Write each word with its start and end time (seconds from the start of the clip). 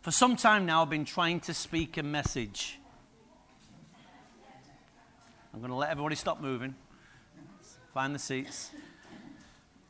For 0.00 0.10
some 0.10 0.34
time 0.34 0.64
now, 0.64 0.80
I've 0.80 0.88
been 0.88 1.04
trying 1.04 1.40
to 1.40 1.52
speak 1.52 1.98
a 1.98 2.02
message. 2.02 2.78
I'm 5.52 5.60
going 5.60 5.70
to 5.70 5.76
let 5.76 5.90
everybody 5.90 6.16
stop 6.16 6.40
moving. 6.40 6.74
Find 7.92 8.14
the 8.14 8.18
seats. 8.18 8.70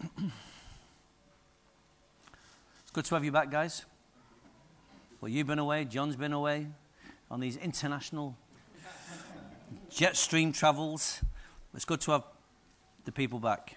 it's 0.03 0.33
good 2.93 3.05
to 3.05 3.15
have 3.15 3.25
you 3.25 3.31
back, 3.31 3.53
guys. 3.53 3.85
Well, 5.21 5.29
you've 5.29 5.47
been 5.47 5.61
away, 5.61 5.85
John's 5.85 6.17
been 6.17 6.33
away 6.33 6.67
on 7.31 7.39
these 7.39 7.57
international 7.57 8.37
jet 9.91 10.17
stream 10.17 10.53
travels. 10.53 11.21
It's 11.73 11.85
good 11.85 12.01
to 12.01 12.11
have 12.11 12.25
the 13.05 13.13
people 13.13 13.39
back. 13.39 13.77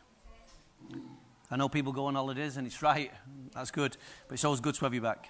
I 1.51 1.57
know 1.57 1.69
people 1.69 1.93
go 1.93 2.05
on 2.05 2.15
holidays, 2.15 2.57
and 2.57 2.65
it's 2.65 2.81
right. 2.81 3.11
That's 3.53 3.69
good. 3.69 3.97
But 4.27 4.33
it's 4.33 4.45
always 4.45 4.61
good 4.61 4.73
to 4.73 4.85
have 4.85 4.95
you 4.95 5.01
back. 5.01 5.29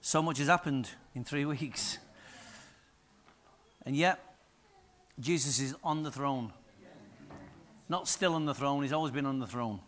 So 0.00 0.22
much 0.22 0.38
has 0.38 0.48
happened 0.48 0.90
in 1.14 1.24
three 1.24 1.44
weeks. 1.56 1.98
And 3.84 3.96
yet, 3.96 4.20
Jesus 5.18 5.60
is 5.60 5.74
on 5.82 6.02
the 6.02 6.10
throne. 6.10 6.52
Not 7.88 8.06
still 8.06 8.34
on 8.34 8.44
the 8.44 8.54
throne, 8.54 8.82
he's 8.82 8.92
always 8.92 9.12
been 9.12 9.26
on 9.26 9.38
the 9.38 9.46
throne. 9.46 9.80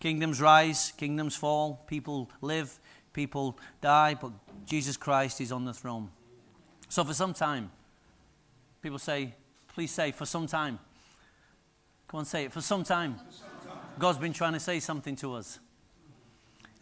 Kingdoms 0.00 0.40
rise, 0.40 0.92
kingdoms 0.96 1.36
fall, 1.36 1.80
people 1.86 2.28
live, 2.40 2.76
people 3.12 3.56
die, 3.80 4.16
but 4.20 4.32
Jesus 4.66 4.96
Christ 4.96 5.40
is 5.40 5.52
on 5.52 5.64
the 5.64 5.72
throne. 5.72 6.10
So, 6.88 7.04
for 7.04 7.14
some 7.14 7.34
time, 7.34 7.70
people 8.82 8.98
say, 8.98 9.34
please 9.68 9.92
say, 9.92 10.10
for 10.10 10.26
some 10.26 10.48
time. 10.48 10.80
Come 12.08 12.18
on, 12.18 12.24
say 12.24 12.46
it. 12.46 12.52
For 12.52 12.60
some 12.60 12.82
time, 12.84 13.16
God's 13.98 14.18
been 14.18 14.32
trying 14.32 14.54
to 14.54 14.60
say 14.60 14.80
something 14.80 15.16
to 15.16 15.34
us. 15.34 15.60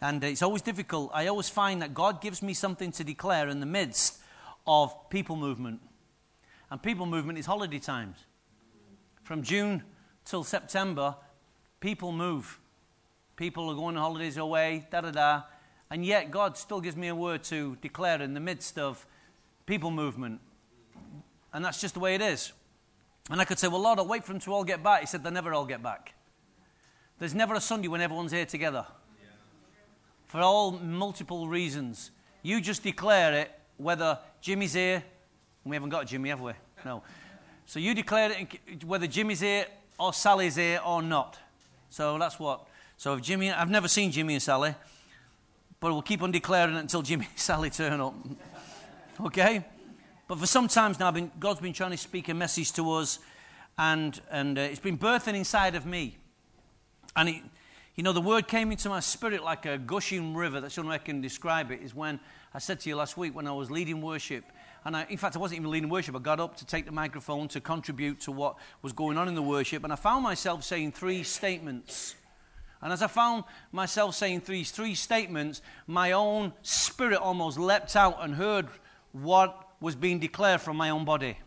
And 0.01 0.23
it's 0.23 0.41
always 0.41 0.63
difficult. 0.63 1.11
I 1.13 1.27
always 1.27 1.49
find 1.49 1.81
that 1.81 1.93
God 1.93 2.21
gives 2.21 2.41
me 2.41 2.53
something 2.53 2.91
to 2.93 3.03
declare 3.03 3.47
in 3.47 3.59
the 3.59 3.67
midst 3.67 4.19
of 4.65 5.09
people 5.09 5.35
movement. 5.35 5.79
And 6.71 6.81
people 6.81 7.05
movement 7.05 7.37
is 7.37 7.45
holiday 7.45 7.79
times. 7.79 8.17
From 9.23 9.43
June 9.43 9.83
till 10.25 10.43
September, 10.43 11.15
people 11.79 12.11
move. 12.11 12.59
People 13.35 13.69
are 13.69 13.75
going 13.75 13.95
on 13.95 14.01
holidays 14.01 14.37
away, 14.37 14.87
da 14.89 15.01
da 15.01 15.11
da. 15.11 15.41
And 15.91 16.05
yet, 16.05 16.31
God 16.31 16.57
still 16.57 16.79
gives 16.79 16.95
me 16.95 17.09
a 17.09 17.15
word 17.15 17.43
to 17.45 17.77
declare 17.81 18.21
in 18.21 18.33
the 18.33 18.39
midst 18.39 18.79
of 18.79 19.05
people 19.65 19.91
movement. 19.91 20.39
And 21.53 21.63
that's 21.63 21.81
just 21.81 21.93
the 21.95 21.99
way 21.99 22.15
it 22.15 22.21
is. 22.21 22.53
And 23.29 23.41
I 23.41 23.45
could 23.45 23.59
say, 23.59 23.67
Well, 23.67 23.81
Lord, 23.81 23.99
I'll 23.99 24.07
wait 24.07 24.23
for 24.23 24.31
them 24.31 24.41
to 24.41 24.53
all 24.53 24.63
get 24.63 24.81
back. 24.81 25.01
He 25.01 25.07
said, 25.07 25.23
They'll 25.23 25.33
never 25.33 25.53
all 25.53 25.65
get 25.65 25.83
back. 25.83 26.13
There's 27.19 27.35
never 27.35 27.55
a 27.55 27.61
Sunday 27.61 27.87
when 27.87 28.01
everyone's 28.01 28.31
here 28.31 28.45
together. 28.45 28.85
For 30.31 30.39
all 30.39 30.71
multiple 30.71 31.49
reasons. 31.49 32.09
You 32.41 32.61
just 32.61 32.83
declare 32.83 33.33
it 33.33 33.51
whether 33.75 34.17
Jimmy's 34.39 34.71
here. 34.71 35.03
We 35.65 35.75
haven't 35.75 35.89
got 35.89 36.07
Jimmy, 36.07 36.29
have 36.29 36.39
we? 36.39 36.53
No. 36.85 37.03
So 37.65 37.79
you 37.79 37.93
declare 37.93 38.31
it 38.31 38.85
whether 38.85 39.07
Jimmy's 39.07 39.41
here 39.41 39.65
or 39.99 40.13
Sally's 40.13 40.55
here 40.55 40.79
or 40.85 41.01
not. 41.01 41.37
So 41.89 42.17
that's 42.17 42.39
what. 42.39 42.65
So 42.95 43.15
if 43.15 43.21
Jimmy, 43.21 43.51
I've 43.51 43.69
never 43.69 43.89
seen 43.89 44.09
Jimmy 44.09 44.35
and 44.35 44.41
Sally, 44.41 44.73
but 45.81 45.91
we'll 45.91 46.01
keep 46.01 46.23
on 46.23 46.31
declaring 46.31 46.77
it 46.77 46.79
until 46.79 47.01
Jimmy 47.01 47.25
and 47.29 47.37
Sally 47.37 47.69
turn 47.69 47.99
up. 47.99 48.15
okay? 49.25 49.65
But 50.29 50.39
for 50.39 50.47
some 50.47 50.69
times 50.69 50.97
now, 50.97 51.11
been, 51.11 51.29
God's 51.41 51.59
been 51.59 51.73
trying 51.73 51.91
to 51.91 51.97
speak 51.97 52.29
a 52.29 52.33
message 52.33 52.71
to 52.75 52.89
us, 52.93 53.19
and, 53.77 54.21
and 54.31 54.57
uh, 54.57 54.61
it's 54.61 54.79
been 54.79 54.97
birthing 54.97 55.35
inside 55.35 55.75
of 55.75 55.85
me. 55.85 56.15
And 57.17 57.27
it, 57.27 57.41
you 57.95 58.03
know, 58.03 58.13
the 58.13 58.21
word 58.21 58.47
came 58.47 58.71
into 58.71 58.89
my 58.89 59.01
spirit 59.01 59.43
like 59.43 59.65
a 59.65 59.77
gushing 59.77 60.33
river. 60.33 60.61
That's 60.61 60.75
the 60.75 60.81
only 60.81 60.91
way 60.91 60.95
I 60.95 60.99
can 60.99 61.21
describe 61.21 61.71
it. 61.71 61.81
Is 61.81 61.93
when 61.93 62.19
I 62.53 62.59
said 62.59 62.79
to 62.81 62.89
you 62.89 62.95
last 62.95 63.17
week 63.17 63.35
when 63.35 63.47
I 63.47 63.51
was 63.51 63.69
leading 63.69 64.01
worship, 64.01 64.45
and 64.85 64.95
I, 64.95 65.05
in 65.09 65.17
fact, 65.17 65.35
I 65.35 65.39
wasn't 65.39 65.59
even 65.59 65.71
leading 65.71 65.89
worship. 65.89 66.15
I 66.15 66.19
got 66.19 66.39
up 66.39 66.57
to 66.57 66.65
take 66.65 66.85
the 66.85 66.91
microphone 66.91 67.47
to 67.49 67.61
contribute 67.61 68.21
to 68.21 68.31
what 68.31 68.55
was 68.81 68.93
going 68.93 69.17
on 69.17 69.27
in 69.27 69.35
the 69.35 69.41
worship, 69.41 69.83
and 69.83 69.91
I 69.91 69.97
found 69.97 70.23
myself 70.23 70.63
saying 70.63 70.93
three 70.93 71.23
statements. 71.23 72.15
And 72.81 72.91
as 72.91 73.03
I 73.03 73.07
found 73.07 73.43
myself 73.71 74.15
saying 74.15 74.41
these 74.45 74.71
three 74.71 74.95
statements, 74.95 75.61
my 75.85 76.13
own 76.13 76.53
spirit 76.63 77.19
almost 77.19 77.59
leapt 77.59 77.95
out 77.95 78.17
and 78.23 78.33
heard 78.33 78.67
what 79.11 79.67
was 79.79 79.95
being 79.95 80.19
declared 80.19 80.61
from 80.61 80.77
my 80.77 80.89
own 80.89 81.05
body. 81.05 81.37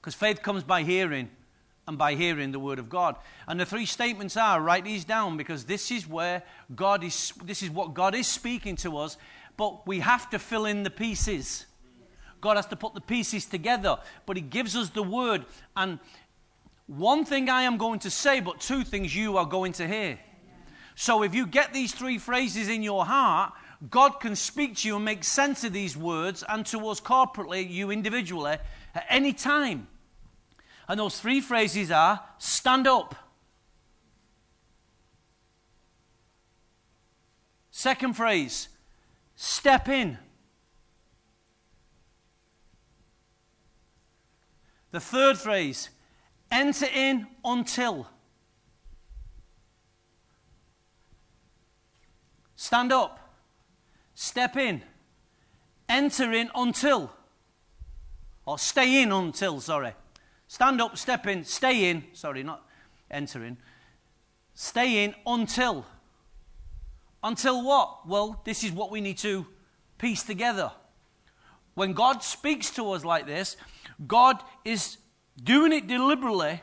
Because 0.00 0.14
faith 0.14 0.42
comes 0.42 0.64
by 0.64 0.82
hearing, 0.82 1.30
and 1.88 1.98
by 1.98 2.14
hearing 2.14 2.52
the 2.52 2.58
word 2.58 2.78
of 2.78 2.88
God. 2.88 3.16
And 3.46 3.58
the 3.58 3.66
three 3.66 3.86
statements 3.86 4.36
are 4.36 4.60
write 4.60 4.84
these 4.84 5.04
down 5.04 5.36
because 5.36 5.64
this 5.64 5.90
is 5.90 6.06
where 6.06 6.42
God 6.74 7.02
is, 7.02 7.32
this 7.44 7.62
is 7.62 7.70
what 7.70 7.94
God 7.94 8.14
is 8.14 8.26
speaking 8.26 8.76
to 8.76 8.98
us, 8.98 9.16
but 9.56 9.86
we 9.86 10.00
have 10.00 10.30
to 10.30 10.38
fill 10.38 10.66
in 10.66 10.82
the 10.82 10.90
pieces. 10.90 11.66
God 12.40 12.56
has 12.56 12.66
to 12.66 12.76
put 12.76 12.94
the 12.94 13.00
pieces 13.00 13.46
together, 13.46 13.98
but 14.26 14.36
He 14.36 14.42
gives 14.42 14.76
us 14.76 14.90
the 14.90 15.02
word. 15.02 15.44
And 15.76 15.98
one 16.86 17.24
thing 17.24 17.48
I 17.48 17.62
am 17.62 17.78
going 17.78 18.00
to 18.00 18.10
say, 18.10 18.40
but 18.40 18.60
two 18.60 18.84
things 18.84 19.14
you 19.14 19.36
are 19.36 19.46
going 19.46 19.72
to 19.74 19.86
hear. 19.86 20.18
So 20.94 21.22
if 21.22 21.34
you 21.34 21.46
get 21.46 21.72
these 21.72 21.94
three 21.94 22.18
phrases 22.18 22.68
in 22.68 22.82
your 22.82 23.04
heart, 23.04 23.52
God 23.90 24.20
can 24.20 24.36
speak 24.36 24.76
to 24.78 24.88
you 24.88 24.96
and 24.96 25.04
make 25.04 25.24
sense 25.24 25.64
of 25.64 25.72
these 25.72 25.96
words 25.96 26.44
and 26.48 26.64
to 26.66 26.86
us 26.88 27.00
corporately, 27.00 27.68
you 27.68 27.90
individually, 27.90 28.58
at 28.94 29.06
any 29.08 29.32
time. 29.32 29.88
And 30.92 31.00
those 31.00 31.18
three 31.18 31.40
phrases 31.40 31.90
are 31.90 32.22
stand 32.36 32.86
up. 32.86 33.14
Second 37.70 38.12
phrase, 38.12 38.68
step 39.34 39.88
in. 39.88 40.18
The 44.90 45.00
third 45.00 45.38
phrase, 45.38 45.88
enter 46.50 46.88
in 46.94 47.26
until. 47.42 48.06
Stand 52.54 52.92
up. 52.92 53.34
Step 54.14 54.58
in. 54.58 54.82
Enter 55.88 56.32
in 56.32 56.50
until. 56.54 57.10
Or 58.44 58.58
stay 58.58 59.00
in 59.00 59.10
until, 59.10 59.58
sorry. 59.62 59.94
Stand 60.52 60.82
up, 60.82 60.98
step 60.98 61.26
in, 61.26 61.46
stay 61.46 61.88
in. 61.88 62.04
Sorry, 62.12 62.42
not 62.42 62.68
enter 63.10 63.42
in. 63.42 63.56
Stay 64.52 65.02
in 65.02 65.14
until. 65.26 65.86
Until 67.24 67.64
what? 67.64 68.06
Well, 68.06 68.42
this 68.44 68.62
is 68.62 68.70
what 68.70 68.90
we 68.90 69.00
need 69.00 69.16
to 69.16 69.46
piece 69.96 70.22
together. 70.22 70.70
When 71.72 71.94
God 71.94 72.22
speaks 72.22 72.68
to 72.72 72.92
us 72.92 73.02
like 73.02 73.26
this, 73.26 73.56
God 74.06 74.42
is 74.62 74.98
doing 75.42 75.72
it 75.72 75.86
deliberately. 75.86 76.60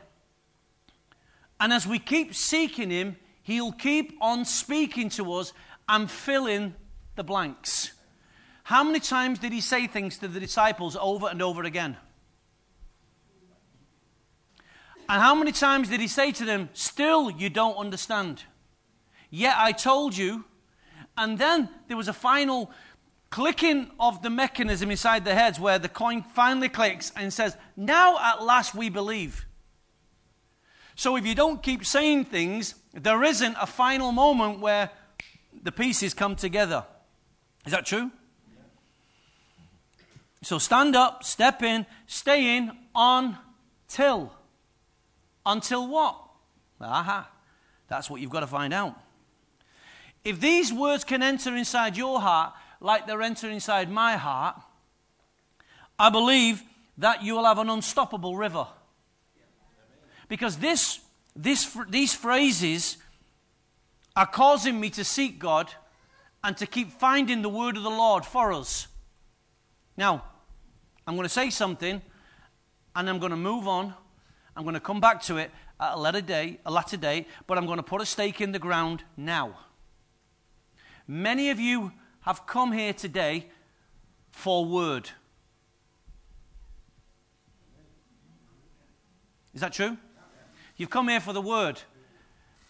And 1.58 1.72
as 1.72 1.84
we 1.84 1.98
keep 1.98 2.32
seeking 2.32 2.90
Him, 2.90 3.16
He'll 3.42 3.72
keep 3.72 4.16
on 4.20 4.44
speaking 4.44 5.08
to 5.08 5.32
us 5.32 5.52
and 5.88 6.08
filling 6.08 6.76
the 7.16 7.24
blanks. 7.24 7.90
How 8.62 8.84
many 8.84 9.00
times 9.00 9.40
did 9.40 9.52
he 9.52 9.60
say 9.60 9.88
things 9.88 10.16
to 10.18 10.28
the 10.28 10.38
disciples 10.38 10.96
over 11.00 11.26
and 11.26 11.42
over 11.42 11.64
again? 11.64 11.96
And 15.10 15.20
how 15.20 15.34
many 15.34 15.50
times 15.50 15.88
did 15.88 15.98
he 15.98 16.06
say 16.06 16.30
to 16.30 16.44
them, 16.44 16.68
Still 16.72 17.32
you 17.32 17.50
don't 17.50 17.76
understand? 17.76 18.44
Yet 19.28 19.56
I 19.58 19.72
told 19.72 20.16
you. 20.16 20.44
And 21.18 21.36
then 21.36 21.68
there 21.88 21.96
was 21.96 22.06
a 22.06 22.12
final 22.12 22.70
clicking 23.28 23.90
of 23.98 24.22
the 24.22 24.30
mechanism 24.30 24.88
inside 24.88 25.24
their 25.24 25.34
heads 25.34 25.58
where 25.58 25.80
the 25.80 25.88
coin 25.88 26.22
finally 26.22 26.68
clicks 26.68 27.10
and 27.16 27.32
says, 27.32 27.56
Now 27.76 28.20
at 28.20 28.44
last 28.44 28.72
we 28.72 28.88
believe. 28.88 29.46
So 30.94 31.16
if 31.16 31.26
you 31.26 31.34
don't 31.34 31.60
keep 31.60 31.84
saying 31.84 32.26
things, 32.26 32.76
there 32.94 33.24
isn't 33.24 33.56
a 33.60 33.66
final 33.66 34.12
moment 34.12 34.60
where 34.60 34.90
the 35.60 35.72
pieces 35.72 36.14
come 36.14 36.36
together. 36.36 36.84
Is 37.66 37.72
that 37.72 37.84
true? 37.84 38.12
So 40.42 40.58
stand 40.58 40.94
up, 40.94 41.24
step 41.24 41.64
in, 41.64 41.84
stay 42.06 42.56
in 42.56 42.70
until. 42.94 44.34
Until 45.44 45.88
what? 45.88 46.18
Aha. 46.80 47.28
That's 47.88 48.08
what 48.08 48.20
you've 48.20 48.30
got 48.30 48.40
to 48.40 48.46
find 48.46 48.72
out. 48.72 48.98
If 50.24 50.40
these 50.40 50.72
words 50.72 51.04
can 51.04 51.22
enter 51.22 51.56
inside 51.56 51.96
your 51.96 52.20
heart 52.20 52.52
like 52.80 53.06
they're 53.06 53.22
entering 53.22 53.54
inside 53.54 53.90
my 53.90 54.16
heart, 54.16 54.56
I 55.98 56.10
believe 56.10 56.62
that 56.98 57.22
you 57.22 57.34
will 57.34 57.44
have 57.44 57.58
an 57.58 57.70
unstoppable 57.70 58.36
river. 58.36 58.66
Because 60.28 60.56
this, 60.58 61.00
this, 61.34 61.76
these 61.88 62.14
phrases 62.14 62.98
are 64.14 64.26
causing 64.26 64.78
me 64.78 64.90
to 64.90 65.04
seek 65.04 65.38
God 65.38 65.70
and 66.44 66.56
to 66.58 66.66
keep 66.66 66.92
finding 66.92 67.42
the 67.42 67.48
word 67.48 67.76
of 67.76 67.82
the 67.82 67.90
Lord 67.90 68.24
for 68.24 68.52
us. 68.52 68.86
Now, 69.96 70.24
I'm 71.06 71.14
going 71.14 71.24
to 71.24 71.28
say 71.28 71.50
something 71.50 72.00
and 72.94 73.10
I'm 73.10 73.18
going 73.18 73.30
to 73.30 73.36
move 73.36 73.66
on. 73.66 73.94
I'm 74.56 74.64
going 74.64 74.74
to 74.74 74.80
come 74.80 75.00
back 75.00 75.22
to 75.22 75.36
it 75.36 75.50
at 75.78 75.94
a 75.94 75.98
later 75.98 76.20
date, 76.20 76.60
a 76.66 76.70
later 76.70 76.96
date, 76.96 77.26
but 77.46 77.56
I'm 77.56 77.66
going 77.66 77.78
to 77.78 77.82
put 77.82 78.00
a 78.00 78.06
stake 78.06 78.40
in 78.40 78.52
the 78.52 78.58
ground 78.58 79.04
now. 79.16 79.58
Many 81.06 81.50
of 81.50 81.58
you 81.58 81.92
have 82.22 82.46
come 82.46 82.72
here 82.72 82.92
today 82.92 83.46
for 84.30 84.64
word. 84.64 85.10
Is 89.54 89.60
that 89.60 89.72
true? 89.72 89.96
You've 90.76 90.90
come 90.90 91.08
here 91.08 91.20
for 91.20 91.32
the 91.32 91.40
word. 91.40 91.80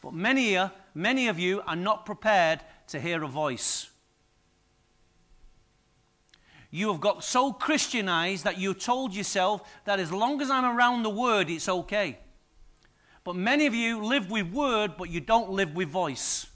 But 0.03 0.15
many, 0.15 0.59
many 0.94 1.29
of 1.29 1.38
you 1.38 1.62
are 1.67 1.76
not 1.76 2.06
prepared 2.06 2.61
to 2.88 3.00
hear 3.00 3.23
a 3.23 3.29
voice. 3.29 3.91
You 6.70 6.93
have 6.93 7.00
got 7.00 7.25
so 7.25 7.52
Christianized 7.52 8.44
that 8.44 8.58
you 8.58 8.75
told 8.75 9.14
yourself 9.14 9.69
that 9.84 9.99
as 9.99 10.12
long 10.12 10.40
as 10.40 10.50
I'm 10.50 10.64
around 10.64 11.02
the 11.02 11.11
word, 11.11 11.50
it's 11.50 11.69
okay. 11.69 12.19
But 13.25 13.37
many 13.37 13.67
of 13.67 13.75
you 13.75 14.05
live 14.05 14.31
with 14.31 14.52
word, 14.52 14.93
but 14.96 15.11
you 15.11 15.20
don't 15.20 15.50
live 15.50 15.75
with 15.75 15.88
voice. 15.88 16.46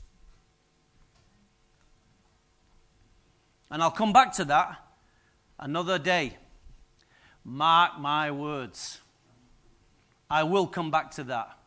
And 3.71 3.83
I'll 3.83 3.91
come 3.91 4.13
back 4.13 4.33
to 4.35 4.45
that 4.47 4.79
another 5.59 5.99
day. 5.99 6.37
Mark 7.45 7.99
my 7.99 8.31
words. 8.31 9.01
I 10.31 10.45
will 10.45 10.67
come 10.67 10.91
back 10.91 11.11
to 11.13 11.25
that. 11.25 11.59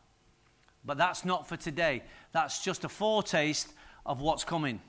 But 0.84 0.96
that's 0.96 1.24
not 1.24 1.46
for 1.46 1.56
today. 1.56 2.02
That's 2.32 2.64
just 2.64 2.84
a 2.84 2.88
foretaste 2.88 3.72
of 4.06 4.20
what's 4.20 4.42
coming. 4.42 4.80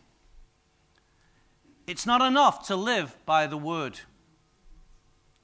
It's 1.89 2.05
not 2.05 2.21
enough 2.21 2.67
to 2.67 2.75
live 2.75 3.17
by 3.25 3.47
the 3.47 3.57
word. 3.57 3.99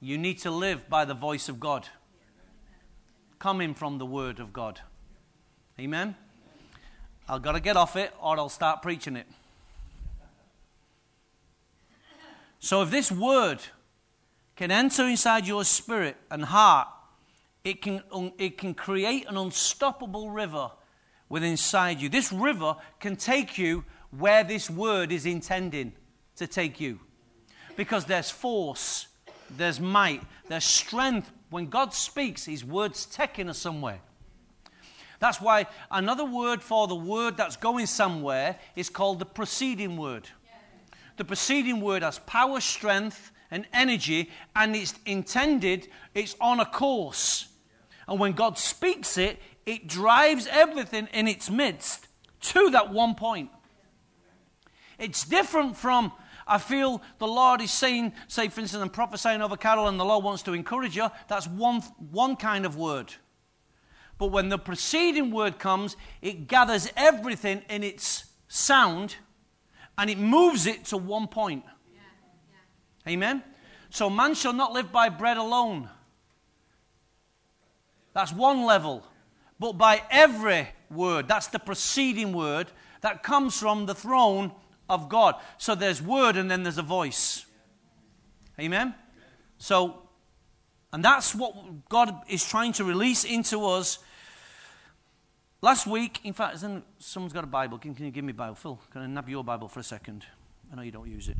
You 0.00 0.16
need 0.16 0.38
to 0.42 0.50
live 0.52 0.88
by 0.88 1.04
the 1.04 1.12
voice 1.12 1.48
of 1.48 1.58
God, 1.58 1.88
coming 3.40 3.74
from 3.74 3.98
the 3.98 4.06
word 4.06 4.38
of 4.38 4.52
God. 4.52 4.80
Amen? 5.80 6.14
I've 7.28 7.42
got 7.42 7.52
to 7.52 7.60
get 7.60 7.76
off 7.76 7.96
it 7.96 8.14
or 8.22 8.38
I'll 8.38 8.48
start 8.48 8.80
preaching 8.80 9.16
it. 9.16 9.26
So, 12.60 12.80
if 12.80 12.92
this 12.92 13.10
word 13.10 13.58
can 14.54 14.70
enter 14.70 15.04
inside 15.08 15.48
your 15.48 15.64
spirit 15.64 16.16
and 16.30 16.44
heart, 16.44 16.86
it 17.64 17.82
can, 17.82 18.04
it 18.38 18.56
can 18.56 18.72
create 18.72 19.26
an 19.28 19.36
unstoppable 19.36 20.30
river 20.30 20.70
within 21.28 21.50
inside 21.50 22.00
you. 22.00 22.08
This 22.08 22.32
river 22.32 22.76
can 23.00 23.16
take 23.16 23.58
you 23.58 23.84
where 24.16 24.44
this 24.44 24.70
word 24.70 25.10
is 25.10 25.26
intending 25.26 25.92
to 26.36 26.46
take 26.46 26.80
you. 26.80 27.00
Because 27.76 28.04
there's 28.04 28.30
force, 28.30 29.08
there's 29.56 29.80
might, 29.80 30.22
there's 30.48 30.64
strength. 30.64 31.30
When 31.50 31.66
God 31.66 31.92
speaks, 31.92 32.44
His 32.44 32.64
word's 32.64 33.06
taking 33.06 33.48
us 33.48 33.58
somewhere. 33.58 34.00
That's 35.18 35.40
why 35.40 35.66
another 35.90 36.24
word 36.24 36.62
for 36.62 36.86
the 36.86 36.94
word 36.94 37.36
that's 37.36 37.56
going 37.56 37.86
somewhere 37.86 38.58
is 38.74 38.90
called 38.90 39.18
the 39.18 39.26
preceding 39.26 39.96
word. 39.96 40.28
The 41.16 41.24
preceding 41.24 41.80
word 41.80 42.02
has 42.02 42.18
power, 42.20 42.60
strength, 42.60 43.32
and 43.50 43.66
energy, 43.72 44.30
and 44.54 44.76
it's 44.76 44.94
intended, 45.06 45.88
it's 46.14 46.36
on 46.40 46.60
a 46.60 46.66
course. 46.66 47.48
And 48.06 48.20
when 48.20 48.32
God 48.32 48.58
speaks 48.58 49.16
it, 49.16 49.40
it 49.64 49.86
drives 49.86 50.46
everything 50.50 51.08
in 51.12 51.26
its 51.26 51.50
midst 51.50 52.06
to 52.40 52.70
that 52.70 52.92
one 52.92 53.14
point. 53.14 53.50
It's 54.98 55.24
different 55.24 55.76
from 55.76 56.12
I 56.46 56.58
feel 56.58 57.02
the 57.18 57.26
Lord 57.26 57.60
is 57.60 57.72
saying, 57.72 58.12
say, 58.28 58.48
for 58.48 58.60
instance, 58.60 58.82
I'm 58.82 58.90
prophesying 58.90 59.42
over 59.42 59.56
Carol 59.56 59.88
and 59.88 59.98
the 59.98 60.04
Lord 60.04 60.24
wants 60.24 60.42
to 60.44 60.52
encourage 60.52 60.96
you. 60.96 61.08
That's 61.28 61.48
one, 61.48 61.80
one 62.10 62.36
kind 62.36 62.64
of 62.64 62.76
word. 62.76 63.12
But 64.18 64.28
when 64.28 64.48
the 64.48 64.58
preceding 64.58 65.30
word 65.30 65.58
comes, 65.58 65.96
it 66.22 66.46
gathers 66.46 66.90
everything 66.96 67.62
in 67.68 67.82
its 67.82 68.24
sound 68.48 69.16
and 69.98 70.08
it 70.08 70.18
moves 70.18 70.66
it 70.66 70.84
to 70.86 70.96
one 70.96 71.26
point. 71.26 71.64
Yeah, 71.92 72.00
yeah. 73.06 73.12
Amen? 73.12 73.42
So 73.90 74.08
man 74.08 74.34
shall 74.34 74.52
not 74.52 74.72
live 74.72 74.92
by 74.92 75.08
bread 75.08 75.36
alone. 75.36 75.88
That's 78.12 78.32
one 78.32 78.64
level. 78.64 79.04
But 79.58 79.72
by 79.72 80.02
every 80.10 80.68
word, 80.90 81.28
that's 81.28 81.48
the 81.48 81.58
preceding 81.58 82.32
word 82.32 82.68
that 83.00 83.22
comes 83.22 83.58
from 83.58 83.86
the 83.86 83.94
throne 83.94 84.52
of 84.88 85.08
God. 85.08 85.36
So 85.58 85.74
there's 85.74 86.02
word 86.02 86.36
and 86.36 86.50
then 86.50 86.62
there's 86.62 86.78
a 86.78 86.82
voice. 86.82 87.46
Amen? 88.58 88.94
So, 89.58 90.02
and 90.92 91.04
that's 91.04 91.34
what 91.34 91.88
God 91.88 92.14
is 92.28 92.44
trying 92.44 92.72
to 92.74 92.84
release 92.84 93.24
into 93.24 93.64
us. 93.66 93.98
Last 95.62 95.86
week, 95.86 96.20
in 96.24 96.32
fact, 96.32 96.64
someone's 96.98 97.32
got 97.32 97.44
a 97.44 97.48
Bible. 97.48 97.78
Can, 97.78 97.94
can 97.94 98.04
you 98.04 98.10
give 98.10 98.24
me 98.24 98.30
a 98.30 98.34
Bible? 98.34 98.54
Phil, 98.54 98.78
can 98.90 99.02
I 99.02 99.06
nab 99.06 99.28
your 99.28 99.42
Bible 99.42 99.68
for 99.68 99.80
a 99.80 99.84
second? 99.84 100.24
I 100.72 100.76
know 100.76 100.82
you 100.82 100.92
don't 100.92 101.10
use 101.10 101.28
it. 101.28 101.36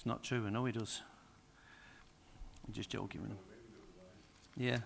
It's 0.00 0.06
not 0.06 0.22
true. 0.22 0.46
I 0.46 0.50
know 0.50 0.64
he 0.64 0.72
does. 0.72 1.02
I'm 2.66 2.72
just 2.72 2.88
joking 2.88 3.20
with 3.20 3.32
him. 3.32 3.38
Yeah. 4.60 4.80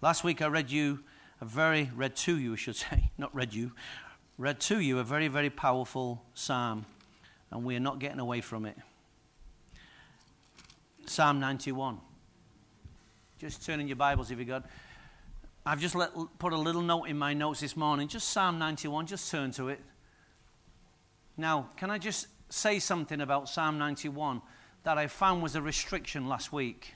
Last 0.00 0.22
week 0.22 0.40
I 0.40 0.46
read 0.46 0.70
you 0.70 1.00
a 1.40 1.44
very, 1.44 1.90
read 1.96 2.14
to 2.14 2.38
you, 2.38 2.52
I 2.52 2.56
should 2.56 2.76
say, 2.76 3.10
not 3.18 3.34
read 3.34 3.52
you, 3.52 3.72
read 4.38 4.60
to 4.60 4.78
you 4.78 5.00
a 5.00 5.02
very, 5.02 5.26
very 5.26 5.50
powerful 5.50 6.22
psalm, 6.32 6.86
and 7.50 7.64
we 7.64 7.74
are 7.74 7.80
not 7.80 7.98
getting 7.98 8.20
away 8.20 8.40
from 8.40 8.64
it. 8.64 8.76
Psalm 11.06 11.40
91. 11.40 11.98
Just 13.40 13.66
turn 13.66 13.80
in 13.80 13.88
your 13.88 13.96
Bibles 13.96 14.30
if 14.30 14.38
you 14.38 14.44
got. 14.44 14.64
I've 15.66 15.80
just 15.80 15.96
let, 15.96 16.12
put 16.38 16.52
a 16.52 16.56
little 16.56 16.82
note 16.82 17.06
in 17.06 17.18
my 17.18 17.34
notes 17.34 17.58
this 17.58 17.76
morning, 17.76 18.06
just 18.06 18.28
Psalm 18.28 18.60
91, 18.60 19.08
just 19.08 19.28
turn 19.28 19.50
to 19.52 19.70
it. 19.70 19.80
Now, 21.36 21.70
can 21.76 21.90
I 21.90 21.98
just 21.98 22.28
say 22.48 22.78
something 22.78 23.20
about 23.20 23.48
Psalm 23.48 23.76
91 23.76 24.40
that 24.84 24.98
I 24.98 25.08
found 25.08 25.42
was 25.42 25.56
a 25.56 25.62
restriction 25.62 26.28
last 26.28 26.52
week? 26.52 26.94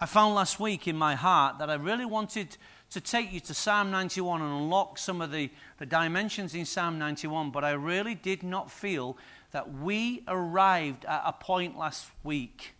I 0.00 0.06
found 0.06 0.36
last 0.36 0.60
week 0.60 0.86
in 0.86 0.96
my 0.96 1.16
heart 1.16 1.58
that 1.58 1.68
I 1.68 1.74
really 1.74 2.04
wanted 2.04 2.56
to 2.90 3.00
take 3.00 3.32
you 3.32 3.40
to 3.40 3.52
Psalm 3.52 3.90
91 3.90 4.40
and 4.42 4.52
unlock 4.52 4.96
some 4.96 5.20
of 5.20 5.32
the, 5.32 5.50
the 5.78 5.86
dimensions 5.86 6.54
in 6.54 6.66
Psalm 6.66 7.00
91, 7.00 7.50
but 7.50 7.64
I 7.64 7.72
really 7.72 8.14
did 8.14 8.44
not 8.44 8.70
feel 8.70 9.16
that 9.50 9.74
we 9.74 10.22
arrived 10.28 11.04
at 11.04 11.22
a 11.24 11.32
point 11.32 11.76
last 11.76 12.06
week 12.22 12.76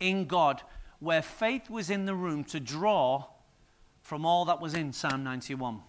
in 0.00 0.26
God 0.26 0.60
where 0.98 1.22
faith 1.22 1.70
was 1.70 1.88
in 1.88 2.04
the 2.04 2.16
room 2.16 2.42
to 2.44 2.58
draw 2.58 3.26
from 4.02 4.26
all 4.26 4.44
that 4.46 4.60
was 4.60 4.74
in 4.74 4.92
Psalm 4.92 5.22
91. 5.22 5.80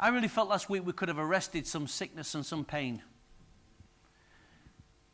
I 0.00 0.08
really 0.08 0.26
felt 0.26 0.48
last 0.48 0.68
week 0.68 0.84
we 0.84 0.92
could 0.92 1.08
have 1.08 1.18
arrested 1.20 1.68
some 1.68 1.86
sickness 1.86 2.34
and 2.34 2.44
some 2.44 2.64
pain. 2.64 3.02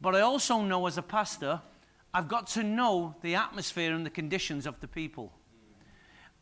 But 0.01 0.17
I 0.17 0.21
also 0.21 0.63
know 0.63 0.87
as 0.87 0.97
a 0.97 1.03
pastor 1.03 1.61
I've 2.13 2.29
got 2.29 2.49
to 2.49 2.63
know 2.63 3.15
the 3.23 3.37
atmosphere 3.37 3.95
and 3.95 4.05
the 4.05 4.11
conditions 4.11 4.67
of 4.67 4.81
the 4.81 4.89
people. 4.89 5.33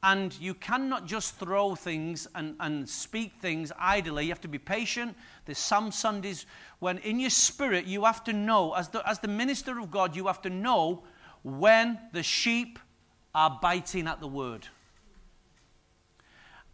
And 0.03 0.39
you 0.41 0.55
cannot 0.55 1.07
just 1.07 1.37
throw 1.37 1.75
things 1.75 2.29
and, 2.35 2.55
and 2.61 2.89
speak 2.89 3.33
things 3.41 3.73
idly. 3.79 4.25
You 4.25 4.31
have 4.31 4.41
to 4.43 4.49
be 4.49 4.59
patient. 4.59 5.17
There's 5.45 5.59
some 5.59 5.91
Sundays 5.91 6.47
when, 6.79 6.99
in 6.99 7.19
your 7.19 7.31
spirit, 7.31 7.85
you 7.85 8.05
have 8.05 8.23
to 8.25 8.33
know, 8.33 8.75
as 8.75 8.89
the, 8.89 9.07
as 9.09 9.19
the 9.19 9.29
minister 9.29 9.79
of 9.79 9.91
God, 9.91 10.15
you 10.15 10.29
have 10.29 10.41
to 10.43 10.51
know 10.51 11.03
when 11.43 11.99
the 12.13 12.23
sheep 12.23 12.79
are 13.35 13.59
biting 13.61 14.07
at 14.07 14.21
the 14.21 14.29
word. 14.29 14.69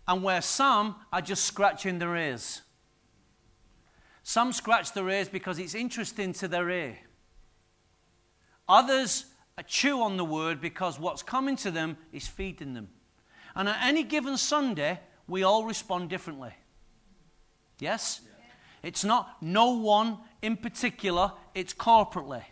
And 0.06 0.22
where 0.22 0.42
some 0.42 0.96
are 1.10 1.22
just 1.22 1.46
scratching 1.46 1.98
their 1.98 2.14
ears. 2.14 2.60
Some 4.22 4.52
scratch 4.52 4.92
their 4.92 5.08
ears 5.08 5.30
because 5.30 5.58
it's 5.58 5.74
interesting 5.74 6.34
to 6.34 6.48
their 6.48 6.68
ear. 6.68 6.98
Others 8.68 9.26
chew 9.66 10.02
on 10.02 10.16
the 10.16 10.24
word 10.24 10.60
because 10.60 10.98
what's 10.98 11.22
coming 11.22 11.56
to 11.56 11.70
them 11.70 11.96
is 12.12 12.26
feeding 12.26 12.74
them. 12.74 12.88
And 13.54 13.68
at 13.68 13.78
any 13.82 14.02
given 14.02 14.36
Sunday, 14.36 15.00
we 15.28 15.42
all 15.42 15.64
respond 15.64 16.10
differently. 16.10 16.52
Yes? 17.78 18.20
It's 18.82 19.04
not 19.04 19.36
no 19.40 19.70
one 19.70 20.18
in 20.42 20.56
particular, 20.56 21.32
it's 21.54 21.72
corporately. 21.72 22.42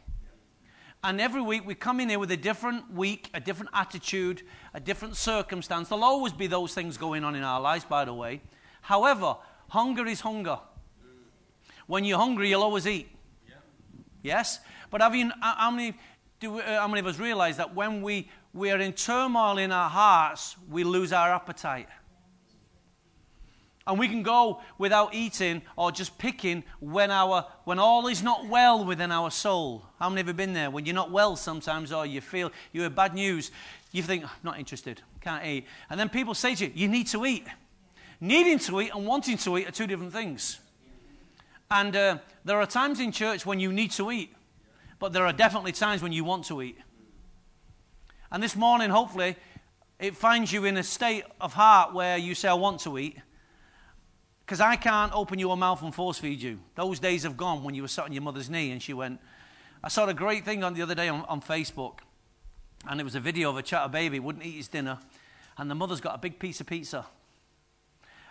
And 1.04 1.20
every 1.20 1.42
week 1.42 1.66
we 1.66 1.74
come 1.74 1.98
in 1.98 2.08
here 2.08 2.18
with 2.18 2.30
a 2.30 2.36
different 2.36 2.92
week, 2.92 3.28
a 3.34 3.40
different 3.40 3.70
attitude, 3.74 4.42
a 4.72 4.78
different 4.78 5.16
circumstance. 5.16 5.88
There'll 5.88 6.04
always 6.04 6.32
be 6.32 6.46
those 6.46 6.74
things 6.74 6.96
going 6.96 7.24
on 7.24 7.34
in 7.34 7.42
our 7.42 7.60
lives, 7.60 7.84
by 7.84 8.04
the 8.04 8.14
way. 8.14 8.40
However, 8.82 9.36
hunger 9.68 10.06
is 10.06 10.20
hunger. 10.20 10.58
Mm. 11.04 11.18
When 11.88 12.04
you're 12.04 12.18
hungry, 12.18 12.50
you'll 12.50 12.62
always 12.62 12.86
eat. 12.86 13.08
Yes? 14.22 14.60
But 14.92 15.00
have 15.00 15.14
you, 15.16 15.32
how 15.40 15.70
many, 15.70 15.94
do, 16.38 16.60
uh, 16.60 16.80
how 16.80 16.86
many 16.86 17.00
of 17.00 17.06
us 17.06 17.18
realize 17.18 17.56
that 17.56 17.74
when 17.74 18.02
we, 18.02 18.28
we 18.52 18.70
are 18.70 18.78
in 18.78 18.92
turmoil 18.92 19.56
in 19.56 19.72
our 19.72 19.88
hearts, 19.88 20.54
we 20.70 20.84
lose 20.84 21.14
our 21.14 21.32
appetite? 21.32 21.88
And 23.86 23.98
we 23.98 24.06
can 24.06 24.22
go 24.22 24.60
without 24.78 25.14
eating 25.14 25.62
or 25.76 25.90
just 25.90 26.16
picking 26.18 26.62
when, 26.78 27.10
our, 27.10 27.46
when 27.64 27.78
all 27.78 28.06
is 28.06 28.22
not 28.22 28.46
well 28.46 28.84
within 28.84 29.10
our 29.10 29.30
soul. 29.30 29.84
How 29.98 30.10
many 30.10 30.20
have 30.20 30.28
you 30.28 30.34
been 30.34 30.52
there? 30.52 30.70
When 30.70 30.84
you're 30.84 30.94
not 30.94 31.10
well 31.10 31.36
sometimes 31.36 31.90
or 31.90 32.04
you 32.04 32.20
feel 32.20 32.52
you 32.72 32.82
have 32.82 32.94
bad 32.94 33.14
news, 33.14 33.50
you 33.90 34.02
think, 34.02 34.24
not 34.44 34.58
interested, 34.58 35.00
can't 35.22 35.44
eat. 35.44 35.66
And 35.88 35.98
then 35.98 36.10
people 36.10 36.34
say 36.34 36.54
to 36.54 36.66
you, 36.66 36.72
you 36.74 36.86
need 36.86 37.06
to 37.08 37.24
eat. 37.24 37.46
Needing 38.20 38.58
to 38.60 38.80
eat 38.82 38.92
and 38.94 39.06
wanting 39.06 39.38
to 39.38 39.56
eat 39.56 39.68
are 39.68 39.72
two 39.72 39.86
different 39.86 40.12
things. 40.12 40.60
And 41.70 41.96
uh, 41.96 42.18
there 42.44 42.60
are 42.60 42.66
times 42.66 43.00
in 43.00 43.10
church 43.10 43.46
when 43.46 43.58
you 43.58 43.72
need 43.72 43.90
to 43.92 44.12
eat, 44.12 44.34
but 45.02 45.12
there 45.12 45.26
are 45.26 45.32
definitely 45.32 45.72
times 45.72 46.00
when 46.00 46.12
you 46.12 46.22
want 46.22 46.44
to 46.44 46.62
eat. 46.62 46.78
And 48.30 48.40
this 48.40 48.54
morning, 48.54 48.88
hopefully, 48.88 49.34
it 49.98 50.14
finds 50.14 50.52
you 50.52 50.64
in 50.64 50.76
a 50.76 50.84
state 50.84 51.24
of 51.40 51.54
heart 51.54 51.92
where 51.92 52.16
you 52.16 52.36
say, 52.36 52.48
I 52.48 52.54
want 52.54 52.78
to 52.82 52.96
eat 52.96 53.18
because 54.46 54.60
I 54.60 54.76
can't 54.76 55.12
open 55.12 55.40
your 55.40 55.56
mouth 55.56 55.82
and 55.82 55.92
force 55.92 56.18
feed 56.18 56.40
you. 56.40 56.60
Those 56.76 57.00
days 57.00 57.24
have 57.24 57.36
gone 57.36 57.64
when 57.64 57.74
you 57.74 57.82
were 57.82 57.88
sat 57.88 58.04
on 58.04 58.12
your 58.12 58.22
mother's 58.22 58.48
knee 58.48 58.70
and 58.70 58.80
she 58.80 58.92
went. 58.92 59.18
I 59.82 59.88
saw 59.88 60.06
a 60.06 60.14
great 60.14 60.44
thing 60.44 60.62
on 60.62 60.72
the 60.74 60.82
other 60.82 60.94
day 60.94 61.08
on, 61.08 61.22
on 61.22 61.40
Facebook, 61.40 61.98
and 62.88 63.00
it 63.00 63.04
was 63.04 63.16
a 63.16 63.20
video 63.20 63.50
of 63.50 63.56
a 63.56 63.62
chat 63.62 63.84
a 63.84 63.88
baby 63.88 64.20
wouldn't 64.20 64.46
eat 64.46 64.54
his 64.54 64.68
dinner, 64.68 65.00
and 65.58 65.68
the 65.68 65.74
mother's 65.74 66.00
got 66.00 66.14
a 66.14 66.18
big 66.18 66.38
piece 66.38 66.60
of 66.60 66.68
pizza. 66.68 67.06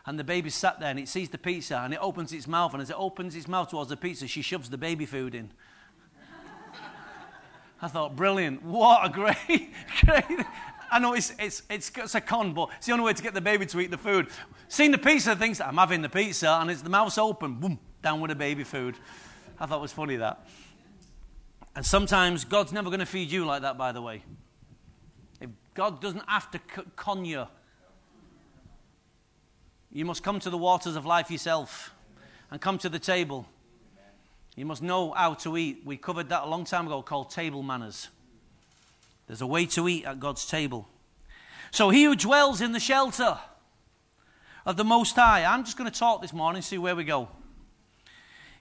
And 0.06 0.18
the 0.18 0.24
baby 0.24 0.50
sat 0.50 0.80
there 0.80 0.92
and 0.92 1.00
it 1.00 1.10
sees 1.10 1.28
the 1.28 1.38
pizza 1.38 1.80
and 1.80 1.94
it 1.94 2.00
opens 2.02 2.32
its 2.32 2.48
mouth, 2.48 2.72
and 2.72 2.82
as 2.82 2.90
it 2.90 2.96
opens 2.98 3.36
its 3.36 3.50
mouth 3.50 3.72
towards 3.72 3.90
the 3.90 3.98
pizza, 3.98 4.26
she 4.26 4.42
shoves 4.42 4.70
the 4.70 4.78
baby 4.78 5.06
food 5.06 5.36
in. 5.36 5.52
I 7.82 7.88
thought, 7.88 8.16
brilliant. 8.16 8.64
What 8.64 9.06
a 9.06 9.10
great, 9.10 9.38
great. 10.06 10.46
I 10.92 11.00
know 11.00 11.14
it's, 11.14 11.34
it's, 11.40 11.64
it's, 11.70 11.92
it's, 11.96 12.16
a 12.16 12.22
con, 12.22 12.54
but 12.54 12.70
it's 12.78 12.86
the 12.86 12.92
only 12.92 13.06
way 13.06 13.14
to 13.14 13.24
get 13.24 13.34
the 13.34 13.42
baby 13.42 13.66
to 13.66 13.80
eat 13.80 13.90
the 13.90 13.98
food. 13.98 14.28
Seeing 14.68 14.92
the 14.92 14.98
pizza, 14.98 15.36
thinks, 15.36 15.60
I'm 15.60 15.78
having 15.78 16.02
the 16.02 16.10
pizza, 16.10 16.50
and 16.62 16.70
it's 16.70 16.82
the 16.82 16.90
mouth's 16.90 17.18
open, 17.18 17.56
boom, 17.56 17.80
down 18.04 18.22
with 18.22 18.30
the 18.30 18.36
baby 18.36 18.64
food. 18.64 18.96
I 19.60 19.66
thought 19.66 19.80
it 19.80 19.82
was 19.82 19.94
funny 19.94 20.18
that. 20.18 20.46
And 21.76 21.86
sometimes 21.86 22.44
God's 22.44 22.74
never 22.74 22.90
going 22.90 23.00
to 23.00 23.06
feed 23.06 23.32
you 23.32 23.46
like 23.46 23.62
that, 23.62 23.78
by 23.78 23.94
the 23.94 24.02
way. 24.02 24.24
If 25.40 25.50
God 25.74 26.02
doesn't 26.02 26.28
have 26.28 26.52
to 26.52 26.60
con 26.96 27.26
you, 27.26 27.48
you 29.92 30.06
must 30.06 30.24
come 30.24 30.40
to 30.42 30.50
the 30.50 30.58
waters 30.58 30.96
of 30.96 31.06
life 31.06 31.32
yourself 31.32 31.94
and 32.50 32.60
come 32.60 32.78
to 32.80 32.90
the 32.90 33.00
table. 33.00 33.48
You 34.56 34.66
must 34.66 34.82
know 34.82 35.12
how 35.12 35.34
to 35.36 35.58
eat. 35.58 35.84
We 35.86 35.98
covered 35.98 36.30
that 36.30 36.44
a 36.44 36.48
long 36.48 36.66
time 36.66 36.86
ago 36.86 37.02
called 37.02 37.32
table 37.32 37.64
manners. 37.64 38.10
There's 39.28 39.42
a 39.42 39.48
way 39.48 39.66
to 39.68 39.88
eat 39.88 40.06
at 40.06 40.20
God's 40.20 40.46
table. 40.46 40.90
So 41.72 41.90
he 41.90 42.04
who 42.04 42.16
dwells 42.16 42.60
in 42.60 42.74
the 42.74 42.80
shelter 42.80 43.40
of 44.66 44.76
the 44.76 44.84
Most 44.84 45.16
High, 45.16 45.46
I'm 45.46 45.64
just 45.64 45.78
going 45.78 45.90
to 45.90 45.98
talk 45.98 46.22
this 46.22 46.34
morning, 46.34 46.62
see 46.62 46.78
where 46.78 46.96
we 46.96 47.06
go. 47.06 47.30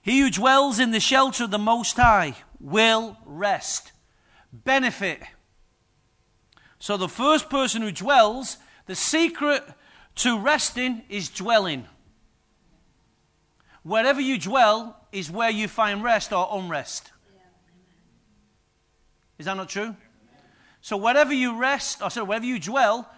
He 0.01 0.21
who 0.21 0.31
dwells 0.31 0.79
in 0.79 0.91
the 0.91 0.99
shelter 0.99 1.43
of 1.43 1.51
the 1.51 1.59
Most 1.59 1.97
High 1.97 2.35
will 2.59 3.17
rest, 3.25 3.91
benefit. 4.53 5.21
So 6.79 6.95
the 6.95 7.09
first 7.09 7.49
person 7.49 7.81
who 7.81 7.91
dwells, 7.91 8.57
the 8.85 8.95
secret 8.95 9.63
to 10.15 10.39
resting 10.39 11.03
is 11.09 11.29
dwelling. 11.29 11.85
Wherever 13.83 14.21
you 14.21 14.37
dwell 14.37 14.97
is 15.11 15.31
where 15.31 15.49
you 15.49 15.67
find 15.67 16.03
rest 16.03 16.31
or 16.31 16.47
unrest. 16.51 17.11
Is 19.37 19.45
that 19.45 19.57
not 19.57 19.69
true? 19.69 19.95
So 20.81 20.97
wherever 20.97 21.33
you 21.33 21.57
rest, 21.57 22.01
or 22.01 22.09
sorry, 22.09 22.27
wherever 22.27 22.45
you 22.45 22.59
dwell, 22.59 23.09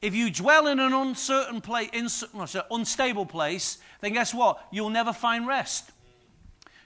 if 0.00 0.14
you 0.14 0.30
dwell 0.30 0.66
in 0.66 0.80
an 0.80 0.92
uncertain 0.92 1.60
place, 1.60 2.24
sorry, 2.46 2.64
unstable 2.70 3.26
place, 3.26 3.78
then 4.00 4.14
guess 4.14 4.34
what? 4.34 4.66
You'll 4.72 4.90
never 4.90 5.12
find 5.12 5.46
rest. 5.46 5.90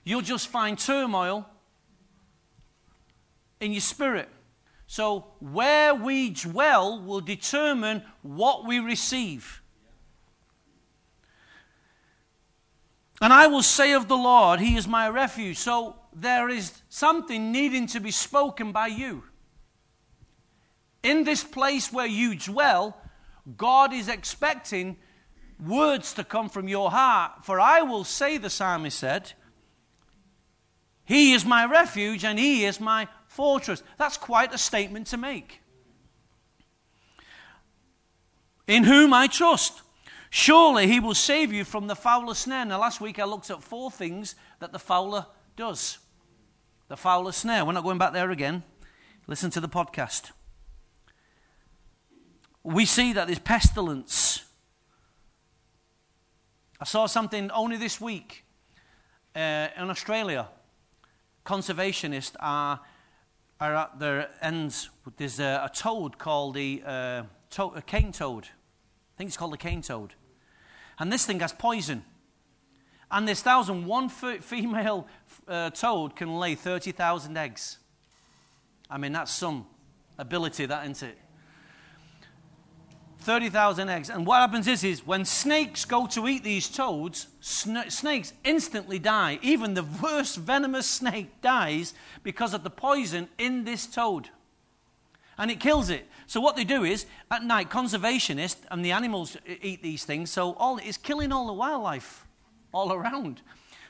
You'll 0.05 0.21
just 0.21 0.49
find 0.49 0.79
turmoil 0.79 1.49
in 3.61 3.73
your 3.73 3.81
spirit. 3.81 4.29
So 4.87 5.27
where 5.41 5.95
we 5.95 6.31
dwell 6.31 7.01
will 7.01 7.21
determine 7.21 8.03
what 8.23 8.67
we 8.67 8.79
receive. 8.79 9.63
And 13.21 13.33
I 13.33 13.47
will 13.47 13.63
say 13.63 13.93
of 13.93 14.09
the 14.09 14.17
Lord, 14.17 14.61
He 14.61 14.77
is 14.77 14.87
my 14.87 15.09
refuge. 15.09 15.57
So 15.57 15.97
there 16.13 16.49
is 16.49 16.83
something 16.89 17.51
needing 17.51 17.87
to 17.89 18.01
be 18.01 18.11
spoken 18.11 18.73
by 18.73 18.89
you. 18.89 19.25
In 21.03 21.25
this 21.25 21.45
place 21.45 21.93
where 21.93 22.07
you 22.07 22.35
dwell, 22.35 23.01
God 23.57 23.93
is 23.93 24.09
expecting 24.09 24.97
words 25.65 26.13
to 26.15 26.25
come 26.25 26.49
from 26.49 26.69
your 26.69 26.91
heart. 26.91 27.45
For 27.45 27.61
I 27.61 27.83
will 27.83 28.05
say, 28.05 28.39
the 28.39 28.51
psalmist 28.51 28.99
said, 28.99 29.33
He 31.05 31.33
is 31.33 31.45
my 31.45 31.65
refuge 31.65 32.25
and 32.25 32.39
He 32.39 32.65
is 32.65 32.81
my 32.81 33.09
fortress. 33.29 33.83
That's 33.99 34.17
quite 34.17 34.53
a 34.53 34.59
statement 34.59 35.07
to 35.09 35.17
make. 35.17 35.61
In 38.67 38.85
whom 38.85 39.15
I 39.15 39.29
trust. 39.29 39.83
Surely 40.37 40.87
he 40.87 41.01
will 41.01 41.15
save 41.15 41.53
you 41.53 41.65
from 41.65 41.87
the 41.87 41.97
fowler 41.97 42.35
snare. 42.35 42.65
Now, 42.65 42.81
last 42.81 43.01
week 43.01 43.19
I 43.19 43.25
looked 43.25 43.51
at 43.51 43.63
four 43.63 43.91
things 43.91 44.35
that 44.61 44.73
the 44.73 44.79
fowler 44.79 45.27
does. 45.57 45.99
The 46.89 46.97
fowler 46.97 47.33
snare. 47.33 47.65
We're 47.65 47.73
not 47.73 47.85
going 47.85 47.99
back 47.99 48.13
there 48.13 48.31
again. 48.31 48.63
Listen 49.27 49.51
to 49.51 49.61
the 49.61 49.69
podcast 49.69 50.33
we 52.67 52.85
see 52.85 53.13
that 53.13 53.29
there's 53.29 53.39
pestilence. 53.39 54.45
I 56.81 56.85
saw 56.85 57.07
something 57.07 57.49
only 57.53 57.77
this 57.77 58.01
week 58.01 58.45
uh, 59.37 59.69
in 59.77 59.89
Australia. 59.89 60.49
Conservationists 61.45 62.35
are, 62.41 62.81
are 63.61 63.75
at 63.77 64.01
their 64.01 64.31
ends. 64.43 64.91
There's 65.17 65.39
a, 65.39 65.63
a 65.65 65.71
toad 65.73 66.19
called 66.19 66.55
the 66.55 66.83
uh, 66.85 67.23
to- 67.51 67.73
a 67.77 67.83
cane 67.83 68.11
toad. 68.11 68.47
I 68.47 69.17
think 69.17 69.29
it's 69.29 69.37
called 69.37 69.53
the 69.53 69.59
cane 69.59 69.81
toad. 69.81 70.15
And 70.99 71.13
this 71.13 71.27
thing 71.27 71.41
has 71.41 71.53
poison. 71.53 72.05
And 73.11 73.29
this 73.29 73.43
thousand, 73.43 73.87
one 73.87 74.09
female 74.09 75.07
uh, 75.47 75.71
toad 75.71 76.17
can 76.17 76.39
lay 76.39 76.55
30,000 76.55 77.37
eggs. 77.37 77.79
I 78.91 78.99
mean, 78.99 79.13
that's 79.13 79.33
some 79.33 79.67
ability, 80.19 80.67
that 80.67 80.89
isn't 80.89 81.11
it? 81.11 81.19
30,000 83.21 83.89
eggs. 83.89 84.09
And 84.09 84.25
what 84.25 84.41
happens 84.41 84.69
is, 84.69 84.85
is 84.85 85.05
when 85.05 85.25
snakes 85.25 85.85
go 85.85 86.07
to 86.07 86.29
eat 86.29 86.45
these 86.45 86.69
toads, 86.69 87.27
sn- 87.41 87.91
snakes 87.91 88.33
instantly 88.45 89.01
die. 89.01 89.41
Even 89.43 89.75
the 89.75 89.85
worst 90.01 90.37
venomous 90.37 90.87
snake 90.87 91.41
dies 91.43 91.93
because 92.23 92.55
of 92.55 92.63
the 92.63 92.71
poison 92.71 93.29
in 93.37 93.65
this 93.65 93.87
toad. 93.87 94.31
And 95.39 95.51
it 95.51 95.59
kills 95.59 95.91
it. 95.91 96.07
So 96.27 96.41
what 96.41 96.57
they 96.57 96.65
do 96.65 96.85
is, 96.85 97.07
at 97.31 97.45
night, 97.45 97.71
conservationists 97.71 98.63
and 98.71 98.85
the 98.85 98.93
animals 98.93 99.37
eat 99.63 99.83
these 99.83 100.05
things, 100.05 100.31
so 100.31 100.55
all 100.55 100.79
it's 100.79 100.97
killing 100.97 101.33
all 101.33 101.47
the 101.47 101.53
wildlife 101.53 102.27
all 102.73 102.93
around. 102.93 103.43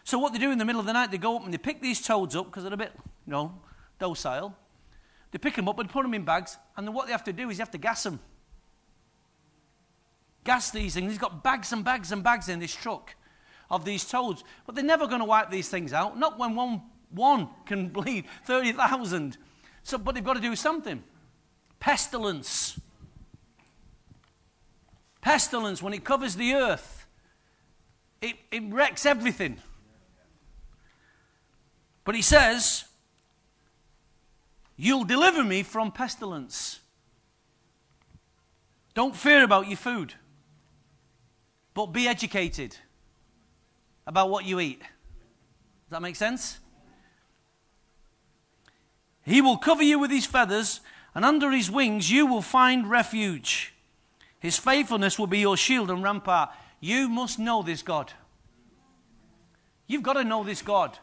So 0.04 0.18
what 0.18 0.32
they 0.32 0.38
do 0.38 0.50
in 0.50 0.58
the 0.58 0.64
middle 0.64 0.80
of 0.80 0.86
the 0.86 0.92
night, 0.92 1.10
they 1.10 1.18
go 1.18 1.36
up 1.36 1.44
and 1.44 1.52
they 1.52 1.58
pick 1.58 1.80
these 1.80 2.00
toads 2.00 2.36
up 2.36 2.46
because 2.46 2.62
they're 2.62 2.74
a 2.74 2.76
bit, 2.76 2.92
you 3.26 3.32
know, 3.32 3.54
docile. 3.98 4.54
They 5.32 5.38
pick 5.38 5.56
them 5.56 5.68
up 5.68 5.78
and 5.78 5.88
put 5.88 6.02
them 6.02 6.14
in 6.14 6.24
bags, 6.24 6.56
and 6.76 6.86
then 6.86 6.94
what 6.94 7.06
they 7.06 7.12
have 7.12 7.24
to 7.24 7.32
do 7.32 7.50
is 7.50 7.58
you 7.58 7.62
have 7.62 7.70
to 7.72 7.78
gas 7.78 8.02
them 8.02 8.20
gas 10.46 10.70
these 10.70 10.94
things. 10.94 11.10
He's 11.10 11.18
got 11.18 11.44
bags 11.44 11.72
and 11.72 11.84
bags 11.84 12.12
and 12.12 12.24
bags 12.24 12.48
in 12.48 12.60
this 12.60 12.74
truck 12.74 13.14
of 13.70 13.84
these 13.84 14.06
toads. 14.06 14.44
But 14.64 14.76
they're 14.76 14.84
never 14.84 15.06
going 15.06 15.18
to 15.18 15.26
wipe 15.26 15.50
these 15.50 15.68
things 15.68 15.92
out, 15.92 16.18
not 16.18 16.38
when 16.38 16.54
one, 16.54 16.82
one 17.10 17.50
can 17.66 17.88
bleed 17.90 18.24
30,000. 18.44 19.36
So, 19.82 19.98
but 19.98 20.14
they've 20.14 20.24
got 20.24 20.34
to 20.34 20.40
do 20.40 20.56
something. 20.56 21.02
Pestilence. 21.80 22.80
Pestilence, 25.20 25.82
when 25.82 25.92
it 25.92 26.04
covers 26.04 26.36
the 26.36 26.54
earth, 26.54 27.06
it, 28.20 28.36
it 28.50 28.62
wrecks 28.68 29.04
everything. 29.04 29.58
But 32.04 32.14
he 32.14 32.22
says, 32.22 32.84
You'll 34.76 35.04
deliver 35.04 35.42
me 35.42 35.62
from 35.62 35.90
pestilence. 35.90 36.80
Don't 38.94 39.16
fear 39.16 39.42
about 39.42 39.68
your 39.68 39.76
food. 39.76 40.14
But 41.74 41.86
be 41.86 42.06
educated 42.08 42.76
about 44.06 44.30
what 44.30 44.44
you 44.44 44.60
eat. 44.60 44.80
Does 44.80 45.90
that 45.90 46.02
make 46.02 46.16
sense? 46.16 46.58
He 49.24 49.40
will 49.40 49.56
cover 49.56 49.82
you 49.82 49.98
with 49.98 50.10
his 50.10 50.24
feathers, 50.24 50.80
and 51.16 51.24
under 51.24 51.50
his 51.50 51.70
wings 51.70 52.10
you 52.10 52.26
will 52.26 52.42
find 52.42 52.88
refuge. 52.88 53.72
His 54.38 54.58
faithfulness 54.58 55.18
will 55.18 55.26
be 55.26 55.38
your 55.38 55.56
shield 55.56 55.90
and 55.90 56.02
rampart. 56.02 56.50
You 56.78 57.08
must 57.08 57.38
know 57.38 57.62
this 57.62 57.82
God. 57.82 58.12
You've 59.86 60.02
got 60.02 60.12
to 60.12 60.24
know 60.24 60.44
this 60.44 60.60
God. 60.60 60.98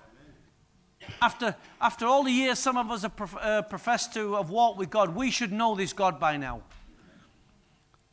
After, 1.19 1.55
after 1.81 2.05
all 2.05 2.23
the 2.23 2.31
years 2.31 2.59
some 2.59 2.77
of 2.77 2.91
us 2.91 3.01
have 3.01 3.35
uh, 3.35 3.63
professed 3.63 4.13
to 4.13 4.35
have 4.35 4.51
walked 4.51 4.77
with 4.77 4.91
God, 4.91 5.15
we 5.15 5.31
should 5.31 5.51
know 5.51 5.73
this 5.73 5.93
God 5.93 6.19
by 6.19 6.37
now. 6.37 6.61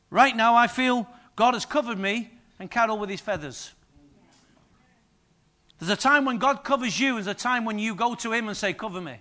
Right 0.08 0.34
now, 0.34 0.56
I 0.56 0.68
feel 0.68 1.06
God 1.36 1.52
has 1.52 1.66
covered 1.66 1.98
me 1.98 2.30
and 2.58 2.70
Carol 2.70 2.98
with 2.98 3.10
his 3.10 3.20
feathers. 3.20 3.72
There's 5.78 5.90
a 5.90 5.96
time 5.96 6.24
when 6.24 6.38
God 6.38 6.64
covers 6.64 6.98
you, 6.98 7.14
there's 7.14 7.26
a 7.26 7.34
time 7.34 7.66
when 7.66 7.78
you 7.78 7.94
go 7.94 8.14
to 8.14 8.32
him 8.32 8.48
and 8.48 8.56
say, 8.56 8.72
Cover 8.72 9.02
me. 9.02 9.20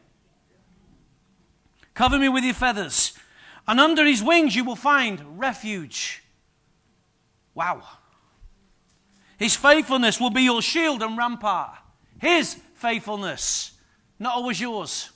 Cover 1.99 2.17
me 2.17 2.29
with 2.29 2.45
your 2.45 2.53
feathers. 2.53 3.11
And 3.67 3.77
under 3.77 4.05
his 4.05 4.23
wings 4.23 4.55
you 4.55 4.63
will 4.63 4.77
find 4.77 5.37
refuge. 5.37 6.23
Wow. 7.53 7.83
His 9.37 9.57
faithfulness 9.57 10.17
will 10.17 10.29
be 10.29 10.43
your 10.43 10.61
shield 10.61 11.03
and 11.03 11.17
rampart. 11.17 11.71
His 12.21 12.53
faithfulness, 12.75 13.73
not 14.17 14.35
always 14.35 14.61
yours. 14.61 15.09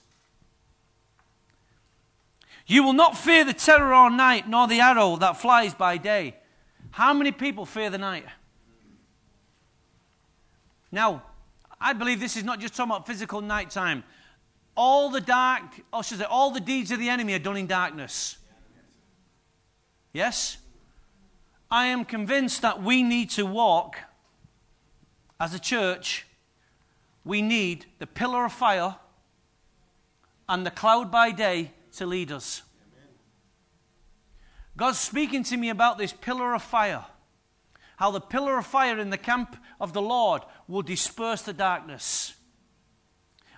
You 2.67 2.83
will 2.83 2.91
not 2.91 3.17
fear 3.17 3.45
the 3.45 3.53
terror 3.53 3.95
or 3.95 4.09
night, 4.09 4.49
nor 4.49 4.67
the 4.67 4.81
arrow 4.81 5.15
that 5.15 5.37
flies 5.37 5.73
by 5.73 5.95
day. 5.95 6.35
How 6.91 7.13
many 7.13 7.31
people 7.31 7.65
fear 7.65 7.91
the 7.91 7.97
night? 7.97 8.25
Now, 10.91 11.23
I 11.79 11.93
believe 11.93 12.19
this 12.19 12.35
is 12.35 12.43
not 12.43 12.59
just 12.59 12.75
talking 12.75 12.91
about 12.91 13.07
physical 13.07 13.39
nighttime. 13.39 14.03
All 14.75 15.09
the 15.09 15.21
dark, 15.21 15.63
or 15.91 16.03
should 16.03 16.17
I 16.19 16.21
say, 16.21 16.27
all 16.27 16.51
the 16.51 16.59
deeds 16.59 16.91
of 16.91 16.99
the 16.99 17.09
enemy 17.09 17.33
are 17.33 17.39
done 17.39 17.57
in 17.57 17.67
darkness. 17.67 18.37
Yes? 20.11 20.57
I 21.69 21.87
am 21.87 22.05
convinced 22.05 22.61
that 22.61 22.81
we 22.81 23.03
need 23.03 23.29
to 23.31 23.45
walk 23.45 23.97
as 25.39 25.53
a 25.53 25.59
church. 25.59 26.25
We 27.25 27.41
need 27.41 27.85
the 27.99 28.07
pillar 28.07 28.45
of 28.45 28.53
fire 28.53 28.95
and 30.47 30.65
the 30.65 30.71
cloud 30.71 31.11
by 31.11 31.31
day 31.31 31.71
to 31.97 32.05
lead 32.05 32.31
us. 32.31 32.63
God's 34.75 34.99
speaking 34.99 35.43
to 35.45 35.57
me 35.57 35.69
about 35.69 35.97
this 35.97 36.13
pillar 36.13 36.53
of 36.53 36.63
fire. 36.63 37.05
How 37.97 38.11
the 38.11 38.19
pillar 38.19 38.57
of 38.57 38.65
fire 38.65 38.97
in 38.99 39.11
the 39.11 39.17
camp 39.17 39.55
of 39.79 39.93
the 39.93 40.01
Lord 40.01 40.41
will 40.67 40.81
disperse 40.81 41.43
the 41.43 41.53
darkness. 41.53 42.35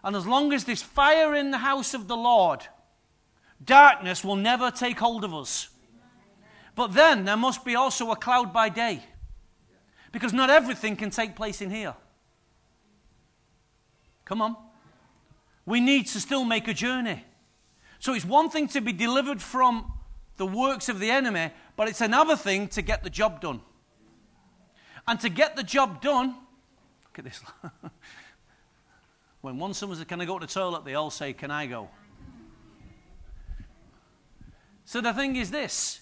And 0.06 0.16
as 0.16 0.28
long 0.28 0.54
as 0.54 0.66
there's 0.66 0.84
fire 0.84 1.34
in 1.34 1.50
the 1.50 1.58
house 1.58 1.96
of 1.96 2.08
the 2.08 2.16
Lord, 2.16 2.68
darkness 3.64 4.24
will 4.24 4.36
never 4.36 4.70
take 4.70 5.00
hold 5.00 5.24
of 5.24 5.34
us. 5.34 5.70
But 6.76 6.94
then 6.94 7.26
there 7.26 7.36
must 7.36 7.66
be 7.66 7.76
also 7.76 8.12
a 8.12 8.16
cloud 8.16 8.54
by 8.54 8.70
day. 8.70 9.04
Because 10.12 10.32
not 10.32 10.52
everything 10.52 10.96
can 10.96 11.10
take 11.10 11.36
place 11.36 11.60
in 11.60 11.72
here. 11.72 11.96
Come 14.26 14.44
on. 14.44 14.56
We 15.66 15.82
need 15.82 16.06
to 16.08 16.22
still 16.22 16.46
make 16.46 16.68
a 16.68 16.74
journey. 16.74 17.26
So 17.98 18.14
it's 18.14 18.26
one 18.26 18.52
thing 18.52 18.68
to 18.70 18.82
be 18.82 18.94
delivered 18.94 19.42
from 19.42 19.92
the 20.38 20.46
works 20.46 20.88
of 20.88 21.00
the 21.00 21.10
enemy, 21.10 21.50
but 21.76 21.88
it's 21.88 22.02
another 22.02 22.36
thing 22.36 22.68
to 22.70 22.84
get 22.84 23.04
the 23.04 23.10
job 23.10 23.42
done. 23.42 23.62
And 25.08 25.20
to 25.22 25.30
get 25.30 25.56
the 25.56 25.64
job 25.64 26.00
done, 26.02 26.36
look 27.06 27.18
at 27.18 27.26
this. 27.26 27.42
when 29.46 29.60
one 29.60 29.75
someone 29.75 29.98
says, 29.98 30.06
Can 30.06 30.20
I 30.20 30.25
go 30.25 30.40
to 30.40 30.48
the 30.48 30.52
toilet? 30.52 30.86
they 30.86 30.96
all 30.96 31.12
say, 31.12 31.32
Can 31.32 31.52
I 31.52 31.68
go? 31.68 31.88
So 34.86 35.02
the 35.02 35.14
thing 35.14 35.36
is 35.36 35.52
this 35.52 36.02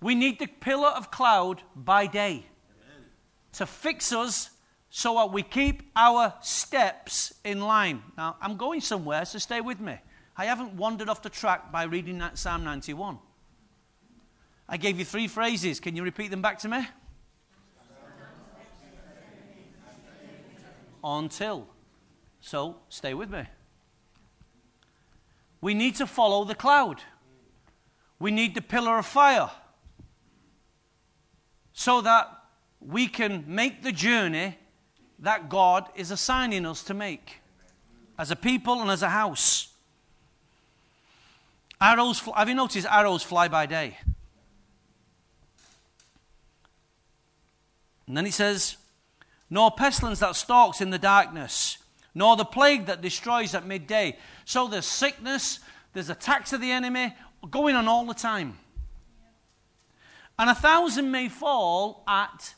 we 0.00 0.14
need 0.14 0.38
the 0.38 0.46
pillar 0.46 0.88
of 0.88 1.10
cloud 1.10 1.62
by 1.76 2.06
day 2.06 2.30
Amen. 2.32 3.06
to 3.52 3.66
fix 3.66 4.12
us 4.12 4.50
so 4.88 5.14
that 5.14 5.32
we 5.32 5.42
keep 5.42 5.82
our 5.94 6.32
steps 6.40 7.34
in 7.44 7.60
line. 7.60 8.02
Now, 8.16 8.36
I'm 8.40 8.56
going 8.56 8.80
somewhere, 8.80 9.24
so 9.24 9.38
stay 9.38 9.60
with 9.60 9.78
me. 9.78 9.98
I 10.36 10.46
haven't 10.46 10.74
wandered 10.74 11.08
off 11.08 11.22
the 11.22 11.28
track 11.28 11.70
by 11.70 11.84
reading 11.84 12.18
that 12.18 12.38
Psalm 12.38 12.64
91. 12.64 13.18
I 14.68 14.76
gave 14.76 14.98
you 14.98 15.04
three 15.04 15.28
phrases. 15.28 15.80
Can 15.80 15.96
you 15.96 16.02
repeat 16.02 16.30
them 16.30 16.40
back 16.40 16.60
to 16.60 16.68
me? 16.68 16.86
Until. 21.04 21.68
So 22.40 22.76
stay 22.88 23.14
with 23.14 23.30
me. 23.30 23.44
We 25.60 25.74
need 25.74 25.96
to 25.96 26.06
follow 26.06 26.44
the 26.44 26.54
cloud. 26.54 27.02
We 28.18 28.30
need 28.30 28.54
the 28.54 28.62
pillar 28.62 28.98
of 28.98 29.06
fire 29.06 29.50
so 31.72 32.00
that 32.00 32.28
we 32.80 33.06
can 33.06 33.44
make 33.46 33.82
the 33.82 33.92
journey 33.92 34.58
that 35.18 35.48
God 35.48 35.86
is 35.94 36.10
assigning 36.10 36.64
us 36.64 36.82
to 36.84 36.94
make 36.94 37.40
as 38.18 38.30
a 38.30 38.36
people 38.36 38.80
and 38.80 38.90
as 38.90 39.02
a 39.02 39.08
house. 39.08 39.68
Arrows, 41.80 42.20
have 42.36 42.48
you 42.48 42.54
noticed 42.54 42.86
arrows 42.90 43.22
fly 43.22 43.48
by 43.48 43.66
day? 43.66 43.98
And 48.06 48.16
then 48.16 48.24
he 48.24 48.30
says, 48.30 48.76
nor 49.48 49.70
pestilence 49.70 50.18
that 50.20 50.36
stalks 50.36 50.80
in 50.80 50.90
the 50.90 50.98
darkness, 50.98 51.78
nor 52.14 52.36
the 52.36 52.44
plague 52.44 52.86
that 52.86 53.02
destroys 53.02 53.54
at 53.54 53.66
midday. 53.66 54.16
So 54.44 54.68
there's 54.68 54.86
sickness, 54.86 55.60
there's 55.92 56.10
attacks 56.10 56.52
of 56.52 56.60
the 56.60 56.70
enemy 56.70 57.14
going 57.50 57.76
on 57.76 57.88
all 57.88 58.06
the 58.06 58.14
time. 58.14 58.58
And 60.38 60.50
a 60.50 60.54
thousand 60.54 61.10
may 61.10 61.28
fall 61.28 62.02
at 62.08 62.54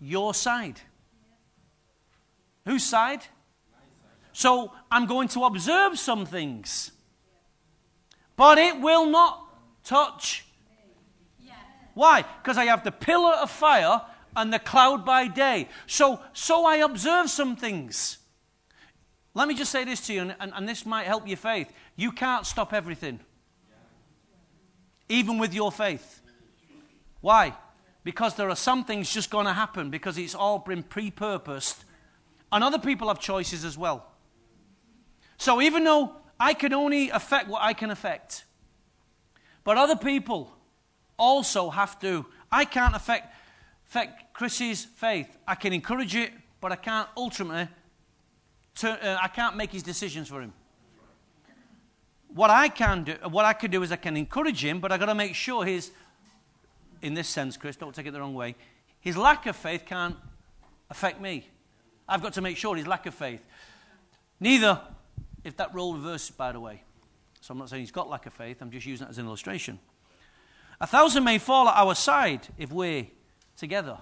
your 0.00 0.34
side. 0.34 0.80
Whose 2.64 2.84
side? 2.84 3.22
So 4.32 4.72
I'm 4.90 5.06
going 5.06 5.28
to 5.28 5.44
observe 5.44 5.98
some 5.98 6.26
things 6.26 6.92
but 8.36 8.58
it 8.58 8.80
will 8.80 9.06
not 9.06 9.42
touch. 9.82 10.44
Why? 11.94 12.22
Because 12.42 12.58
I 12.58 12.66
have 12.66 12.84
the 12.84 12.92
pillar 12.92 13.32
of 13.32 13.50
fire 13.50 14.02
and 14.36 14.52
the 14.52 14.58
cloud 14.58 15.06
by 15.06 15.28
day. 15.28 15.68
So, 15.86 16.20
so 16.34 16.66
I 16.66 16.76
observe 16.76 17.30
some 17.30 17.56
things. 17.56 18.18
Let 19.36 19.48
me 19.48 19.54
just 19.54 19.70
say 19.70 19.84
this 19.84 20.00
to 20.06 20.14
you, 20.14 20.22
and, 20.22 20.34
and, 20.40 20.50
and 20.56 20.66
this 20.66 20.86
might 20.86 21.06
help 21.06 21.28
your 21.28 21.36
faith. 21.36 21.70
You 21.94 22.10
can't 22.10 22.46
stop 22.46 22.72
everything, 22.72 23.20
even 25.10 25.36
with 25.36 25.52
your 25.52 25.70
faith. 25.70 26.22
Why? 27.20 27.54
Because 28.02 28.34
there 28.34 28.48
are 28.48 28.56
some 28.56 28.82
things 28.82 29.12
just 29.12 29.28
going 29.28 29.44
to 29.44 29.52
happen 29.52 29.90
because 29.90 30.16
it's 30.16 30.34
all 30.34 30.60
been 30.60 30.82
pre 30.82 31.10
purposed. 31.10 31.84
And 32.50 32.64
other 32.64 32.78
people 32.78 33.08
have 33.08 33.20
choices 33.20 33.62
as 33.62 33.76
well. 33.76 34.06
So 35.36 35.60
even 35.60 35.84
though 35.84 36.12
I 36.40 36.54
can 36.54 36.72
only 36.72 37.10
affect 37.10 37.46
what 37.46 37.60
I 37.60 37.74
can 37.74 37.90
affect. 37.90 38.44
But 39.64 39.76
other 39.76 39.96
people 39.96 40.56
also 41.18 41.68
have 41.68 42.00
to. 42.00 42.24
I 42.50 42.64
can't 42.64 42.96
affect, 42.96 43.34
affect 43.86 44.32
Chris's 44.32 44.86
faith. 44.86 45.36
I 45.46 45.56
can 45.56 45.74
encourage 45.74 46.16
it, 46.16 46.32
but 46.62 46.72
I 46.72 46.76
can't 46.76 47.08
ultimately, 47.18 47.68
uh, 48.84 49.18
I 49.22 49.28
can't 49.28 49.56
make 49.56 49.72
his 49.72 49.82
decisions 49.82 50.28
for 50.28 50.40
him. 50.40 50.52
What 52.28 52.50
I 52.50 52.68
can 52.68 53.04
do, 53.04 53.14
what 53.30 53.44
I 53.44 53.52
can 53.52 53.70
do 53.70 53.82
is 53.82 53.92
I 53.92 53.96
can 53.96 54.16
encourage 54.16 54.64
him, 54.64 54.80
but 54.80 54.92
I've 54.92 55.00
got 55.00 55.06
to 55.06 55.14
make 55.14 55.34
sure 55.34 55.64
his, 55.64 55.90
in 57.00 57.14
this 57.14 57.28
sense, 57.28 57.56
Chris, 57.56 57.76
don't 57.76 57.94
take 57.94 58.06
it 58.06 58.12
the 58.12 58.20
wrong 58.20 58.34
way, 58.34 58.56
his 59.00 59.16
lack 59.16 59.46
of 59.46 59.56
faith 59.56 59.84
can't 59.86 60.16
affect 60.90 61.20
me. 61.20 61.48
I've 62.08 62.22
got 62.22 62.34
to 62.34 62.40
make 62.40 62.56
sure 62.56 62.76
his 62.76 62.86
lack 62.86 63.06
of 63.06 63.14
faith. 63.14 63.40
Neither 64.38 64.80
if 65.44 65.56
that 65.56 65.72
role 65.74 65.94
reverses, 65.94 66.30
by 66.30 66.52
the 66.52 66.60
way. 66.60 66.82
So 67.40 67.52
I'm 67.52 67.58
not 67.58 67.70
saying 67.70 67.82
he's 67.82 67.92
got 67.92 68.10
lack 68.10 68.26
of 68.26 68.32
faith, 68.32 68.60
I'm 68.60 68.70
just 68.70 68.86
using 68.86 69.06
it 69.06 69.10
as 69.10 69.18
an 69.18 69.26
illustration. 69.26 69.78
A 70.80 70.86
thousand 70.86 71.24
may 71.24 71.38
fall 71.38 71.68
at 71.68 71.76
our 71.76 71.94
side 71.94 72.48
if 72.58 72.70
we're 72.70 73.06
together. 73.56 73.96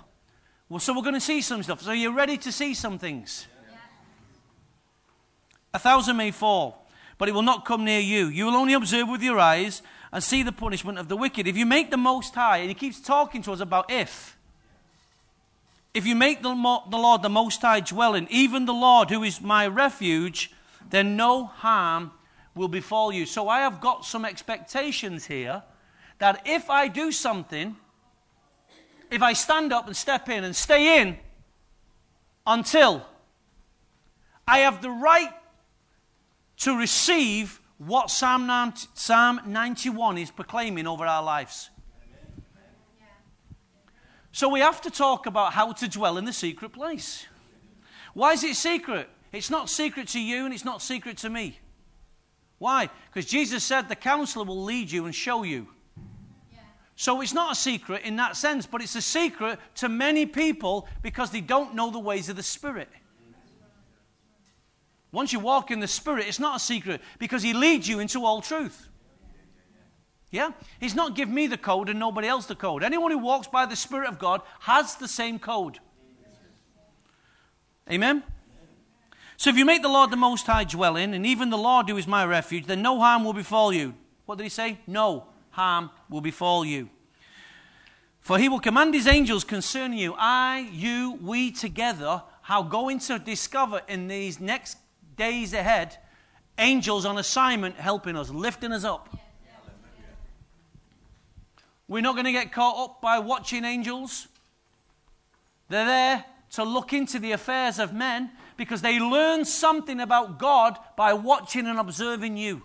Well, 0.69 0.81
so 0.81 0.95
we're 0.95 1.03
going 1.03 1.15
to 1.15 1.21
see 1.21 1.43
some 1.43 1.63
stuff. 1.63 1.83
So 1.83 1.93
you're 1.93 2.15
ready 2.15 2.37
to 2.39 2.51
see 2.51 2.75
some 2.75 2.99
things. 2.99 3.47
A 5.75 5.79
thousand 5.79 6.17
may 6.17 6.31
fall, 6.31 6.87
but 7.19 7.29
it 7.29 7.33
will 7.33 7.43
not 7.43 7.65
come 7.65 7.85
near 7.85 8.01
you. 8.01 8.29
You 8.29 8.47
will 8.47 8.55
only 8.55 8.75
observe 8.75 9.09
with 9.09 9.23
your 9.23 9.41
eyes 9.41 9.83
and 10.13 10.23
see 10.23 10.45
the 10.45 10.53
punishment 10.53 10.99
of 10.99 11.09
the 11.09 11.17
wicked. 11.17 11.49
If 11.49 11.57
you 11.57 11.67
make 11.67 11.91
the 11.91 11.97
Most 11.97 12.37
High, 12.37 12.59
and 12.59 12.69
he 12.69 12.75
keeps 12.75 13.01
talking 13.01 13.43
to 13.43 13.53
us 13.53 13.59
about 13.59 13.91
if. 13.91 14.39
If 15.93 16.07
you 16.07 16.15
make 16.15 16.43
the, 16.43 16.51
the 16.51 16.97
Lord 16.97 17.23
the 17.23 17.29
Most 17.29 17.61
High 17.61 17.81
dwelling, 17.81 18.29
even 18.31 18.67
the 18.67 18.73
Lord 18.73 19.11
who 19.11 19.25
is 19.25 19.41
my 19.41 19.67
refuge, 19.67 20.53
then 20.91 21.17
no 21.17 21.47
harm 21.47 22.13
will 22.55 22.69
befall 22.69 23.13
you. 23.13 23.27
So 23.27 23.49
I 23.49 23.61
have 23.61 23.81
got 23.81 24.05
some 24.05 24.25
expectations 24.25 25.27
here 25.27 25.65
that 26.19 26.43
if 26.47 26.71
I 26.71 26.87
do 26.87 27.11
something, 27.11 27.77
if 29.11 29.23
I 29.23 29.33
stand 29.33 29.73
up 29.73 29.89
and 29.89 29.97
step 29.97 30.29
in 30.29 30.45
and 30.45 30.55
stay 30.55 31.01
in 31.01 31.17
until 32.47 33.05
I 34.47 34.59
have 34.59 34.81
the 34.81 34.91
right 34.91 35.33
to 36.59 36.79
receive 36.79 37.61
what 37.79 38.11
Psalm 38.11 38.51
Psalm 38.95 39.41
91 39.47 40.19
is 40.19 40.31
proclaiming 40.31 40.87
over 40.87 41.05
our 41.05 41.23
lives. 41.23 41.71
So 44.33 44.49
we 44.49 44.61
have 44.61 44.81
to 44.83 44.91
talk 44.91 45.27
about 45.27 45.53
how 45.53 45.73
to 45.73 45.89
dwell 45.89 46.19
in 46.19 46.25
the 46.25 46.33
secret 46.33 46.73
place. 46.73 47.27
Why 48.15 48.33
is 48.33 48.43
it 48.43 48.57
secret? 48.57 49.09
It's 49.33 49.51
not 49.51 49.69
secret 49.69 50.09
to 50.09 50.21
you 50.21 50.45
and 50.45 50.55
it's 50.55 50.65
not 50.65 50.83
secret 50.83 51.19
to 51.19 51.31
me. 51.31 51.59
Why? 52.59 52.89
Because 53.07 53.27
Jesus 53.27 53.63
said 53.63 53.89
the 53.89 53.97
counselor 53.97 54.45
will 54.45 54.63
lead 54.63 54.91
you 54.91 55.05
and 55.05 55.15
show 55.15 55.43
you. 55.43 55.69
So 56.97 57.21
it's 57.21 57.35
not 57.35 57.53
a 57.53 57.55
secret 57.57 58.03
in 58.05 58.17
that 58.17 58.37
sense, 58.37 58.67
but 58.67 58.81
it's 58.81 58.95
a 58.95 59.03
secret 59.03 59.59
to 59.77 59.89
many 59.89 60.27
people 60.27 60.89
because 61.03 61.31
they 61.31 61.41
don't 61.41 61.75
know 61.75 61.91
the 61.91 61.99
ways 61.99 62.29
of 62.29 62.37
the 62.37 62.43
Spirit. 62.43 62.89
Once 65.15 65.33
you 65.33 65.39
walk 65.39 65.71
in 65.71 65.79
the 65.79 65.87
Spirit, 65.87 66.27
it's 66.27 66.41
not 66.41 66.57
a 66.57 66.59
secret 66.61 67.01
because 67.21 67.43
He 67.43 67.55
leads 67.55 67.89
you 67.89 68.01
into 68.01 68.25
all 68.25 68.41
truth. 68.41 68.89
Yeah? 70.33 70.51
He's 70.81 70.97
not 70.97 71.15
give 71.15 71.29
me 71.29 71.47
the 71.47 71.57
code 71.57 71.89
and 71.89 72.01
nobody 72.01 72.27
else 72.27 72.47
the 72.47 72.57
code. 72.57 72.83
Anyone 72.83 73.13
who 73.13 73.19
walks 73.19 73.47
by 73.47 73.67
the 73.67 73.77
Spirit 73.77 74.09
of 74.09 74.19
God 74.19 74.43
has 74.59 74.97
the 74.97 75.07
same 75.07 75.39
code. 75.39 75.79
Amen? 77.89 78.25
So 79.37 79.51
if 79.51 79.57
you 79.57 79.65
make 79.65 79.83
the 79.83 79.89
Lord 79.89 80.11
the 80.11 80.17
Most 80.17 80.47
High 80.47 80.65
dwell 80.65 80.97
in, 80.97 81.15
and 81.15 81.25
even 81.25 81.51
the 81.51 81.59
Lord 81.59 81.89
who 81.89 81.97
is 81.97 82.09
my 82.09 82.25
refuge, 82.25 82.67
then 82.67 82.83
no 82.83 82.99
harm 82.99 83.25
will 83.25 83.33
befall 83.33 83.73
you. 83.73 83.95
What 84.27 84.39
did 84.39 84.45
he 84.45 84.51
say? 84.51 84.79
No 84.89 85.27
harm 85.51 85.91
will 86.11 86.21
befall 86.21 86.65
you. 86.65 86.91
For 88.19 88.39
he 88.39 88.49
will 88.49 88.59
command 88.59 88.95
his 88.95 89.07
angels 89.07 89.45
concerning 89.45 89.99
you. 89.99 90.17
I, 90.19 90.69
you, 90.73 91.19
we 91.23 91.53
together 91.53 92.23
how 92.43 92.63
going 92.65 92.99
to 93.01 93.21
discover 93.21 93.83
in 93.87 94.09
these 94.09 94.41
next 94.41 94.79
days 95.17 95.53
ahead 95.53 95.97
angels 96.59 97.05
on 97.05 97.19
assignment 97.19 97.77
helping 97.77 98.17
us, 98.17 98.31
lifting 98.31 98.73
us 98.73 98.85
up. 98.85 99.17
We're 101.87 102.01
not 102.01 102.15
going 102.15 102.25
to 102.25 102.33
get 102.33 102.53
caught 102.53 102.83
up 102.83 103.03
by 103.03 103.19
watching 103.19 103.65
angels. 103.65 104.29
They're 105.69 105.85
there 105.85 106.25
to 106.53 106.65
look 106.65 106.93
into 106.93 107.19
the 107.19 107.33
affairs 107.33 107.79
of 107.79 107.93
men 107.93 108.31
because 108.57 108.81
they 108.81 109.01
learn 109.01 109.45
something 109.45 110.01
about 110.01 110.39
God 110.39 110.79
by 110.97 111.13
watching 111.13 111.67
and 111.67 111.79
observing 111.79 112.37
you. 112.37 112.63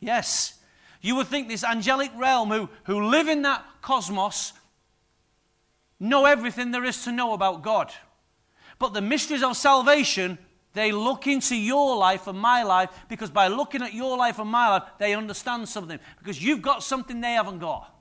Yes, 0.00 0.58
you 1.00 1.14
would 1.16 1.28
think 1.28 1.48
this 1.48 1.64
angelic 1.64 2.10
realm 2.16 2.50
who, 2.50 2.68
who 2.84 3.06
live 3.06 3.28
in 3.28 3.42
that 3.42 3.64
cosmos 3.80 4.52
know 5.98 6.24
everything 6.24 6.70
there 6.70 6.84
is 6.84 7.04
to 7.04 7.12
know 7.12 7.32
about 7.32 7.62
God. 7.62 7.92
But 8.80 8.92
the 8.92 9.00
mysteries 9.00 9.44
of 9.44 9.56
salvation, 9.56 10.38
they 10.72 10.90
look 10.90 11.28
into 11.28 11.54
your 11.54 11.96
life 11.96 12.26
and 12.26 12.36
my 12.36 12.64
life 12.64 12.90
because 13.08 13.30
by 13.30 13.46
looking 13.46 13.82
at 13.82 13.94
your 13.94 14.16
life 14.16 14.40
and 14.40 14.50
my 14.50 14.68
life, 14.70 14.82
they 14.98 15.14
understand 15.14 15.68
something 15.68 16.00
because 16.18 16.42
you've 16.42 16.62
got 16.62 16.82
something 16.82 17.20
they 17.20 17.34
haven't 17.34 17.60
got. 17.60 17.94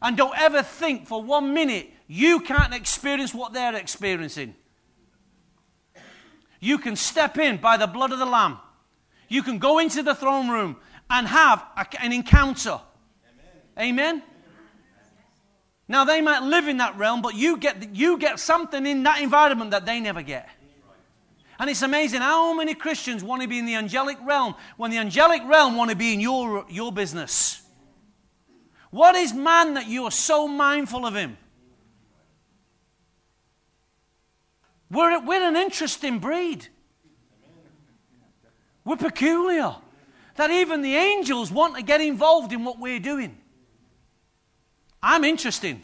And 0.00 0.16
don't 0.16 0.38
ever 0.38 0.62
think 0.62 1.08
for 1.08 1.20
one 1.20 1.52
minute 1.52 1.90
you 2.06 2.38
can't 2.38 2.72
experience 2.72 3.34
what 3.34 3.52
they're 3.52 3.74
experiencing. 3.74 4.54
You 6.60 6.78
can 6.78 6.94
step 6.94 7.36
in 7.38 7.56
by 7.56 7.76
the 7.76 7.88
blood 7.88 8.12
of 8.12 8.20
the 8.20 8.26
Lamb 8.26 8.58
you 9.28 9.42
can 9.42 9.58
go 9.58 9.78
into 9.78 10.02
the 10.02 10.14
throne 10.14 10.48
room 10.48 10.76
and 11.10 11.26
have 11.26 11.64
a, 11.76 11.86
an 12.00 12.12
encounter. 12.12 12.80
Amen. 13.76 14.14
Amen. 14.14 14.22
Now, 15.86 16.04
they 16.04 16.20
might 16.20 16.42
live 16.42 16.66
in 16.66 16.78
that 16.78 16.96
realm, 16.96 17.20
but 17.20 17.34
you 17.34 17.58
get, 17.58 17.94
you 17.94 18.18
get 18.18 18.40
something 18.40 18.86
in 18.86 19.02
that 19.02 19.20
environment 19.20 19.72
that 19.72 19.84
they 19.84 20.00
never 20.00 20.22
get. 20.22 20.48
And 21.58 21.70
it's 21.70 21.82
amazing 21.82 22.20
how 22.20 22.54
many 22.54 22.74
Christians 22.74 23.22
want 23.22 23.42
to 23.42 23.48
be 23.48 23.58
in 23.58 23.66
the 23.66 23.74
angelic 23.74 24.18
realm 24.24 24.54
when 24.76 24.90
the 24.90 24.98
angelic 24.98 25.42
realm 25.44 25.76
want 25.76 25.90
to 25.90 25.96
be 25.96 26.12
in 26.12 26.20
your, 26.20 26.64
your 26.68 26.90
business. 26.90 27.62
What 28.90 29.14
is 29.14 29.32
man 29.34 29.74
that 29.74 29.86
you 29.86 30.04
are 30.04 30.10
so 30.10 30.48
mindful 30.48 31.06
of 31.06 31.14
him? 31.14 31.36
We're, 34.90 35.24
we're 35.24 35.48
an 35.48 35.56
interesting 35.56 36.18
breed. 36.18 36.68
We're 38.84 38.96
peculiar. 38.96 39.76
That 40.36 40.50
even 40.50 40.82
the 40.82 40.94
angels 40.94 41.50
want 41.50 41.76
to 41.76 41.82
get 41.82 42.00
involved 42.00 42.52
in 42.52 42.64
what 42.64 42.78
we're 42.78 43.00
doing. 43.00 43.38
I'm 45.06 45.22
interesting. 45.22 45.82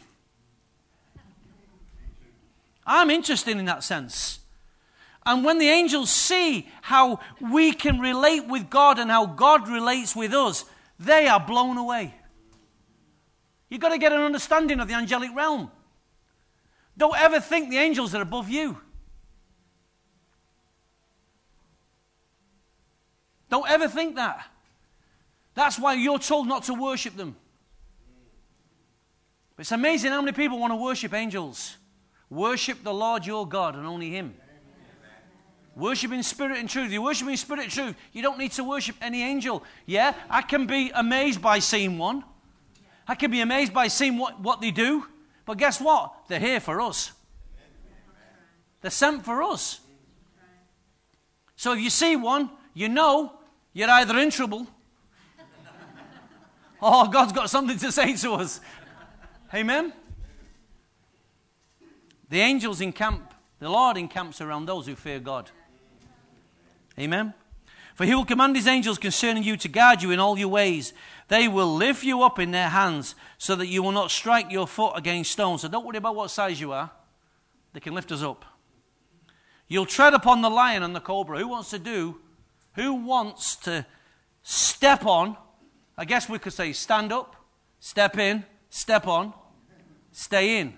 I'm 2.86 3.10
interested 3.10 3.58
in 3.58 3.66
that 3.66 3.84
sense. 3.84 4.38
And 5.26 5.44
when 5.44 5.58
the 5.58 5.68
angels 5.68 6.10
see 6.10 6.66
how 6.80 7.20
we 7.38 7.72
can 7.72 8.00
relate 8.00 8.46
with 8.46 8.70
God 8.70 8.98
and 8.98 9.10
how 9.10 9.26
God 9.26 9.68
relates 9.68 10.16
with 10.16 10.32
us, 10.32 10.64
they 10.98 11.26
are 11.26 11.38
blown 11.38 11.76
away. 11.76 12.14
You've 13.68 13.82
got 13.82 13.90
to 13.90 13.98
get 13.98 14.12
an 14.14 14.22
understanding 14.22 14.80
of 14.80 14.88
the 14.88 14.94
angelic 14.94 15.36
realm. 15.36 15.70
Don't 16.96 17.16
ever 17.20 17.40
think 17.40 17.68
the 17.68 17.76
angels 17.76 18.14
are 18.14 18.22
above 18.22 18.48
you. 18.48 18.78
Don't 23.50 23.68
ever 23.68 23.86
think 23.86 24.16
that. 24.16 24.46
That's 25.54 25.78
why 25.78 25.92
you're 25.92 26.18
told 26.18 26.48
not 26.48 26.64
to 26.64 26.74
worship 26.74 27.16
them. 27.16 27.36
It's 29.60 29.72
amazing 29.72 30.10
how 30.10 30.22
many 30.22 30.32
people 30.32 30.58
want 30.58 30.72
to 30.72 30.76
worship 30.76 31.12
angels. 31.12 31.76
Worship 32.30 32.82
the 32.82 32.94
Lord 32.94 33.26
your 33.26 33.46
God 33.46 33.76
and 33.76 33.86
only 33.86 34.08
Him. 34.08 34.34
Worship 35.76 36.12
in 36.12 36.22
spirit 36.22 36.58
and 36.58 36.68
truth. 36.68 36.90
You 36.90 37.02
worship 37.02 37.28
in 37.28 37.36
spirit 37.36 37.64
and 37.64 37.72
truth. 37.72 37.94
You 38.12 38.22
don't 38.22 38.38
need 38.38 38.52
to 38.52 38.64
worship 38.64 38.96
any 39.02 39.22
angel. 39.22 39.62
Yeah, 39.84 40.14
I 40.30 40.40
can 40.42 40.66
be 40.66 40.90
amazed 40.94 41.42
by 41.42 41.58
seeing 41.58 41.98
one. 41.98 42.24
I 43.06 43.14
can 43.14 43.30
be 43.30 43.40
amazed 43.40 43.74
by 43.74 43.88
seeing 43.88 44.16
what, 44.16 44.40
what 44.40 44.62
they 44.62 44.70
do. 44.70 45.06
But 45.44 45.58
guess 45.58 45.78
what? 45.78 46.14
They're 46.28 46.40
here 46.40 46.60
for 46.60 46.80
us. 46.80 47.12
They're 48.80 48.90
sent 48.90 49.24
for 49.24 49.42
us. 49.42 49.80
So 51.56 51.74
if 51.74 51.80
you 51.80 51.90
see 51.90 52.16
one, 52.16 52.48
you 52.72 52.88
know 52.88 53.34
you're 53.74 53.90
either 53.90 54.18
in 54.18 54.30
trouble 54.30 54.66
or 56.80 57.08
God's 57.08 57.32
got 57.32 57.50
something 57.50 57.78
to 57.78 57.92
say 57.92 58.16
to 58.16 58.32
us. 58.34 58.60
Amen? 59.54 59.92
The 62.28 62.40
angels 62.40 62.80
encamp, 62.80 63.34
the 63.58 63.68
Lord 63.68 63.96
encamps 63.96 64.40
around 64.40 64.66
those 64.66 64.86
who 64.86 64.94
fear 64.94 65.18
God. 65.18 65.50
Amen? 66.98 67.34
For 67.94 68.04
he 68.04 68.14
will 68.14 68.24
command 68.24 68.56
his 68.56 68.66
angels 68.66 68.98
concerning 68.98 69.42
you 69.42 69.56
to 69.58 69.68
guard 69.68 70.02
you 70.02 70.10
in 70.10 70.20
all 70.20 70.38
your 70.38 70.48
ways. 70.48 70.92
They 71.28 71.48
will 71.48 71.74
lift 71.74 72.04
you 72.04 72.22
up 72.22 72.38
in 72.38 72.50
their 72.50 72.68
hands 72.68 73.14
so 73.38 73.56
that 73.56 73.66
you 73.66 73.82
will 73.82 73.92
not 73.92 74.10
strike 74.10 74.50
your 74.50 74.66
foot 74.66 74.92
against 74.96 75.32
stones. 75.32 75.62
So 75.62 75.68
don't 75.68 75.84
worry 75.84 75.98
about 75.98 76.16
what 76.16 76.30
size 76.30 76.60
you 76.60 76.72
are, 76.72 76.90
they 77.72 77.80
can 77.80 77.94
lift 77.94 78.12
us 78.12 78.22
up. 78.22 78.44
You'll 79.68 79.86
tread 79.86 80.14
upon 80.14 80.42
the 80.42 80.50
lion 80.50 80.82
and 80.82 80.94
the 80.96 81.00
cobra. 81.00 81.38
Who 81.38 81.48
wants 81.48 81.70
to 81.70 81.78
do 81.78 82.20
who 82.74 82.94
wants 82.94 83.56
to 83.56 83.84
step 84.42 85.04
on? 85.04 85.36
I 85.96 86.04
guess 86.04 86.28
we 86.28 86.38
could 86.38 86.52
say 86.52 86.72
stand 86.72 87.12
up, 87.12 87.36
step 87.78 88.16
in, 88.16 88.44
step 88.70 89.06
on, 89.06 89.34
stay 90.12 90.58
in. 90.58 90.74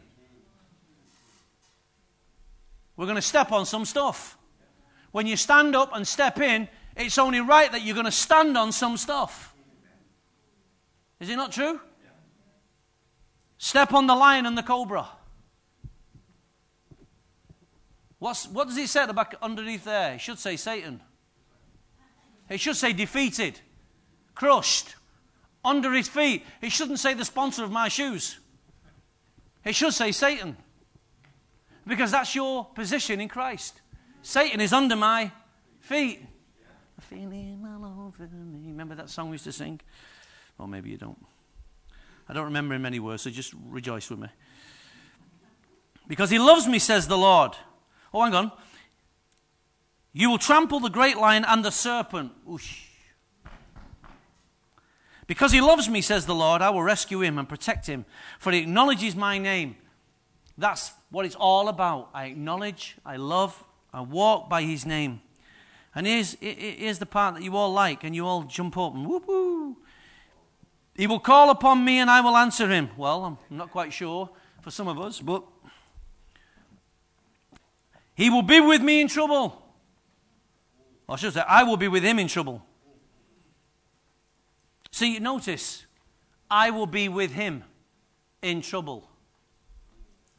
We're 2.96 3.06
going 3.06 3.16
to 3.16 3.22
step 3.22 3.52
on 3.52 3.66
some 3.66 3.84
stuff. 3.84 4.36
When 5.10 5.26
you 5.26 5.36
stand 5.36 5.74
up 5.74 5.90
and 5.94 6.06
step 6.06 6.40
in, 6.40 6.68
it's 6.96 7.18
only 7.18 7.40
right 7.40 7.70
that 7.72 7.82
you're 7.82 7.94
going 7.94 8.06
to 8.06 8.12
stand 8.12 8.56
on 8.56 8.72
some 8.72 8.96
stuff. 8.96 9.54
Is 11.20 11.28
it 11.28 11.36
not 11.36 11.52
true? 11.52 11.80
Step 13.58 13.94
on 13.94 14.06
the 14.06 14.14
lion 14.14 14.44
and 14.44 14.58
the 14.58 14.62
cobra. 14.62 15.06
What's, 18.18 18.46
what 18.48 18.68
does 18.68 18.76
he 18.76 18.86
say 18.86 19.10
back 19.12 19.34
underneath 19.42 19.84
there? 19.84 20.14
It 20.14 20.20
should 20.20 20.38
say 20.38 20.56
Satan. 20.56 21.00
It 22.48 22.60
should 22.60 22.76
say 22.76 22.92
defeated, 22.92 23.58
crushed, 24.34 24.94
under 25.64 25.92
his 25.92 26.08
feet. 26.08 26.44
It 26.60 26.72
shouldn't 26.72 26.98
say 26.98 27.14
the 27.14 27.24
sponsor 27.24 27.64
of 27.64 27.70
my 27.70 27.88
shoes. 27.88 28.38
It 29.64 29.74
should 29.74 29.94
say 29.94 30.12
Satan. 30.12 30.56
Because 31.86 32.10
that's 32.10 32.34
your 32.34 32.64
position 32.66 33.20
in 33.20 33.28
Christ. 33.28 33.80
Satan 34.22 34.60
is 34.60 34.72
under 34.72 34.96
my 34.96 35.32
feet. 35.80 36.22
Remember 37.10 38.94
that 38.94 39.10
song 39.10 39.30
we 39.30 39.34
used 39.34 39.44
to 39.44 39.52
sing? 39.52 39.80
Or 40.58 40.68
maybe 40.68 40.90
you 40.90 40.96
don't. 40.96 41.18
I 42.28 42.32
don't 42.32 42.44
remember 42.44 42.74
in 42.74 42.82
many 42.82 43.00
words, 43.00 43.22
so 43.22 43.30
just 43.30 43.52
rejoice 43.68 44.08
with 44.08 44.20
me. 44.20 44.28
Because 46.06 46.30
he 46.30 46.38
loves 46.38 46.66
me, 46.66 46.78
says 46.78 47.08
the 47.08 47.18
Lord. 47.18 47.56
Oh, 48.14 48.22
hang 48.22 48.34
on. 48.34 48.52
You 50.12 50.30
will 50.30 50.38
trample 50.38 50.78
the 50.78 50.90
great 50.90 51.16
lion 51.16 51.44
and 51.46 51.64
the 51.64 51.70
serpent. 51.70 52.32
Oosh. 52.48 52.91
Because 55.26 55.52
he 55.52 55.60
loves 55.60 55.88
me, 55.88 56.00
says 56.00 56.26
the 56.26 56.34
Lord, 56.34 56.62
I 56.62 56.70
will 56.70 56.82
rescue 56.82 57.20
him 57.20 57.38
and 57.38 57.48
protect 57.48 57.86
him, 57.86 58.04
for 58.38 58.52
he 58.52 58.58
acknowledges 58.58 59.14
my 59.14 59.38
name. 59.38 59.76
That's 60.58 60.92
what 61.10 61.24
it's 61.24 61.36
all 61.36 61.68
about. 61.68 62.10
I 62.12 62.26
acknowledge, 62.26 62.96
I 63.06 63.16
love, 63.16 63.64
I 63.92 64.00
walk 64.00 64.48
by 64.48 64.62
his 64.62 64.84
name. 64.84 65.20
And 65.94 66.06
here's, 66.06 66.36
here's 66.40 66.98
the 66.98 67.06
part 67.06 67.34
that 67.34 67.42
you 67.42 67.56
all 67.56 67.72
like, 67.72 68.02
and 68.04 68.14
you 68.14 68.26
all 68.26 68.42
jump 68.42 68.76
up 68.76 68.94
and 68.94 69.06
whoop 69.06 69.26
whoo. 69.26 69.76
He 70.94 71.06
will 71.06 71.20
call 71.20 71.50
upon 71.50 71.84
me 71.84 71.98
and 71.98 72.10
I 72.10 72.20
will 72.20 72.36
answer 72.36 72.68
him. 72.68 72.90
Well, 72.96 73.24
I'm 73.24 73.38
not 73.50 73.70
quite 73.70 73.92
sure 73.92 74.28
for 74.60 74.70
some 74.70 74.88
of 74.88 75.00
us, 75.00 75.20
but 75.20 75.42
he 78.14 78.28
will 78.28 78.42
be 78.42 78.60
with 78.60 78.82
me 78.82 79.00
in 79.00 79.08
trouble. 79.08 79.58
I 81.08 81.16
should 81.16 81.32
say, 81.32 81.42
I 81.46 81.62
will 81.62 81.76
be 81.76 81.88
with 81.88 82.02
him 82.02 82.18
in 82.18 82.28
trouble. 82.28 82.64
See, 84.92 85.14
you 85.14 85.20
notice, 85.20 85.86
I 86.50 86.70
will 86.70 86.86
be 86.86 87.08
with 87.08 87.32
him 87.32 87.64
in 88.42 88.60
trouble. 88.60 89.08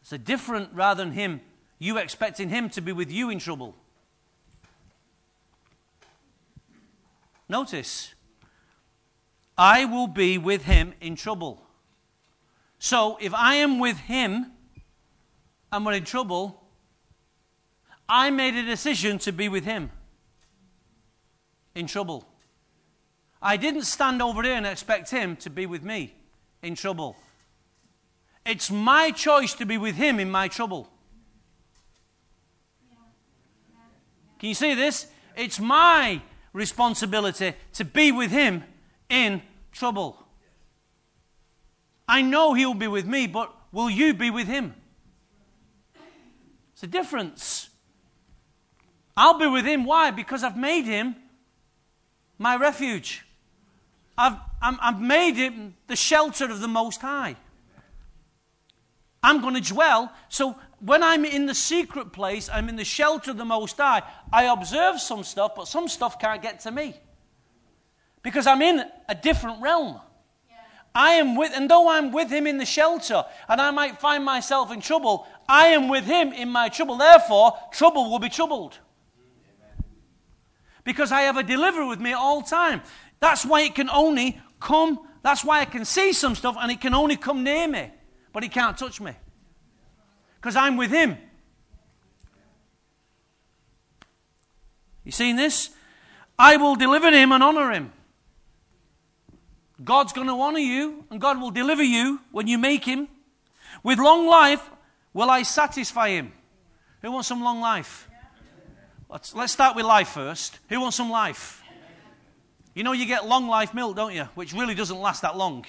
It's 0.01 0.13
a 0.13 0.17
different 0.17 0.69
rather 0.73 1.03
than 1.03 1.13
him, 1.13 1.41
you 1.79 1.97
expecting 1.97 2.49
him 2.49 2.69
to 2.69 2.81
be 2.81 2.91
with 2.91 3.11
you 3.11 3.31
in 3.31 3.39
trouble. 3.39 3.75
Notice, 7.49 8.13
I 9.57 9.85
will 9.85 10.07
be 10.07 10.37
with 10.37 10.65
him 10.65 10.93
in 11.01 11.15
trouble. 11.15 11.65
So 12.77 13.17
if 13.19 13.33
I 13.33 13.55
am 13.55 13.79
with 13.79 13.97
him 13.97 14.51
and 15.71 15.85
we're 15.85 15.93
in 15.93 16.03
trouble, 16.03 16.63
I 18.07 18.29
made 18.29 18.55
a 18.55 18.63
decision 18.63 19.17
to 19.19 19.31
be 19.31 19.49
with 19.49 19.65
him 19.65 19.89
in 21.73 21.87
trouble. 21.87 22.27
I 23.45 23.57
didn't 23.57 23.83
stand 23.83 24.21
over 24.21 24.41
here 24.41 24.53
and 24.53 24.65
expect 24.65 25.11
him 25.11 25.35
to 25.37 25.49
be 25.49 25.65
with 25.65 25.83
me 25.83 26.13
in 26.61 26.75
trouble. 26.75 27.17
It's 28.45 28.71
my 28.71 29.11
choice 29.11 29.53
to 29.55 29.65
be 29.65 29.77
with 29.77 29.95
him 29.95 30.17
in 30.17 30.31
my 30.31 30.47
trouble. 30.47 30.89
Can 34.39 34.47
you 34.47 34.55
see 34.55 34.75
this? 34.75 35.07
It's 35.35 35.59
my 35.59 36.21
responsibility 36.53 37.53
to 37.73 37.83
be 37.83 38.13
with 38.13 38.31
him 38.31 38.63
in 39.09 39.41
trouble. 39.73 40.25
I 42.07 42.21
know 42.21 42.53
he'll 42.53 42.73
be 42.73 42.87
with 42.87 43.05
me, 43.05 43.27
but 43.27 43.53
will 43.73 43.89
you 43.89 44.13
be 44.13 44.29
with 44.29 44.47
him? 44.47 44.73
It's 46.73 46.83
a 46.83 46.87
difference. 46.87 47.69
I'll 49.17 49.37
be 49.37 49.47
with 49.47 49.65
him. 49.65 49.83
Why? 49.83 50.11
Because 50.11 50.43
I've 50.43 50.57
made 50.57 50.85
him 50.85 51.17
my 52.37 52.55
refuge. 52.55 53.25
I've, 54.17 54.37
i 54.61 54.75
have 54.81 55.01
made 55.01 55.35
him 55.35 55.75
the 55.87 55.95
shelter 55.95 56.45
of 56.45 56.59
the 56.59 56.67
Most 56.67 57.01
High. 57.01 57.35
I'm 59.21 59.41
going 59.41 59.55
to 59.55 59.61
dwell. 59.61 60.11
So 60.29 60.55
when 60.79 61.01
I'm 61.01 61.23
in 61.23 61.45
the 61.45 61.55
secret 61.55 62.11
place, 62.11 62.49
I'm 62.49 62.67
in 62.69 62.75
the 62.75 62.83
shelter 62.83 63.31
of 63.31 63.37
the 63.37 63.45
Most 63.45 63.77
High. 63.77 64.03
I 64.31 64.45
observe 64.45 64.99
some 64.99 65.23
stuff, 65.23 65.53
but 65.55 65.67
some 65.67 65.87
stuff 65.87 66.19
can't 66.19 66.41
get 66.41 66.59
to 66.61 66.71
me 66.71 66.95
because 68.21 68.47
I'm 68.47 68.61
in 68.61 68.83
a 69.07 69.15
different 69.15 69.61
realm. 69.61 69.99
I 70.95 71.13
am 71.13 71.35
with, 71.35 71.51
and 71.55 71.69
though 71.69 71.89
I'm 71.89 72.11
with 72.11 72.29
him 72.29 72.45
in 72.45 72.57
the 72.57 72.65
shelter, 72.65 73.25
and 73.49 73.59
I 73.59 73.71
might 73.71 73.99
find 73.99 74.23
myself 74.23 74.71
in 74.71 74.79
trouble, 74.79 75.27
I 75.49 75.67
am 75.67 75.87
with 75.87 76.05
him 76.05 76.31
in 76.31 76.49
my 76.49 76.69
trouble. 76.69 76.97
Therefore, 76.97 77.57
trouble 77.71 78.11
will 78.11 78.19
be 78.19 78.29
troubled. 78.29 78.77
Because 80.83 81.11
I 81.11 81.21
have 81.21 81.37
a 81.37 81.43
deliverer 81.43 81.87
with 81.87 81.99
me 81.99 82.13
all 82.13 82.41
time. 82.41 82.81
That's 83.23 83.45
why 83.45 83.61
it 83.61 83.73
can 83.73 83.89
only 83.89 84.37
come, 84.59 84.99
that's 85.21 85.45
why 85.45 85.61
I 85.61 85.65
can 85.65 85.85
see 85.85 86.11
some 86.11 86.35
stuff 86.35 86.57
and 86.59 86.69
it 86.69 86.81
can 86.81 86.93
only 86.93 87.15
come 87.15 87.41
near 87.41 87.69
me, 87.69 87.89
but 88.33 88.43
it 88.43 88.51
can't 88.51 88.77
touch 88.77 88.99
me. 88.99 89.13
Because 90.35 90.57
I'm 90.57 90.75
with 90.75 90.91
him. 90.91 91.15
You 95.05 95.13
seen 95.13 95.37
this? 95.37 95.69
I 96.37 96.57
will 96.57 96.75
deliver 96.75 97.11
him 97.11 97.31
and 97.31 97.41
honor 97.41 97.71
him. 97.71 97.93
God's 99.81 100.11
going 100.11 100.27
to 100.27 100.33
honor 100.33 100.59
you, 100.59 101.05
and 101.09 101.21
God 101.21 101.39
will 101.39 101.51
deliver 101.51 101.81
you 101.81 102.19
when 102.33 102.47
you 102.47 102.57
make 102.57 102.83
Him. 102.83 103.07
With 103.83 103.99
long 103.99 104.27
life, 104.27 104.69
will 105.13 105.29
I 105.29 105.43
satisfy 105.43 106.09
Him? 106.09 106.33
Who 107.01 107.11
wants 107.11 107.29
some 107.29 107.41
long 107.41 107.61
life? 107.61 108.09
Let's, 109.09 109.33
let's 109.33 109.53
start 109.53 109.77
with 109.77 109.85
life 109.85 110.09
first. 110.09 110.59
Who 110.67 110.81
wants 110.81 110.97
some 110.97 111.09
life? 111.09 111.62
You 112.73 112.83
know, 112.83 112.91
you 112.91 113.05
get 113.05 113.27
long 113.27 113.47
life 113.47 113.73
milk, 113.73 113.95
don't 113.95 114.13
you? 114.13 114.23
Which 114.35 114.53
really 114.53 114.75
doesn't 114.75 114.99
last 114.99 115.21
that 115.21 115.37
long. 115.37 115.65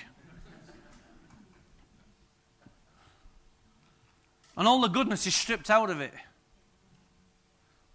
And 4.56 4.68
all 4.68 4.80
the 4.80 4.88
goodness 4.88 5.26
is 5.26 5.34
stripped 5.34 5.68
out 5.68 5.90
of 5.90 6.00
it. 6.00 6.14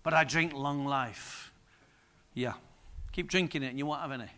But 0.03 0.13
I 0.13 0.23
drink 0.23 0.53
long 0.53 0.85
life. 0.85 1.51
Yeah. 2.33 2.53
Keep 3.11 3.29
drinking 3.29 3.63
it 3.63 3.67
and 3.67 3.79
you 3.79 3.85
won't 3.85 4.01
have 4.01 4.11
any 4.11 4.29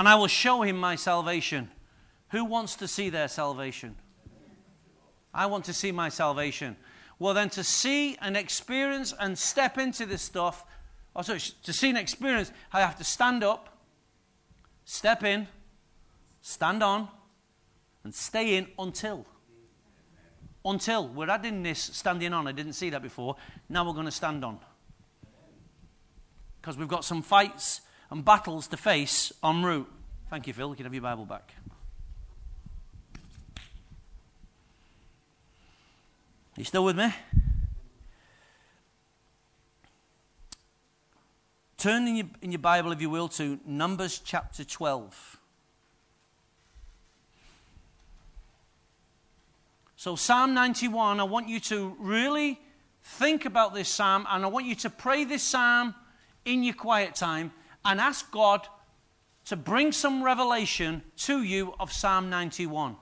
and 0.00 0.08
I 0.08 0.14
will 0.14 0.28
show 0.28 0.62
him 0.62 0.78
my 0.78 0.96
salvation. 0.96 1.70
Who 2.30 2.44
wants 2.46 2.76
to 2.76 2.88
see 2.88 3.10
their 3.10 3.28
salvation? 3.28 3.96
I 5.34 5.44
want 5.44 5.66
to 5.66 5.74
see 5.74 5.92
my 5.92 6.08
salvation. 6.08 6.76
Well, 7.18 7.34
then, 7.34 7.50
to 7.50 7.62
see 7.62 8.16
and 8.22 8.34
experience 8.34 9.12
and 9.20 9.38
step 9.38 9.76
into 9.76 10.06
this 10.06 10.22
stuff, 10.22 10.64
oh, 11.20 11.22
sorry, 11.22 11.40
to 11.64 11.72
see 11.72 11.90
and 11.90 11.98
experience, 11.98 12.50
I 12.72 12.80
have 12.80 12.96
to 12.98 13.04
stand 13.04 13.44
up, 13.44 13.78
step 14.84 15.22
in, 15.22 15.46
stand 16.40 16.82
on, 16.82 17.08
and 18.04 18.14
stay 18.14 18.56
in 18.56 18.68
until. 18.78 19.26
Until. 20.64 21.08
We're 21.08 21.30
adding 21.30 21.62
this 21.62 21.78
standing 21.78 22.32
on. 22.32 22.46
I 22.46 22.52
didn't 22.52 22.72
see 22.72 22.90
that 22.90 23.02
before. 23.02 23.36
Now 23.68 23.86
we're 23.86 23.94
going 23.94 24.06
to 24.06 24.12
stand 24.12 24.44
on. 24.44 24.58
Because 26.60 26.76
we've 26.76 26.88
got 26.88 27.04
some 27.04 27.22
fights 27.22 27.82
and 28.10 28.24
battles 28.24 28.66
to 28.68 28.76
face 28.76 29.32
en 29.44 29.62
route. 29.62 29.90
Thank 30.28 30.46
you, 30.46 30.52
Phil. 30.52 30.70
You 30.70 30.76
can 30.76 30.84
have 30.84 30.94
your 30.94 31.02
Bible 31.02 31.24
back. 31.24 31.52
Are 36.56 36.60
you 36.60 36.64
still 36.64 36.84
with 36.84 36.96
me? 36.96 37.12
Turn 41.80 42.06
in 42.06 42.16
your, 42.16 42.26
in 42.42 42.52
your 42.52 42.58
Bible, 42.58 42.92
if 42.92 43.00
you 43.00 43.08
will, 43.08 43.28
to 43.28 43.58
Numbers 43.64 44.20
chapter 44.22 44.64
12. 44.64 45.40
So, 49.96 50.14
Psalm 50.14 50.52
91, 50.52 51.20
I 51.20 51.22
want 51.22 51.48
you 51.48 51.58
to 51.60 51.96
really 51.98 52.60
think 53.02 53.46
about 53.46 53.72
this 53.72 53.88
psalm 53.88 54.26
and 54.28 54.44
I 54.44 54.48
want 54.48 54.66
you 54.66 54.74
to 54.74 54.90
pray 54.90 55.24
this 55.24 55.42
psalm 55.42 55.94
in 56.44 56.62
your 56.62 56.74
quiet 56.74 57.14
time 57.14 57.50
and 57.82 57.98
ask 57.98 58.30
God 58.30 58.68
to 59.46 59.56
bring 59.56 59.90
some 59.90 60.22
revelation 60.22 61.00
to 61.20 61.42
you 61.42 61.72
of 61.80 61.94
Psalm 61.94 62.28
91. 62.28 62.94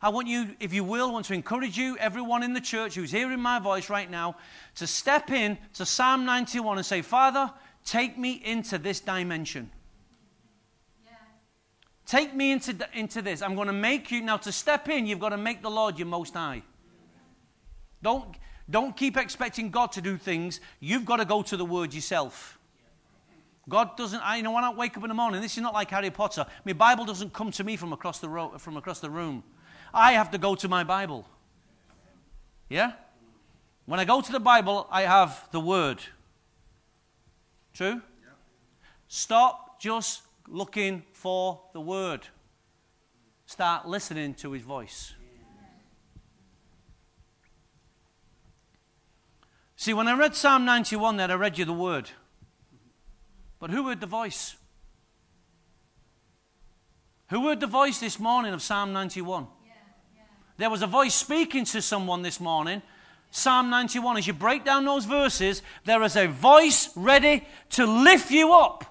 I 0.00 0.08
want 0.10 0.28
you, 0.28 0.54
if 0.60 0.72
you 0.72 0.84
will, 0.84 1.12
want 1.12 1.26
to 1.26 1.34
encourage 1.34 1.76
you, 1.76 1.98
everyone 1.98 2.44
in 2.44 2.54
the 2.54 2.60
church 2.60 2.94
who's 2.94 3.10
hearing 3.10 3.40
my 3.40 3.58
voice 3.58 3.90
right 3.90 4.08
now, 4.08 4.36
to 4.76 4.86
step 4.86 5.30
in 5.32 5.58
to 5.74 5.84
Psalm 5.84 6.24
91 6.24 6.78
and 6.78 6.86
say, 6.86 7.02
Father, 7.02 7.52
take 7.84 8.18
me 8.18 8.40
into 8.44 8.78
this 8.78 9.00
dimension. 9.00 9.70
Yeah. 11.04 11.12
Take 12.06 12.34
me 12.34 12.52
into, 12.52 12.76
into 12.94 13.22
this. 13.22 13.42
I'm 13.42 13.54
going 13.54 13.66
to 13.66 13.72
make 13.72 14.10
you, 14.10 14.22
now 14.22 14.36
to 14.38 14.52
step 14.52 14.88
in, 14.88 15.06
you've 15.06 15.20
got 15.20 15.30
to 15.30 15.36
make 15.36 15.62
the 15.62 15.70
Lord 15.70 15.98
your 15.98 16.06
most 16.06 16.34
high. 16.34 16.62
Don't, 18.02 18.36
don't 18.68 18.96
keep 18.96 19.16
expecting 19.16 19.70
God 19.70 19.92
to 19.92 20.00
do 20.00 20.16
things. 20.16 20.60
You've 20.80 21.04
got 21.04 21.16
to 21.16 21.24
go 21.24 21.42
to 21.42 21.56
the 21.56 21.64
Word 21.64 21.92
yourself. 21.92 22.58
God 23.68 23.96
doesn't, 23.96 24.20
I 24.20 24.36
you 24.36 24.42
know 24.42 24.52
when 24.52 24.64
I 24.64 24.72
wake 24.72 24.96
up 24.96 25.04
in 25.04 25.08
the 25.08 25.14
morning, 25.14 25.40
this 25.40 25.56
is 25.56 25.62
not 25.62 25.74
like 25.74 25.90
Harry 25.90 26.10
Potter. 26.10 26.46
My 26.64 26.72
Bible 26.72 27.04
doesn't 27.04 27.32
come 27.32 27.50
to 27.52 27.62
me 27.62 27.76
from 27.76 27.92
across 27.92 28.18
the, 28.18 28.28
ro- 28.28 28.58
from 28.58 28.76
across 28.76 29.00
the 29.00 29.10
room. 29.10 29.44
I 29.92 30.12
have 30.12 30.30
to 30.32 30.38
go 30.38 30.54
to 30.54 30.68
my 30.68 30.82
Bible. 30.82 31.26
Yeah? 32.68 32.92
When 33.86 34.00
I 34.00 34.04
go 34.04 34.20
to 34.20 34.32
the 34.32 34.40
Bible, 34.40 34.86
I 34.90 35.02
have 35.02 35.48
the 35.50 35.60
Word. 35.60 36.00
True? 37.72 38.02
Yeah. 38.22 38.30
Stop 39.08 39.80
just 39.80 40.22
looking 40.48 41.02
for 41.12 41.60
the 41.72 41.80
Word. 41.80 42.26
Start 43.46 43.86
listening 43.86 44.34
to 44.34 44.52
His 44.52 44.62
voice. 44.62 45.14
See, 49.76 49.94
when 49.94 50.08
I 50.08 50.12
read 50.12 50.34
Psalm 50.34 50.66
91, 50.66 51.16
then 51.16 51.30
I 51.30 51.34
read 51.34 51.56
you 51.56 51.64
the 51.64 51.72
Word. 51.72 52.10
But 53.58 53.70
who 53.70 53.88
heard 53.88 54.00
the 54.00 54.06
voice? 54.06 54.56
Who 57.30 57.48
heard 57.48 57.60
the 57.60 57.66
voice 57.66 57.98
this 57.98 58.18
morning 58.18 58.52
of 58.52 58.60
Psalm 58.60 58.92
91? 58.92 59.46
Yeah, 59.64 59.72
yeah. 60.14 60.22
There 60.58 60.68
was 60.68 60.82
a 60.82 60.86
voice 60.86 61.14
speaking 61.14 61.64
to 61.66 61.80
someone 61.80 62.22
this 62.22 62.40
morning. 62.40 62.82
Psalm 63.30 63.70
91. 63.70 64.18
As 64.18 64.26
you 64.26 64.32
break 64.32 64.64
down 64.64 64.84
those 64.84 65.04
verses, 65.04 65.62
there 65.84 66.02
is 66.02 66.16
a 66.16 66.26
voice 66.26 66.90
ready 66.96 67.46
to 67.70 67.86
lift 67.86 68.30
you 68.30 68.52
up 68.52 68.84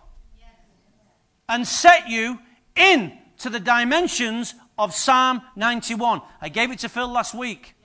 and 1.48 1.68
set 1.68 2.10
you 2.10 2.40
in 2.76 3.14
to 3.40 3.50
the 3.50 3.60
dimensions 3.60 4.54
of 4.78 4.94
Psalm 4.94 5.42
91. 5.56 6.22
I 6.42 6.50
gave 6.50 6.72
it 6.72 6.80
to 6.80 6.90
Phil 6.90 7.08
last 7.08 7.34
week. 7.34 7.76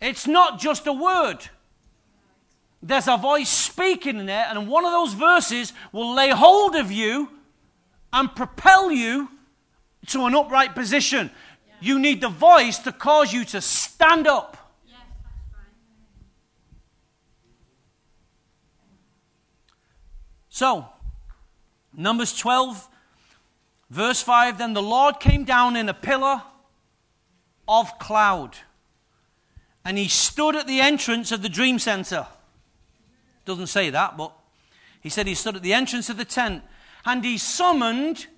It's 0.00 0.26
not 0.26 0.58
just 0.58 0.86
a 0.86 0.92
word 0.92 1.48
there's 2.84 3.08
a 3.08 3.16
voice 3.16 3.48
speaking 3.48 4.18
in 4.18 4.26
there, 4.26 4.46
and 4.50 4.68
one 4.68 4.84
of 4.84 4.92
those 4.92 5.14
verses 5.14 5.72
will 5.90 6.14
lay 6.14 6.28
hold 6.28 6.76
of 6.76 6.92
you 6.92 7.30
and 8.12 8.32
propel 8.36 8.92
you 8.92 9.30
to 10.08 10.26
an 10.26 10.34
upright 10.34 10.74
position. 10.74 11.30
You 11.80 11.98
need 11.98 12.20
the 12.20 12.28
voice 12.28 12.78
to 12.80 12.92
cause 12.92 13.32
you 13.32 13.46
to 13.46 13.62
stand 13.62 14.26
up. 14.26 14.58
So, 20.54 20.86
Numbers 21.92 22.32
12, 22.38 22.88
verse 23.90 24.22
5 24.22 24.56
Then 24.56 24.72
the 24.72 24.80
Lord 24.80 25.18
came 25.18 25.42
down 25.42 25.74
in 25.74 25.88
a 25.88 25.92
pillar 25.92 26.42
of 27.66 27.98
cloud, 27.98 28.58
and 29.84 29.98
he 29.98 30.06
stood 30.06 30.54
at 30.54 30.68
the 30.68 30.80
entrance 30.80 31.32
of 31.32 31.42
the 31.42 31.48
dream 31.48 31.80
center. 31.80 32.28
Doesn't 33.44 33.66
say 33.66 33.90
that, 33.90 34.16
but 34.16 34.32
he 35.00 35.08
said 35.08 35.26
he 35.26 35.34
stood 35.34 35.56
at 35.56 35.62
the 35.62 35.72
entrance 35.72 36.08
of 36.08 36.18
the 36.18 36.24
tent, 36.24 36.62
and 37.04 37.24
he 37.24 37.36
summoned 37.36 38.28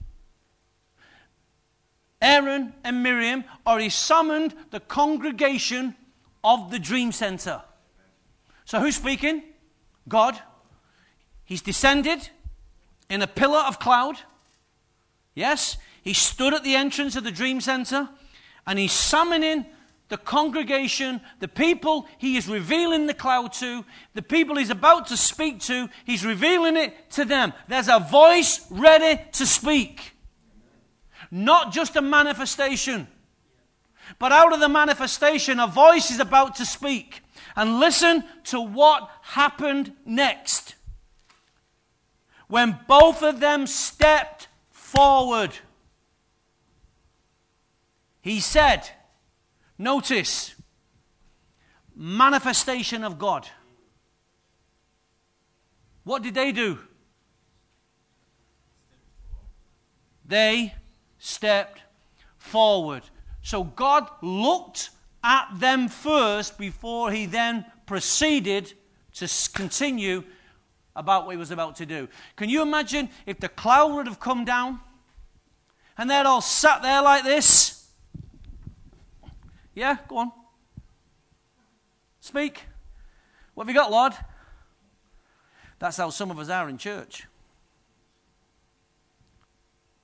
Aaron 2.23 2.73
and 2.83 3.03
Miriam, 3.03 3.45
or 3.67 3.79
he 3.79 3.91
summoned 3.91 4.55
the 4.71 4.81
congregation 4.81 5.95
of 6.43 6.71
the 6.71 6.79
dream 6.79 7.13
center. 7.13 7.61
So 8.65 8.81
who's 8.81 8.97
speaking? 8.97 9.43
God. 10.09 10.41
He's 11.47 11.63
descended 11.63 12.29
in 13.09 13.23
a 13.23 13.27
pillar 13.27 13.61
of 13.61 13.79
cloud. 13.79 14.17
Yes, 15.35 15.79
he 16.03 16.13
stood 16.13 16.53
at 16.53 16.65
the 16.65 16.75
entrance 16.75 17.17
of 17.17 17.25
the 17.25 17.31
dream 17.31 17.61
center 17.61 18.09
and 18.67 18.79
he's 18.79 18.93
summoning 18.93 19.65
the 20.09 20.17
congregation, 20.17 21.21
the 21.41 21.49
people 21.49 22.07
he 22.19 22.37
is 22.37 22.49
revealing 22.49 23.07
the 23.07 23.15
cloud 23.15 23.53
to, 23.55 23.85
the 24.15 24.23
people 24.23 24.57
he's 24.57 24.71
about 24.71 25.09
to 25.09 25.17
speak 25.17 25.61
to, 25.61 25.89
he's 26.05 26.25
revealing 26.25 26.77
it 26.77 27.11
to 27.13 27.25
them. 27.25 27.53
There's 27.69 27.89
a 27.89 27.99
voice 27.99 28.65
ready 28.71 29.21
to 29.33 29.47
speak. 29.47 30.13
Not 31.31 31.73
just 31.73 31.97
a 31.97 32.03
manifestation, 32.03 33.09
but 34.21 34.31
out 34.31 34.53
of 34.53 34.61
the 34.61 34.69
manifestation, 34.69 35.59
a 35.59 35.67
voice 35.67 36.13
is 36.13 36.21
about 36.21 36.55
to 36.57 36.65
speak. 36.65 37.23
And 37.57 37.81
listen 37.81 38.25
to 38.45 38.61
what 38.61 39.11
happened 39.23 39.93
next. 40.05 40.76
When 42.49 42.79
both 42.87 43.23
of 43.23 43.41
them 43.41 43.67
stepped 43.67 44.49
forward, 44.71 45.51
he 48.21 48.41
said, 48.41 48.89
Notice, 49.79 50.55
manifestation 51.95 53.05
of 53.05 53.19
God. 53.19 53.49
What 56.05 56.23
did 56.23 56.35
they 56.35 56.53
do? 56.53 56.79
They 60.25 60.75
stepped 61.19 61.83
forward. 62.39 63.03
So 63.43 63.65
God 63.65 64.09
looked 64.23 64.91
at 65.23 65.49
them 65.59 65.89
first 65.89 66.59
before 66.59 67.11
he 67.11 67.27
then 67.27 67.65
proceeded 67.87 68.73
to 69.15 69.29
continue 69.53 70.23
about 70.97 71.27
what 71.27 71.33
he 71.33 71.37
was 71.37 71.51
about 71.53 71.77
to 71.77 71.87
do. 71.87 72.09
Can 72.35 72.49
you 72.49 72.63
imagine 72.63 73.11
if 73.27 73.39
the 73.39 73.49
cloud 73.49 73.95
would 73.95 74.07
have 74.07 74.19
come 74.19 74.45
down 74.45 74.81
and 75.97 76.11
they'd 76.11 76.27
all 76.27 76.41
sat 76.41 76.83
there 76.83 77.03
like 77.03 77.23
this? 77.23 77.89
Yeah, 79.75 79.99
go 80.09 80.17
on. 80.17 80.33
Speak. 82.21 82.65
What 83.55 83.67
have 83.67 83.75
you 83.75 83.81
got, 83.81 83.93
Lord? 83.93 84.15
That's 85.79 85.99
how 85.99 86.11
some 86.11 86.31
of 86.31 86.39
us 86.39 86.49
are 86.49 86.69
in 86.69 86.79
church. 86.79 87.27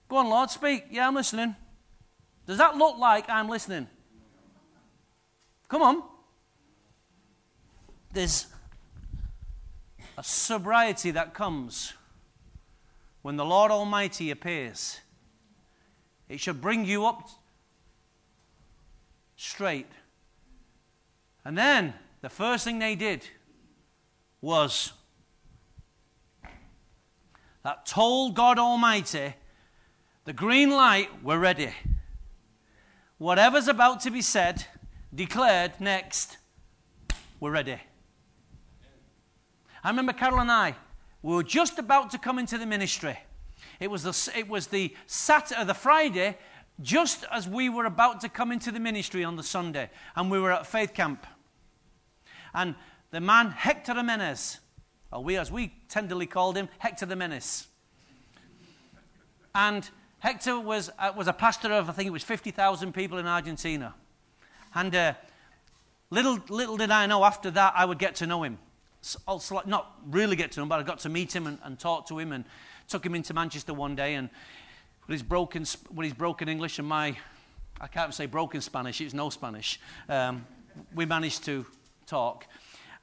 Go 0.09 0.17
on, 0.19 0.29
Lord, 0.29 0.51
speak. 0.51 0.85
Yeah, 0.91 1.09
I'm 1.09 1.15
listening. 1.15 1.57
Does 2.47 2.59
that 2.59 2.77
look 2.77 2.99
like 2.99 3.31
I'm 3.31 3.49
listening? 3.49 3.89
Come 5.69 5.81
on. 5.81 6.03
There's 8.13 8.47
sobriety 10.23 11.11
that 11.13 11.35
comes 11.35 11.95
when 13.23 13.37
the 13.37 13.45
Lord 13.45 13.71
Almighty 13.71 14.31
appears. 14.31 15.01
It 16.29 16.41
should 16.41 16.61
bring 16.61 16.85
you 16.85 17.07
up 17.07 17.29
straight. 19.37 19.91
And 21.45 21.59
then 21.59 21.95
the 22.21 22.29
first 22.29 22.65
thing 22.65 22.79
they 22.79 22.95
did 22.95 23.27
was 24.41 24.93
that 27.63 27.87
told 27.87 28.35
God 28.35 28.59
Almighty 28.59 29.35
the 30.25 30.33
green 30.33 30.71
light, 30.71 31.09
we're 31.23 31.39
ready. 31.39 31.71
Whatever's 33.19 33.69
about 33.69 34.01
to 34.01 34.11
be 34.11 34.23
said, 34.23 34.65
declared 35.15 35.81
next, 35.81 36.39
we're 37.41 37.51
ready. 37.51 37.81
I 39.85 39.91
remember 39.91 40.13
Carol 40.13 40.41
and 40.41 40.51
I, 40.51 40.77
we 41.23 41.35
were 41.35 41.43
just 41.43 41.79
about 41.79 42.11
to 42.11 42.19
come 42.19 42.39
into 42.39 42.59
the 42.59 42.67
ministry. 42.67 43.19
It 43.81 43.91
was 43.91 44.03
the, 44.03 44.33
it 44.39 44.49
was 44.49 44.69
the 44.69 44.95
Saturday, 45.07 45.65
the 45.65 45.75
Friday, 45.75 46.37
just 46.81 47.25
as 47.31 47.49
we 47.49 47.69
were 47.69 47.85
about 47.85 48.21
to 48.21 48.29
come 48.29 48.53
into 48.53 48.71
the 48.71 48.81
ministry 48.81 49.25
on 49.25 49.37
the 49.37 49.43
Sunday, 49.43 49.91
and 50.17 50.31
we 50.31 50.39
were 50.39 50.53
at 50.53 50.67
faith 50.67 50.95
camp. 50.95 51.27
And 52.55 52.75
the 53.11 53.21
man, 53.21 53.51
Hector 53.51 53.95
Giménez, 53.95 54.59
or 55.13 55.23
we, 55.23 55.37
as 55.37 55.51
we 55.51 55.75
tenderly 55.89 56.27
called 56.27 56.57
him, 56.57 56.69
Hector 56.79 57.07
the 57.07 57.17
Menace. 57.17 57.67
And 59.55 59.89
Hector 60.21 60.59
was, 60.59 60.91
uh, 60.99 61.13
was 61.17 61.29
a 61.29 61.33
pastor 61.33 61.73
of, 61.73 61.91
I 61.91 61.93
think 61.93 62.07
it 62.07 62.13
was 62.13 62.23
50,000 62.23 62.93
people 62.93 63.19
in 63.19 63.27
Argentina. 63.27 63.95
And 64.75 64.95
uh, 64.95 65.15
little, 66.11 66.39
little 66.49 66.77
did 66.77 66.91
I 66.91 67.07
know 67.07 67.25
after 67.25 67.51
that 67.51 67.75
I 67.77 67.85
would 67.85 67.99
get 67.99 68.15
to 68.17 68.27
know 68.27 68.43
him. 68.43 68.59
Also, 69.27 69.61
not 69.67 69.99
really 70.07 70.37
get 70.37 70.53
to 70.53 70.63
him, 70.63 70.69
but 70.69 70.79
I 70.79 70.83
got 70.83 71.01
to 71.01 71.09
meet 71.09 71.35
him 71.35 71.47
and, 71.47 71.59
and 71.65 71.79
talk 71.79 72.07
to 72.09 72.19
him 72.19 72.33
and 72.33 72.45
took 72.89 73.05
him 73.05 73.15
into 73.15 73.35
Manchester 73.35 73.75
one 73.75 73.97
day. 73.97 74.15
And 74.15 74.31
with 75.07 75.15
his 75.15 75.23
broken, 75.23 75.65
with 75.93 76.05
his 76.05 76.15
broken 76.15 76.49
English 76.49 76.79
and 76.79 76.87
my, 76.87 77.17
I 77.81 77.87
can't 77.89 78.15
say 78.15 78.27
broken 78.27 78.61
Spanish, 78.61 79.01
it's 79.01 79.15
no 79.15 79.31
Spanish, 79.31 79.81
um, 80.09 80.47
we 80.95 81.05
managed 81.05 81.45
to 81.45 81.67
talk. 82.07 82.47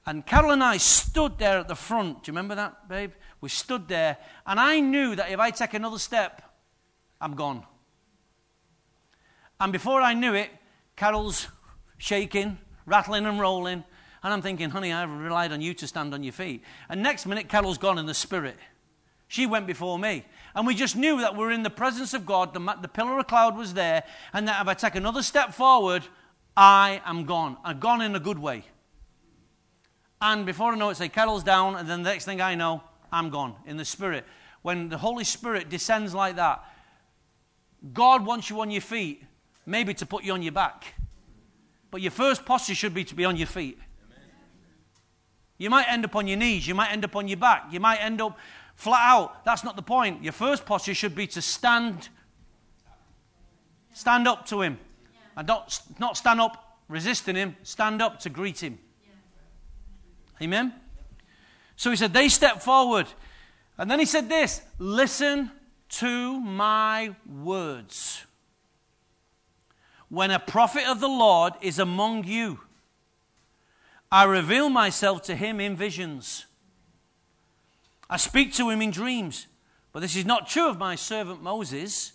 And 0.05 0.25
Carol 0.25 0.51
and 0.51 0.63
I 0.63 0.77
stood 0.77 1.37
there 1.37 1.59
at 1.59 1.67
the 1.67 1.75
front. 1.75 2.23
Do 2.23 2.31
you 2.31 2.33
remember 2.33 2.55
that, 2.55 2.87
babe? 2.87 3.11
We 3.41 3.49
stood 3.49 3.87
there, 3.87 4.17
and 4.45 4.59
I 4.59 4.79
knew 4.79 5.15
that 5.15 5.29
if 5.31 5.39
I 5.39 5.51
take 5.51 5.73
another 5.73 5.99
step, 5.99 6.41
I'm 7.21 7.35
gone. 7.35 7.63
And 9.59 9.73
before 9.73 10.01
I 10.01 10.13
knew 10.13 10.33
it, 10.33 10.49
Carol's 10.95 11.47
shaking, 11.97 12.57
rattling 12.85 13.25
and 13.25 13.39
rolling. 13.39 13.83
And 14.23 14.33
I'm 14.33 14.41
thinking, 14.41 14.69
honey, 14.69 14.91
I 14.91 15.03
relied 15.03 15.51
on 15.51 15.61
you 15.61 15.73
to 15.75 15.87
stand 15.87 16.13
on 16.13 16.23
your 16.23 16.33
feet. 16.33 16.63
And 16.89 17.01
next 17.01 17.25
minute, 17.25 17.47
Carol's 17.47 17.77
gone 17.77 17.97
in 17.97 18.05
the 18.05 18.13
spirit. 18.13 18.57
She 19.27 19.45
went 19.45 19.67
before 19.67 19.97
me. 19.97 20.25
And 20.55 20.67
we 20.67 20.75
just 20.75 20.95
knew 20.95 21.21
that 21.21 21.35
we're 21.35 21.51
in 21.51 21.63
the 21.63 21.69
presence 21.69 22.13
of 22.13 22.25
God. 22.25 22.53
The, 22.53 22.77
the 22.81 22.87
pillar 22.87 23.17
of 23.19 23.27
cloud 23.27 23.55
was 23.55 23.73
there. 23.73 24.03
And 24.33 24.47
that 24.47 24.61
if 24.61 24.67
I 24.67 24.73
take 24.73 24.95
another 24.95 25.21
step 25.21 25.53
forward, 25.53 26.03
I 26.57 27.01
am 27.05 27.25
gone. 27.25 27.57
I'm 27.63 27.79
gone 27.79 28.01
in 28.01 28.15
a 28.15 28.19
good 28.19 28.39
way. 28.39 28.65
And 30.19 30.45
before 30.45 30.73
I 30.73 30.75
know 30.75 30.89
it, 30.89 30.97
say, 30.97 31.07
Carol's 31.07 31.43
down. 31.43 31.75
And 31.75 31.87
then 31.87 32.03
the 32.03 32.09
next 32.09 32.25
thing 32.25 32.41
I 32.41 32.55
know, 32.55 32.83
I'm 33.11 33.29
gone 33.29 33.55
in 33.65 33.77
the 33.77 33.85
spirit. 33.85 34.25
When 34.63 34.89
the 34.89 34.97
Holy 34.97 35.23
Spirit 35.23 35.69
descends 35.69 36.13
like 36.13 36.35
that, 36.35 36.63
God 37.93 38.25
wants 38.25 38.49
you 38.49 38.59
on 38.59 38.71
your 38.71 38.81
feet, 38.81 39.23
maybe 39.65 39.93
to 39.93 40.05
put 40.05 40.23
you 40.23 40.33
on 40.33 40.41
your 40.41 40.51
back. 40.51 40.95
But 41.91 42.01
your 42.01 42.11
first 42.11 42.45
posture 42.45 42.75
should 42.75 42.93
be 42.93 43.03
to 43.05 43.15
be 43.15 43.25
on 43.25 43.37
your 43.37 43.47
feet. 43.47 43.79
You 45.59 45.69
might 45.69 45.87
end 45.87 46.05
up 46.05 46.15
on 46.15 46.25
your 46.25 46.37
knees, 46.37 46.67
you 46.67 46.73
might 46.73 46.91
end 46.91 47.05
up 47.05 47.15
on 47.15 47.27
your 47.27 47.37
back, 47.37 47.65
you 47.69 47.79
might 47.79 47.97
end 47.97 48.21
up 48.21 48.39
flat 48.73 49.01
out. 49.01 49.45
That's 49.45 49.63
not 49.63 49.75
the 49.75 49.83
point. 49.83 50.23
Your 50.23 50.33
first 50.33 50.65
posture 50.65 50.95
should 50.95 51.13
be 51.13 51.27
to 51.27 51.41
stand 51.41 52.09
stand 53.93 54.27
up 54.27 54.45
to 54.47 54.61
him. 54.61 54.79
And 55.35 55.47
not, 55.47 55.81
not 55.99 56.17
stand 56.17 56.41
up 56.41 56.79
resisting 56.87 57.35
him, 57.35 57.55
stand 57.63 58.01
up 58.01 58.19
to 58.21 58.29
greet 58.29 58.63
him. 58.63 58.79
Amen? 60.41 60.73
So 61.75 61.89
he 61.89 61.95
said, 61.95 62.13
they 62.13 62.29
step 62.29 62.61
forward. 62.61 63.07
And 63.77 63.89
then 63.89 63.99
he 63.99 64.05
said 64.05 64.29
this 64.29 64.61
listen 64.79 65.51
to 65.89 66.39
my 66.39 67.15
words. 67.25 68.25
When 70.09 70.31
a 70.31 70.39
prophet 70.39 70.87
of 70.87 70.99
the 70.99 71.07
Lord 71.07 71.53
is 71.61 71.77
among 71.77 72.23
you, 72.23 72.59
I 74.11 74.23
reveal 74.23 74.69
myself 74.69 75.21
to 75.23 75.35
him 75.35 75.59
in 75.59 75.75
visions. 75.75 76.45
I 78.09 78.17
speak 78.17 78.53
to 78.53 78.69
him 78.69 78.81
in 78.81 78.91
dreams. 78.91 79.47
But 79.91 80.01
this 80.01 80.15
is 80.15 80.25
not 80.25 80.47
true 80.47 80.67
of 80.69 80.77
my 80.77 80.95
servant 80.95 81.41
Moses. 81.41 82.13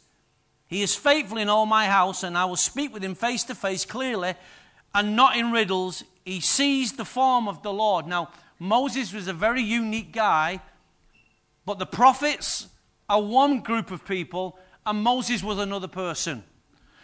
He 0.66 0.82
is 0.82 0.94
faithful 0.94 1.38
in 1.38 1.48
all 1.48 1.66
my 1.66 1.86
house, 1.86 2.22
and 2.22 2.38
I 2.38 2.44
will 2.44 2.56
speak 2.56 2.92
with 2.92 3.04
him 3.04 3.14
face 3.14 3.44
to 3.44 3.54
face 3.54 3.84
clearly 3.84 4.34
and 4.94 5.16
not 5.16 5.36
in 5.36 5.52
riddles. 5.52 6.04
He 6.24 6.40
sees 6.40 6.92
the 6.92 7.04
form 7.04 7.48
of 7.48 7.62
the 7.62 7.72
Lord. 7.72 8.06
Now, 8.06 8.30
Moses 8.58 9.12
was 9.12 9.28
a 9.28 9.32
very 9.32 9.62
unique 9.62 10.12
guy, 10.12 10.60
but 11.66 11.78
the 11.78 11.86
prophets 11.86 12.68
are 13.08 13.20
one 13.20 13.60
group 13.60 13.90
of 13.90 14.06
people, 14.06 14.58
and 14.86 15.02
Moses 15.02 15.42
was 15.42 15.58
another 15.58 15.88
person. 15.88 16.44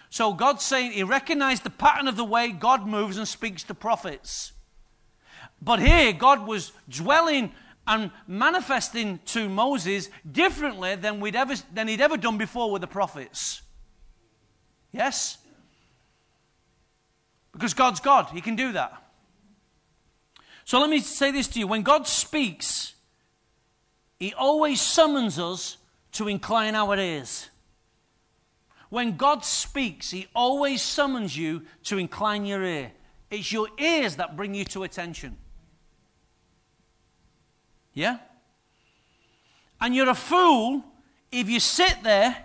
So 0.08 0.32
God's 0.32 0.64
saying 0.64 0.92
he 0.92 1.02
recognized 1.02 1.64
the 1.64 1.70
pattern 1.70 2.08
of 2.08 2.16
the 2.16 2.24
way 2.24 2.50
God 2.50 2.86
moves 2.86 3.16
and 3.16 3.28
speaks 3.28 3.62
to 3.64 3.74
prophets. 3.74 4.52
But 5.62 5.80
here, 5.80 6.12
God 6.12 6.46
was 6.46 6.72
dwelling 6.88 7.52
and 7.86 8.10
manifesting 8.26 9.18
to 9.26 9.48
Moses 9.48 10.08
differently 10.30 10.94
than, 10.94 11.20
we'd 11.20 11.36
ever, 11.36 11.54
than 11.74 11.88
he'd 11.88 12.00
ever 12.00 12.16
done 12.16 12.38
before 12.38 12.70
with 12.70 12.80
the 12.80 12.86
prophets. 12.86 13.62
Yes? 14.92 15.38
Because 17.52 17.74
God's 17.74 18.00
God, 18.00 18.28
He 18.32 18.40
can 18.40 18.56
do 18.56 18.72
that. 18.72 19.02
So 20.64 20.80
let 20.80 20.88
me 20.88 21.00
say 21.00 21.30
this 21.32 21.48
to 21.48 21.58
you 21.58 21.66
when 21.66 21.82
God 21.82 22.06
speaks, 22.06 22.94
He 24.18 24.32
always 24.34 24.80
summons 24.80 25.38
us 25.38 25.76
to 26.12 26.28
incline 26.28 26.74
our 26.74 26.96
ears. 26.96 27.50
When 28.88 29.16
God 29.16 29.44
speaks, 29.44 30.10
He 30.10 30.28
always 30.34 30.80
summons 30.82 31.36
you 31.36 31.62
to 31.84 31.98
incline 31.98 32.46
your 32.46 32.62
ear. 32.62 32.92
It's 33.30 33.52
your 33.52 33.68
ears 33.78 34.16
that 34.16 34.36
bring 34.36 34.54
you 34.54 34.64
to 34.66 34.82
attention. 34.82 35.36
Yeah? 37.94 38.18
And 39.80 39.94
you're 39.94 40.08
a 40.10 40.14
fool 40.14 40.84
if 41.32 41.48
you 41.48 41.60
sit 41.60 42.02
there, 42.02 42.36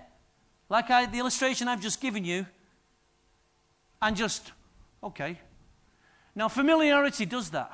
like 0.69 0.89
I, 0.89 1.05
the 1.05 1.19
illustration 1.19 1.67
I've 1.67 1.81
just 1.81 2.01
given 2.01 2.23
you, 2.23 2.45
and 4.01 4.15
just, 4.15 4.51
okay. 5.03 5.39
Now, 6.35 6.47
familiarity 6.47 7.25
does 7.25 7.49
that. 7.51 7.71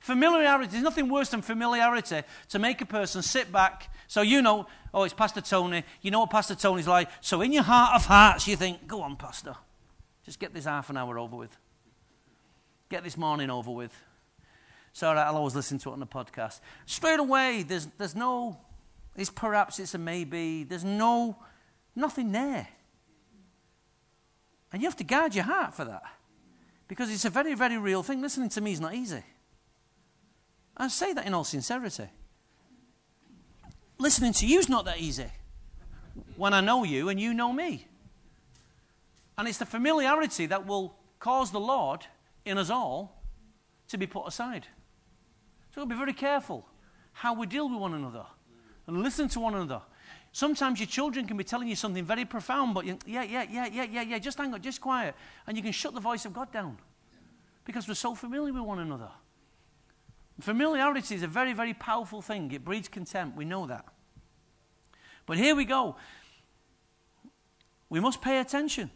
Familiarity, 0.00 0.70
there's 0.70 0.82
nothing 0.82 1.08
worse 1.08 1.28
than 1.28 1.42
familiarity 1.42 2.22
to 2.48 2.58
make 2.58 2.80
a 2.80 2.86
person 2.86 3.20
sit 3.20 3.52
back. 3.52 3.92
So 4.06 4.22
you 4.22 4.40
know, 4.40 4.66
oh, 4.94 5.04
it's 5.04 5.12
Pastor 5.12 5.42
Tony. 5.42 5.84
You 6.00 6.10
know 6.10 6.20
what 6.20 6.30
Pastor 6.30 6.54
Tony's 6.54 6.88
like. 6.88 7.08
So 7.20 7.42
in 7.42 7.52
your 7.52 7.62
heart 7.62 7.94
of 7.94 8.06
hearts, 8.06 8.48
you 8.48 8.56
think, 8.56 8.86
go 8.86 9.02
on, 9.02 9.16
Pastor. 9.16 9.54
Just 10.24 10.38
get 10.38 10.54
this 10.54 10.64
half 10.64 10.88
an 10.88 10.96
hour 10.96 11.18
over 11.18 11.36
with. 11.36 11.54
Get 12.88 13.04
this 13.04 13.16
morning 13.16 13.50
over 13.50 13.70
with. 13.70 13.92
So 14.92 15.08
I'll 15.08 15.36
always 15.36 15.54
listen 15.54 15.78
to 15.78 15.90
it 15.90 15.92
on 15.92 16.00
the 16.00 16.06
podcast. 16.06 16.60
Straight 16.86 17.20
away, 17.20 17.64
there's, 17.66 17.86
there's 17.98 18.16
no, 18.16 18.58
it's 19.16 19.30
perhaps 19.30 19.78
it's 19.78 19.94
a 19.94 19.98
maybe. 19.98 20.64
There's 20.64 20.84
no, 20.84 21.36
nothing 21.94 22.32
there. 22.32 22.68
And 24.72 24.82
you 24.82 24.88
have 24.88 24.96
to 24.96 25.04
guard 25.04 25.34
your 25.34 25.44
heart 25.44 25.74
for 25.74 25.84
that. 25.84 26.02
Because 26.88 27.10
it's 27.10 27.24
a 27.24 27.30
very, 27.30 27.54
very 27.54 27.78
real 27.78 28.02
thing. 28.02 28.20
Listening 28.20 28.48
to 28.50 28.60
me 28.60 28.72
is 28.72 28.80
not 28.80 28.94
easy. 28.94 29.22
I 30.76 30.88
say 30.88 31.12
that 31.12 31.26
in 31.26 31.34
all 31.34 31.44
sincerity. 31.44 32.08
Listening 33.98 34.32
to 34.34 34.46
you 34.46 34.58
is 34.58 34.68
not 34.68 34.86
that 34.86 34.98
easy. 34.98 35.30
When 36.36 36.54
I 36.54 36.60
know 36.60 36.84
you 36.84 37.08
and 37.08 37.20
you 37.20 37.34
know 37.34 37.52
me. 37.52 37.86
And 39.36 39.46
it's 39.46 39.58
the 39.58 39.66
familiarity 39.66 40.46
that 40.46 40.66
will 40.66 40.96
cause 41.18 41.50
the 41.50 41.60
Lord 41.60 42.06
in 42.44 42.58
us 42.58 42.70
all 42.70 43.22
to 43.88 43.98
be 43.98 44.06
put 44.06 44.26
aside. 44.26 44.66
So 45.70 45.80
we'll 45.80 45.86
be 45.86 45.96
very 45.96 46.12
careful 46.12 46.66
how 47.12 47.34
we 47.34 47.46
deal 47.46 47.68
with 47.68 47.78
one 47.78 47.94
another 47.94 48.24
and 48.86 49.02
listen 49.02 49.28
to 49.28 49.40
one 49.40 49.54
another. 49.54 49.82
Sometimes 50.32 50.78
your 50.78 50.86
children 50.86 51.26
can 51.26 51.36
be 51.36 51.44
telling 51.44 51.68
you 51.68 51.76
something 51.76 52.04
very 52.04 52.24
profound, 52.24 52.74
but 52.74 52.86
yeah, 52.86 52.96
yeah, 53.06 53.22
yeah, 53.22 53.66
yeah, 53.66 53.84
yeah, 53.84 54.02
yeah, 54.02 54.18
just 54.18 54.38
hang 54.38 54.54
on, 54.54 54.62
just 54.62 54.80
quiet. 54.80 55.14
And 55.46 55.56
you 55.56 55.62
can 55.62 55.72
shut 55.72 55.94
the 55.94 56.00
voice 56.00 56.24
of 56.24 56.32
God 56.32 56.52
down 56.52 56.78
because 57.64 57.88
we're 57.88 57.94
so 57.94 58.14
familiar 58.14 58.52
with 58.52 58.62
one 58.62 58.78
another. 58.78 59.10
Familiarity 60.40 61.14
is 61.14 61.22
a 61.22 61.26
very, 61.26 61.52
very 61.52 61.74
powerful 61.74 62.22
thing. 62.22 62.50
It 62.52 62.64
breeds 62.64 62.88
contempt. 62.88 63.36
We 63.36 63.44
know 63.44 63.66
that. 63.66 63.84
But 65.26 65.36
here 65.36 65.54
we 65.54 65.64
go. 65.64 65.96
We 67.88 68.00
must 68.00 68.22
pay 68.22 68.40
attention. 68.40 68.90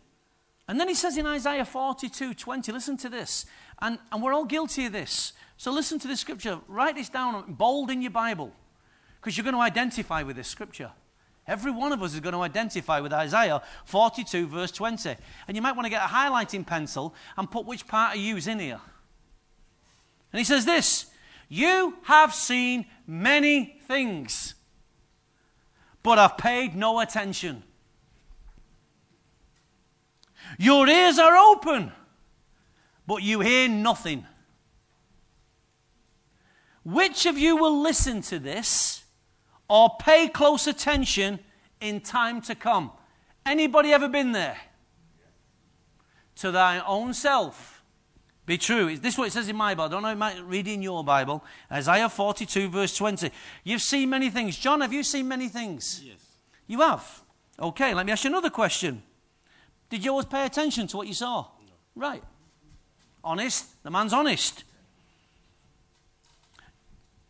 And 0.67 0.81
then 0.81 0.89
he 0.89 0.95
says 0.95 1.17
in 1.19 1.27
Isaiah 1.27 1.65
42 1.65 2.35
20, 2.35 2.73
listen 2.73 2.97
to 2.99 3.09
this. 3.09 3.45
And, 3.81 3.99
and 4.13 4.23
we're 4.23 4.33
all 4.33 4.45
guilty 4.45 4.87
of 4.87 4.93
this. 4.93 5.33
So 5.57 5.73
listen 5.73 5.99
to 6.01 6.09
this 6.09 6.21
scripture. 6.21 6.59
Write 6.69 6.97
this 6.97 7.09
down 7.09 7.55
bold 7.55 7.91
in 7.91 8.03
your 8.03 8.11
Bible 8.11 8.53
because 9.21 9.37
you're 9.37 9.45
going 9.45 9.55
to 9.55 9.61
identify 9.61 10.23
with 10.23 10.37
this 10.37 10.49
scripture. 10.49 10.91
Every 11.47 11.71
one 11.71 11.93
of 11.93 12.03
us 12.03 12.15
is 12.15 12.21
going 12.21 12.35
to 12.35 12.41
identify 12.41 13.01
with 13.01 13.13
Isaiah 13.13 13.63
42, 13.85 14.47
verse 14.47 14.71
20. 14.71 15.15
And 15.47 15.57
you 15.57 15.63
might 15.63 15.73
want 15.73 15.85
to 15.85 15.91
get 15.91 16.03
a 16.03 16.09
highlighting 16.09 16.67
pencil 16.67 17.15
and 17.37 17.51
put 17.51 17.67
which 17.67 17.87
part 17.87 18.17
of 18.17 18.23
you 18.23 18.37
is 18.37 18.47
in 18.47 18.59
here. 18.59 18.81
And 20.33 20.39
he 20.39 20.45
says 20.45 20.65
this 20.65 21.07
You 21.49 21.97
have 22.05 22.35
seen 22.35 22.87
many 23.07 23.79
things, 23.87 24.55
but 26.03 26.19
have 26.19 26.39
paid 26.39 26.75
no 26.75 27.01
attention. 27.01 27.63
Your 30.59 30.89
ears 30.89 31.19
are 31.19 31.37
open, 31.37 31.93
but 33.07 33.23
you 33.23 33.41
hear 33.41 33.69
nothing. 33.69 34.27
Which 36.85 37.27
of 37.27 37.39
you 37.39 37.57
will 37.57 37.81
listen 37.81 38.21
to 38.23 38.39
this 38.39 39.05
or 39.69 39.97
pay 39.99 40.29
close 40.29 40.67
attention 40.67 41.39
in 41.81 42.01
time 42.01 42.41
to 42.43 42.55
come? 42.55 42.91
Anybody 43.47 43.93
ever 43.93 44.09
been 44.09 44.33
there? 44.33 44.59
To 46.37 46.51
thy 46.51 46.81
own 46.81 47.15
self 47.15 47.75
be 48.47 48.59
true. 48.59 48.89
Is 48.89 49.01
this 49.01 49.17
what 49.17 49.29
it 49.29 49.33
says 49.33 49.49
in 49.49 49.57
my 49.57 49.75
Bible? 49.75 49.85
I 49.85 49.89
don't 49.89 50.03
know 50.03 50.11
if 50.11 50.19
might 50.19 50.45
read 50.45 50.69
in 50.69 50.83
your 50.83 51.03
Bible. 51.03 51.43
Isaiah 51.73 52.11
42, 52.11 52.69
verse 52.69 52.95
20. 52.97 53.31
You've 53.63 53.81
seen 53.81 54.11
many 54.11 54.29
things. 54.29 54.59
John, 54.59 54.83
have 54.83 54.93
you 54.93 55.03
seen 55.03 55.29
many 55.29 55.49
things? 55.49 56.03
Yes. 56.05 56.17
You 56.67 56.81
have? 56.81 57.23
Okay, 57.59 57.95
let 57.95 58.05
me 58.05 58.13
ask 58.13 58.25
you 58.25 58.31
another 58.31 58.51
question. 58.51 59.03
Did 59.89 60.05
you 60.05 60.11
always 60.11 60.27
pay 60.27 60.45
attention 60.45 60.87
to 60.89 60.97
what 60.97 61.07
you 61.07 61.15
saw? 61.15 61.47
No. 61.67 61.73
Right. 61.95 62.23
Honest. 63.25 63.83
The 63.83 63.91
man's 63.91 64.13
honest. 64.13 64.65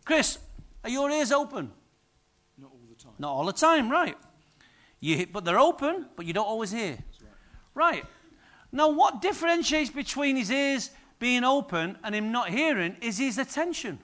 Chris, 0.04 0.38
are 0.82 0.90
your 0.90 1.10
ears 1.10 1.32
open? 1.32 1.70
Not 2.58 2.70
all 2.70 2.80
the 2.88 3.02
time. 3.02 3.12
Not 3.18 3.30
all 3.30 3.46
the 3.46 3.52
time, 3.52 3.90
right. 3.90 4.16
You, 5.00 5.26
but 5.26 5.44
they're 5.44 5.58
open, 5.58 6.06
but 6.16 6.26
you 6.26 6.32
don't 6.32 6.46
always 6.46 6.72
hear. 6.72 6.98
Right. 7.74 7.92
Right. 7.92 8.04
Now, 8.72 8.90
what 8.90 9.22
differentiates 9.22 9.90
between 9.90 10.36
his 10.36 10.50
ears 10.50 10.90
being 11.18 11.44
open 11.44 11.96
and 12.02 12.14
him 12.14 12.32
not 12.32 12.50
hearing 12.50 12.96
is 13.00 13.18
his 13.18 13.38
attention. 13.38 13.98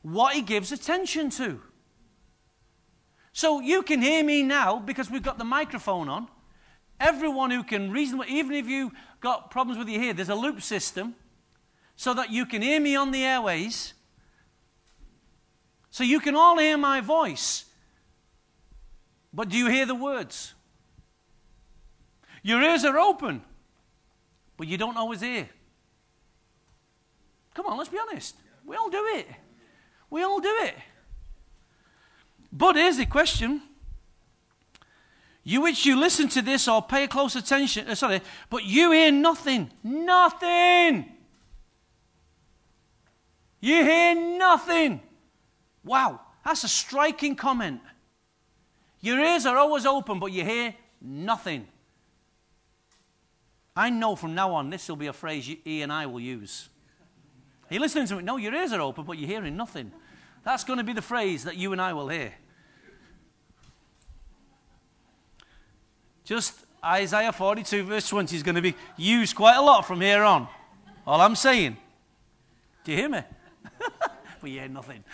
What 0.00 0.34
he 0.34 0.42
gives 0.42 0.72
attention 0.72 1.30
to. 1.30 1.60
So 3.32 3.60
you 3.60 3.82
can 3.82 4.02
hear 4.02 4.24
me 4.24 4.42
now 4.42 4.78
because 4.78 5.10
we've 5.10 5.22
got 5.22 5.38
the 5.38 5.44
microphone 5.44 6.08
on. 6.08 6.28
Everyone 7.02 7.50
who 7.50 7.64
can 7.64 7.90
reasonably, 7.90 8.28
even 8.28 8.54
if 8.54 8.68
you've 8.68 8.92
got 9.20 9.50
problems 9.50 9.76
with 9.76 9.88
your 9.88 10.00
ear, 10.00 10.12
there's 10.12 10.28
a 10.28 10.36
loop 10.36 10.62
system 10.62 11.16
so 11.96 12.14
that 12.14 12.30
you 12.30 12.46
can 12.46 12.62
hear 12.62 12.78
me 12.78 12.94
on 12.94 13.10
the 13.10 13.24
airways. 13.24 13.94
So 15.90 16.04
you 16.04 16.20
can 16.20 16.36
all 16.36 16.56
hear 16.58 16.78
my 16.78 17.00
voice. 17.00 17.64
But 19.34 19.48
do 19.48 19.56
you 19.56 19.66
hear 19.68 19.84
the 19.84 19.96
words? 19.96 20.54
Your 22.44 22.62
ears 22.62 22.84
are 22.84 22.96
open, 22.96 23.42
but 24.56 24.68
you 24.68 24.78
don't 24.78 24.96
always 24.96 25.22
hear. 25.22 25.48
Come 27.52 27.66
on, 27.66 27.78
let's 27.78 27.90
be 27.90 27.98
honest. 27.98 28.36
We 28.64 28.76
all 28.76 28.90
do 28.90 29.04
it. 29.16 29.26
We 30.08 30.22
all 30.22 30.38
do 30.38 30.54
it. 30.60 30.76
But 32.52 32.76
here's 32.76 32.98
the 32.98 33.06
question. 33.06 33.60
You 35.44 35.62
which 35.62 35.84
you 35.84 35.98
listen 35.98 36.28
to 36.30 36.42
this 36.42 36.68
or 36.68 36.82
pay 36.82 37.06
close 37.06 37.34
attention, 37.34 37.88
uh, 37.88 37.94
sorry, 37.94 38.20
but 38.48 38.64
you 38.64 38.92
hear 38.92 39.10
nothing. 39.10 39.70
Nothing. 39.82 41.06
You 43.60 43.84
hear 43.84 44.14
nothing. 44.38 45.00
Wow, 45.84 46.20
that's 46.44 46.64
a 46.64 46.68
striking 46.68 47.34
comment. 47.34 47.80
Your 49.00 49.18
ears 49.18 49.46
are 49.46 49.56
always 49.56 49.84
open, 49.84 50.20
but 50.20 50.30
you 50.30 50.44
hear 50.44 50.74
nothing. 51.00 51.66
I 53.74 53.90
know 53.90 54.14
from 54.14 54.34
now 54.34 54.54
on 54.54 54.70
this 54.70 54.88
will 54.88 54.96
be 54.96 55.06
a 55.06 55.12
phrase 55.12 55.50
he 55.64 55.82
and 55.82 55.92
I 55.92 56.06
will 56.06 56.20
use. 56.20 56.68
Are 57.70 57.74
you 57.74 57.80
listening 57.80 58.06
to 58.06 58.16
me? 58.16 58.22
No, 58.22 58.36
your 58.36 58.54
ears 58.54 58.72
are 58.72 58.80
open, 58.80 59.04
but 59.04 59.18
you're 59.18 59.28
hearing 59.28 59.56
nothing. 59.56 59.90
That's 60.44 60.62
going 60.62 60.78
to 60.78 60.84
be 60.84 60.92
the 60.92 61.02
phrase 61.02 61.44
that 61.44 61.56
you 61.56 61.72
and 61.72 61.80
I 61.80 61.94
will 61.94 62.08
hear. 62.08 62.34
Just 66.24 66.54
Isaiah 66.84 67.32
42, 67.32 67.84
verse 67.84 68.08
20 68.08 68.36
is 68.36 68.42
going 68.42 68.54
to 68.54 68.62
be 68.62 68.74
used 68.96 69.36
quite 69.36 69.56
a 69.56 69.62
lot 69.62 69.86
from 69.86 70.00
here 70.00 70.22
on. 70.22 70.48
All 71.06 71.20
I'm 71.20 71.36
saying. 71.36 71.76
Do 72.84 72.92
you 72.92 72.98
hear 72.98 73.08
me? 73.08 73.20
but 74.40 74.50
you 74.50 74.60
hear 74.60 74.68
nothing. 74.68 75.04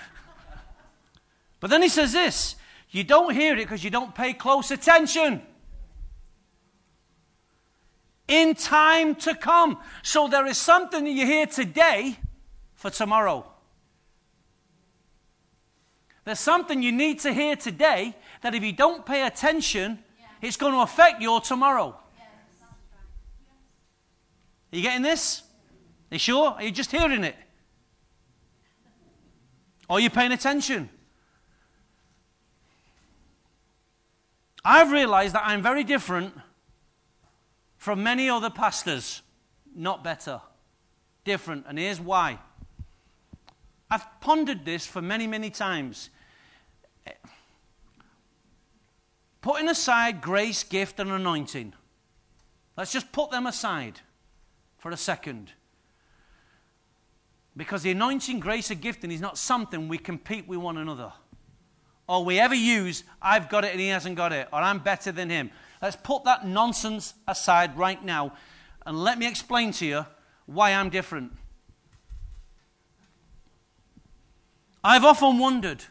But 1.61 1.70
then 1.70 1.82
he 1.82 1.88
says 1.88 2.12
this 2.12 2.56
you 2.90 3.04
don't 3.04 3.34
hear 3.34 3.54
it 3.54 3.64
because 3.64 3.84
you 3.84 3.90
don't 3.90 4.14
pay 4.14 4.32
close 4.32 4.70
attention. 4.70 5.42
In 8.26 8.54
time 8.54 9.14
to 9.16 9.34
come. 9.34 9.78
So 10.02 10.28
there 10.28 10.46
is 10.46 10.59
something 10.59 11.04
that 11.04 11.11
you 11.11 11.24
hear 11.24 11.46
today 11.46 12.18
for 12.74 12.90
tomorrow. 12.90 13.46
There's 16.24 16.40
something 16.40 16.82
you 16.82 16.92
need 16.92 17.20
to 17.20 17.32
hear 17.32 17.56
today 17.56 18.14
that 18.42 18.54
if 18.54 18.62
you 18.62 18.72
don't 18.72 19.06
pay 19.06 19.26
attention, 19.26 19.98
it's 20.41 20.57
going 20.57 20.72
to 20.72 20.80
affect 20.80 21.20
your 21.20 21.41
tomorrow. 21.41 21.97
Are 24.72 24.76
you 24.76 24.82
getting 24.82 25.03
this? 25.03 25.43
Are 26.11 26.14
you 26.14 26.18
sure? 26.18 26.51
Are 26.51 26.62
you 26.62 26.70
just 26.70 26.91
hearing 26.91 27.24
it? 27.24 27.36
Are 29.89 30.01
you 30.01 30.11
paying 30.11 30.32
attention? 30.32 30.91
I've 34.64 34.93
realized 34.93 35.34
that 35.34 35.45
I'm 35.47 35.62
very 35.62 35.84
different 35.84 36.34
from 37.78 38.03
many 38.03 38.28
other 38.28 38.51
pastors. 38.51 39.22
Not 39.74 40.05
better, 40.05 40.43
different. 41.24 41.64
And 41.68 41.78
here's 41.78 42.01
why. 42.01 42.39
I've 43.91 44.07
pondered 44.20 44.66
this 44.66 44.86
for 44.86 45.01
many, 45.01 45.26
many 45.26 45.49
times. 45.49 46.11
Putting 49.41 49.68
aside 49.68 50.20
grace, 50.20 50.64
gift, 50.64 50.99
and 50.99 51.11
anointing, 51.11 51.74
let's 52.76 52.93
just 52.93 53.12
put 53.12 53.30
them 53.30 53.47
aside 53.47 54.01
for 54.78 54.91
a 54.91 54.97
second. 54.97 55.53
Because 57.57 57.82
the 57.82 57.91
anointing, 57.91 58.41
grace, 58.41 58.70
and 58.70 58.80
gifting 58.80 59.11
is 59.11 59.20
not 59.20 59.39
something 59.39 59.89
we 59.89 59.99
compete 59.99 60.47
with 60.47 60.59
one 60.59 60.76
another. 60.76 61.12
Or 62.09 62.24
we 62.24 62.39
ever 62.39 62.55
use, 62.55 63.05
I've 63.20 63.49
got 63.49 63.64
it 63.64 63.72
and 63.72 63.80
he 63.80 63.89
hasn't 63.89 64.16
got 64.16 64.32
it, 64.32 64.49
or 64.53 64.61
I'm 64.61 64.78
better 64.78 65.12
than 65.12 65.28
him. 65.28 65.51
Let's 65.82 65.97
put 65.97 66.24
that 66.24 66.47
nonsense 66.47 67.14
aside 67.26 67.76
right 67.76 68.03
now 68.03 68.32
and 68.86 68.99
let 69.05 69.18
me 69.18 69.28
explain 69.28 69.72
to 69.72 69.86
you 69.86 70.07
why 70.47 70.72
I'm 70.72 70.89
different. 70.89 71.36
I've 74.82 75.05
often 75.05 75.39
wondered 75.39 75.84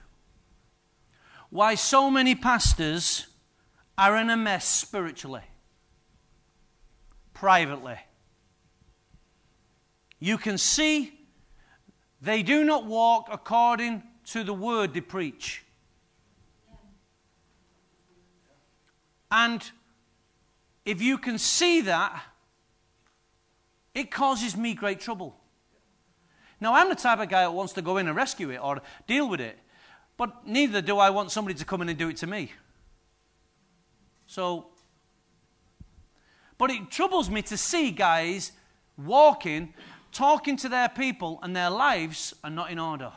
why 1.49 1.75
so 1.75 2.09
many 2.09 2.33
pastors 2.33 3.27
are 3.97 4.15
in 4.17 4.29
a 4.29 4.37
mess 4.37 4.65
spiritually, 4.65 5.41
privately. 7.33 7.97
You 10.19 10.37
can 10.37 10.57
see 10.57 11.13
they 12.21 12.43
do 12.43 12.63
not 12.63 12.85
walk 12.85 13.29
according 13.31 14.03
to 14.25 14.43
the 14.43 14.53
word 14.53 14.93
they 14.93 15.01
preach. 15.01 15.63
And 19.31 19.69
if 20.85 21.01
you 21.01 21.17
can 21.17 21.37
see 21.37 21.81
that, 21.81 22.23
it 23.93 24.11
causes 24.11 24.55
me 24.55 24.73
great 24.73 24.99
trouble. 24.99 25.35
Now, 26.59 26.73
I'm 26.75 26.89
the 26.89 26.95
type 26.95 27.19
of 27.19 27.29
guy 27.29 27.41
that 27.41 27.51
wants 27.51 27.73
to 27.73 27.81
go 27.81 27.97
in 27.97 28.07
and 28.07 28.15
rescue 28.15 28.49
it 28.49 28.57
or 28.57 28.81
deal 29.05 29.27
with 29.29 29.41
it, 29.41 29.57
but 30.17 30.47
neither 30.47 30.81
do 30.81 30.97
I 30.97 31.09
want 31.09 31.31
somebody 31.31 31.57
to 31.57 31.65
come 31.65 31.81
in 31.81 31.89
and 31.89 31.97
do 31.97 32.09
it 32.09 32.17
to 32.17 32.27
me. 32.27 32.51
So, 34.27 34.67
but 36.57 36.69
it 36.69 36.91
troubles 36.91 37.29
me 37.29 37.41
to 37.43 37.57
see 37.57 37.91
guys 37.91 38.51
walking, 38.97 39.73
talking 40.11 40.57
to 40.57 40.69
their 40.69 40.89
people, 40.89 41.39
and 41.41 41.55
their 41.55 41.69
lives 41.69 42.33
are 42.43 42.49
not 42.49 42.69
in 42.69 42.77
order. 42.77 43.11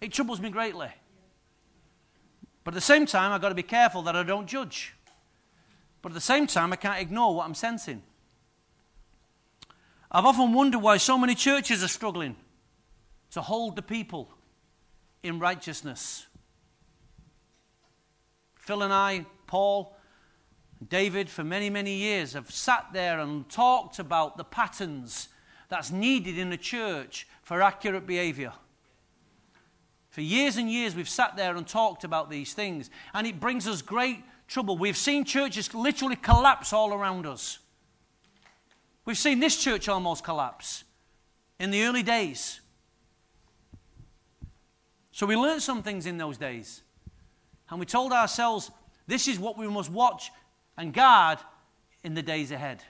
It 0.00 0.12
troubles 0.12 0.40
me 0.40 0.50
greatly. 0.50 0.88
But 2.64 2.72
at 2.72 2.76
the 2.76 2.80
same 2.80 3.06
time, 3.06 3.32
I've 3.32 3.40
got 3.40 3.50
to 3.50 3.54
be 3.54 3.62
careful 3.62 4.02
that 4.02 4.16
I 4.16 4.22
don't 4.22 4.46
judge. 4.46 4.94
But 6.02 6.12
at 6.12 6.14
the 6.14 6.20
same 6.20 6.46
time, 6.46 6.72
I 6.72 6.76
can't 6.76 7.00
ignore 7.00 7.34
what 7.36 7.46
I'm 7.46 7.54
sensing. 7.54 8.02
I've 10.10 10.24
often 10.24 10.52
wondered 10.52 10.80
why 10.80 10.96
so 10.96 11.18
many 11.18 11.34
churches 11.34 11.82
are 11.82 11.88
struggling 11.88 12.36
to 13.30 13.42
hold 13.42 13.76
the 13.76 13.82
people 13.82 14.30
in 15.22 15.38
righteousness. 15.38 16.26
Phil 18.54 18.82
and 18.82 18.92
I, 18.92 19.26
Paul, 19.46 19.96
David, 20.88 21.30
for 21.30 21.44
many, 21.44 21.70
many 21.70 21.94
years 21.94 22.32
have 22.32 22.50
sat 22.50 22.88
there 22.92 23.20
and 23.20 23.48
talked 23.48 23.98
about 23.98 24.36
the 24.36 24.44
patterns 24.44 25.28
that's 25.68 25.90
needed 25.90 26.38
in 26.38 26.52
a 26.52 26.56
church 26.56 27.26
for 27.42 27.62
accurate 27.62 28.06
behavior. 28.06 28.52
For 30.10 30.20
years 30.20 30.56
and 30.56 30.70
years, 30.70 30.94
we've 30.94 31.08
sat 31.08 31.36
there 31.36 31.56
and 31.56 31.66
talked 31.66 32.04
about 32.04 32.30
these 32.30 32.52
things, 32.52 32.90
and 33.12 33.26
it 33.26 33.40
brings 33.40 33.66
us 33.66 33.82
great 33.82 34.22
trouble. 34.46 34.76
We've 34.76 34.96
seen 34.96 35.24
churches 35.24 35.74
literally 35.74 36.16
collapse 36.16 36.72
all 36.72 36.92
around 36.92 37.26
us. 37.26 37.58
We've 39.04 39.18
seen 39.18 39.40
this 39.40 39.56
church 39.56 39.88
almost 39.88 40.22
collapse 40.24 40.84
in 41.58 41.70
the 41.70 41.82
early 41.84 42.02
days. 42.02 42.60
So 45.12 45.26
we 45.26 45.36
learned 45.36 45.62
some 45.62 45.82
things 45.82 46.06
in 46.06 46.18
those 46.18 46.38
days. 46.38 46.82
And 47.70 47.80
we 47.80 47.86
told 47.86 48.12
ourselves 48.12 48.70
this 49.06 49.28
is 49.28 49.38
what 49.38 49.58
we 49.58 49.68
must 49.68 49.90
watch 49.90 50.30
and 50.76 50.92
guard 50.92 51.38
in 52.02 52.14
the 52.14 52.22
days 52.22 52.50
ahead. 52.50 52.82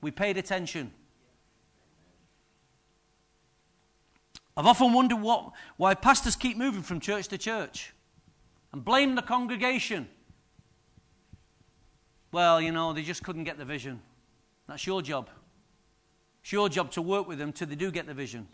We 0.00 0.10
paid 0.10 0.36
attention. 0.36 0.92
I've 4.56 4.66
often 4.66 4.92
wondered 4.92 5.20
what, 5.20 5.52
why 5.76 5.94
pastors 5.94 6.36
keep 6.36 6.56
moving 6.56 6.82
from 6.82 7.00
church 7.00 7.28
to 7.28 7.38
church 7.38 7.92
and 8.72 8.84
blame 8.84 9.14
the 9.14 9.22
congregation. 9.22 10.08
Well, 12.32 12.60
you 12.60 12.72
know, 12.72 12.92
they 12.92 13.02
just 13.02 13.22
couldn't 13.22 13.44
get 13.44 13.58
the 13.58 13.64
vision. 13.64 14.00
That's 14.68 14.86
your 14.86 15.02
job. 15.02 15.28
It's 16.42 16.52
your 16.52 16.68
job 16.68 16.90
to 16.92 17.02
work 17.02 17.26
with 17.26 17.38
them 17.38 17.52
till 17.52 17.68
they 17.68 17.74
do 17.74 17.90
get 17.90 18.06
the 18.06 18.14
vision. 18.14 18.48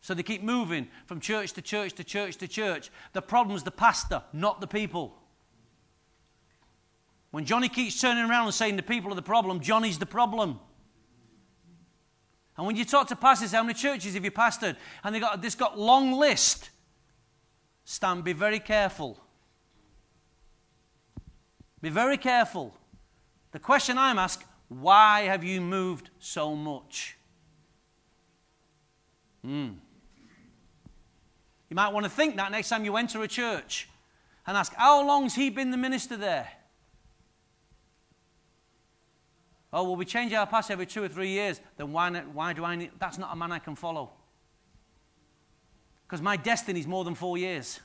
So 0.00 0.14
they 0.14 0.22
keep 0.22 0.42
moving 0.42 0.88
from 1.06 1.20
church 1.20 1.52
to 1.52 1.62
church 1.62 1.92
to 1.94 2.04
church 2.04 2.36
to 2.38 2.48
church. 2.48 2.90
The 3.12 3.22
problem's 3.22 3.62
the 3.62 3.70
pastor, 3.70 4.22
not 4.32 4.60
the 4.60 4.66
people. 4.66 5.14
When 7.30 7.44
Johnny 7.44 7.68
keeps 7.68 8.00
turning 8.00 8.28
around 8.28 8.46
and 8.46 8.54
saying 8.54 8.76
the 8.76 8.82
people 8.82 9.12
are 9.12 9.14
the 9.14 9.22
problem, 9.22 9.60
Johnny's 9.60 9.98
the 9.98 10.06
problem. 10.06 10.58
And 12.56 12.66
when 12.66 12.76
you 12.76 12.84
talk 12.84 13.08
to 13.08 13.16
pastors, 13.16 13.52
how 13.52 13.62
many 13.62 13.74
churches 13.74 14.14
have 14.14 14.24
you 14.24 14.30
pastored? 14.30 14.76
And 15.02 15.14
they've 15.14 15.22
got 15.22 15.40
this 15.40 15.54
got 15.54 15.78
long 15.78 16.12
list. 16.12 16.70
Stan, 17.84 18.22
be 18.22 18.32
very 18.32 18.58
careful. 18.58 19.18
Be 21.80 21.88
very 21.88 22.18
careful. 22.18 22.74
The 23.52 23.58
question 23.58 23.96
I'm 23.96 24.18
asked, 24.18 24.44
why 24.68 25.22
have 25.22 25.42
you 25.42 25.60
moved 25.60 26.10
so 26.18 26.54
much? 26.54 27.16
Hmm. 29.42 29.70
You 31.68 31.76
might 31.76 31.92
want 31.92 32.04
to 32.04 32.10
think 32.10 32.36
that 32.36 32.50
next 32.50 32.68
time 32.68 32.84
you 32.84 32.96
enter 32.96 33.22
a 33.22 33.28
church 33.28 33.88
and 34.46 34.56
ask, 34.56 34.74
how 34.74 35.06
long's 35.06 35.34
he 35.34 35.48
been 35.50 35.70
the 35.70 35.76
minister 35.76 36.16
there? 36.16 36.48
Oh, 39.72 39.84
well, 39.84 39.96
we 39.96 40.04
change 40.04 40.32
our 40.32 40.46
pastor 40.46 40.72
every 40.72 40.86
two 40.86 41.02
or 41.02 41.08
three 41.08 41.28
years. 41.28 41.60
Then 41.76 41.92
why, 41.92 42.08
not, 42.08 42.28
why 42.28 42.52
do 42.52 42.64
I 42.64 42.74
need. 42.74 42.90
That's 42.98 43.18
not 43.18 43.32
a 43.32 43.36
man 43.36 43.52
I 43.52 43.60
can 43.60 43.76
follow. 43.76 44.10
Because 46.06 46.20
my 46.20 46.36
destiny 46.36 46.80
is 46.80 46.88
more 46.88 47.04
than 47.04 47.14
four 47.14 47.38
years. 47.38 47.78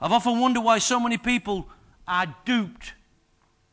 I've 0.00 0.12
often 0.12 0.40
wondered 0.40 0.62
why 0.62 0.78
so 0.78 1.00
many 1.00 1.18
people 1.18 1.68
are 2.06 2.34
duped, 2.44 2.94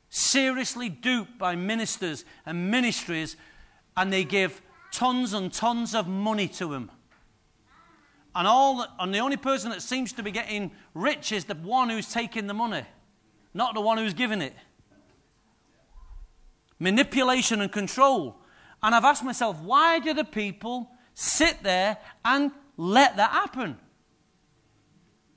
seriously 0.10 0.90
duped 0.90 1.38
by 1.38 1.56
ministers 1.56 2.26
and 2.46 2.70
ministries, 2.70 3.38
and 3.96 4.12
they 4.12 4.24
give 4.24 4.62
tons 4.92 5.34
and 5.34 5.52
tons 5.54 5.94
of 5.94 6.08
money 6.08 6.48
to 6.48 6.68
them. 6.68 6.92
And, 8.36 8.48
all, 8.48 8.86
and 9.00 9.16
the 9.16 9.20
only 9.20 9.38
person 9.38 9.70
that 9.70 9.82
seems 9.82 10.12
to 10.14 10.24
be 10.24 10.30
getting 10.30 10.72
rich 10.94 11.32
is 11.32 11.46
the 11.46 11.56
one 11.56 11.90
who's 11.90 12.12
taking 12.12 12.48
the 12.48 12.54
money, 12.54 12.84
not 13.54 13.74
the 13.74 13.82
one 13.82 13.98
who's 13.98 14.14
giving 14.14 14.42
it. 14.42 14.54
Manipulation 16.78 17.62
and 17.62 17.72
control. 17.72 18.36
And 18.84 18.94
I've 18.94 19.06
asked 19.06 19.24
myself, 19.24 19.62
why 19.62 20.00
do 20.00 20.14
the 20.14 20.26
people 20.26 20.92
sit 21.14 21.64
there 21.64 21.98
and 22.26 22.52
let 22.76 23.16
that 23.16 23.32
happen? 23.32 23.78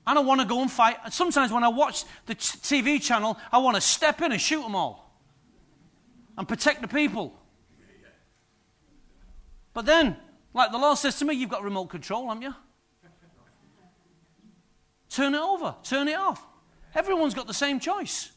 And 0.05 0.19
I 0.19 0.21
want 0.21 0.41
to 0.41 0.47
go 0.47 0.61
and 0.61 0.69
fight. 0.69 0.97
Sometimes 1.11 1.53
when 1.53 1.63
I 1.63 1.69
watch 1.69 2.03
the 2.25 2.35
TV 2.35 3.01
channel, 3.01 3.37
I 3.49 3.59
want 3.59 3.75
to 3.75 3.81
step 3.81 4.21
in 4.21 4.33
and 4.33 4.41
shoot 4.41 4.61
them 4.61 4.75
all 4.75 5.15
and 6.37 6.45
protect 6.45 6.81
the 6.81 6.87
people. 6.89 7.33
But 9.73 9.85
then, 9.85 10.17
like 10.53 10.71
the 10.71 10.77
Lord 10.77 10.97
says 10.97 11.17
to 11.19 11.25
me, 11.25 11.35
you've 11.35 11.49
got 11.49 11.63
remote 11.63 11.85
control, 11.85 12.27
haven't 12.27 12.41
you? 12.41 12.53
Turn 15.09 15.33
it 15.33 15.41
over, 15.41 15.75
turn 15.83 16.07
it 16.07 16.17
off. 16.17 16.45
Everyone's 16.93 17.33
got 17.33 17.47
the 17.47 17.53
same 17.53 17.79
choice. 17.79 18.31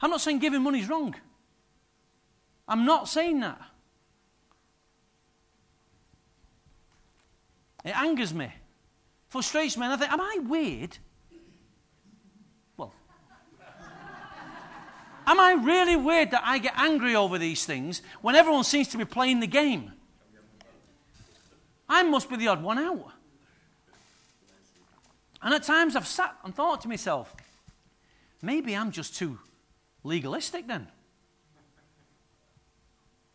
I'm 0.00 0.10
not 0.10 0.20
saying 0.20 0.38
giving 0.38 0.62
money 0.62 0.80
is 0.80 0.88
wrong. 0.88 1.14
I'm 2.66 2.84
not 2.84 3.08
saying 3.08 3.40
that. 3.40 3.60
It 7.84 7.96
angers 7.96 8.34
me, 8.34 8.52
frustrates 9.28 9.76
me, 9.76 9.84
and 9.84 9.94
I 9.94 9.96
think, 9.96 10.12
am 10.12 10.20
I 10.20 10.38
weird? 10.42 10.98
Well, 12.76 12.92
am 15.26 15.40
I 15.40 15.52
really 15.52 15.96
weird 15.96 16.32
that 16.32 16.42
I 16.44 16.58
get 16.58 16.74
angry 16.76 17.16
over 17.16 17.38
these 17.38 17.64
things 17.64 18.02
when 18.20 18.34
everyone 18.34 18.64
seems 18.64 18.88
to 18.88 18.98
be 18.98 19.04
playing 19.06 19.40
the 19.40 19.46
game? 19.46 19.92
I 21.88 22.02
must 22.02 22.28
be 22.28 22.36
the 22.36 22.48
odd 22.48 22.62
one 22.62 22.78
out. 22.78 23.12
And 25.42 25.54
at 25.54 25.62
times 25.62 25.94
I've 25.96 26.06
sat 26.06 26.36
and 26.44 26.54
thought 26.54 26.80
to 26.82 26.88
myself, 26.88 27.34
maybe 28.42 28.74
I'm 28.74 28.90
just 28.90 29.16
too 29.16 29.38
legalistic 30.02 30.66
then. 30.66 30.88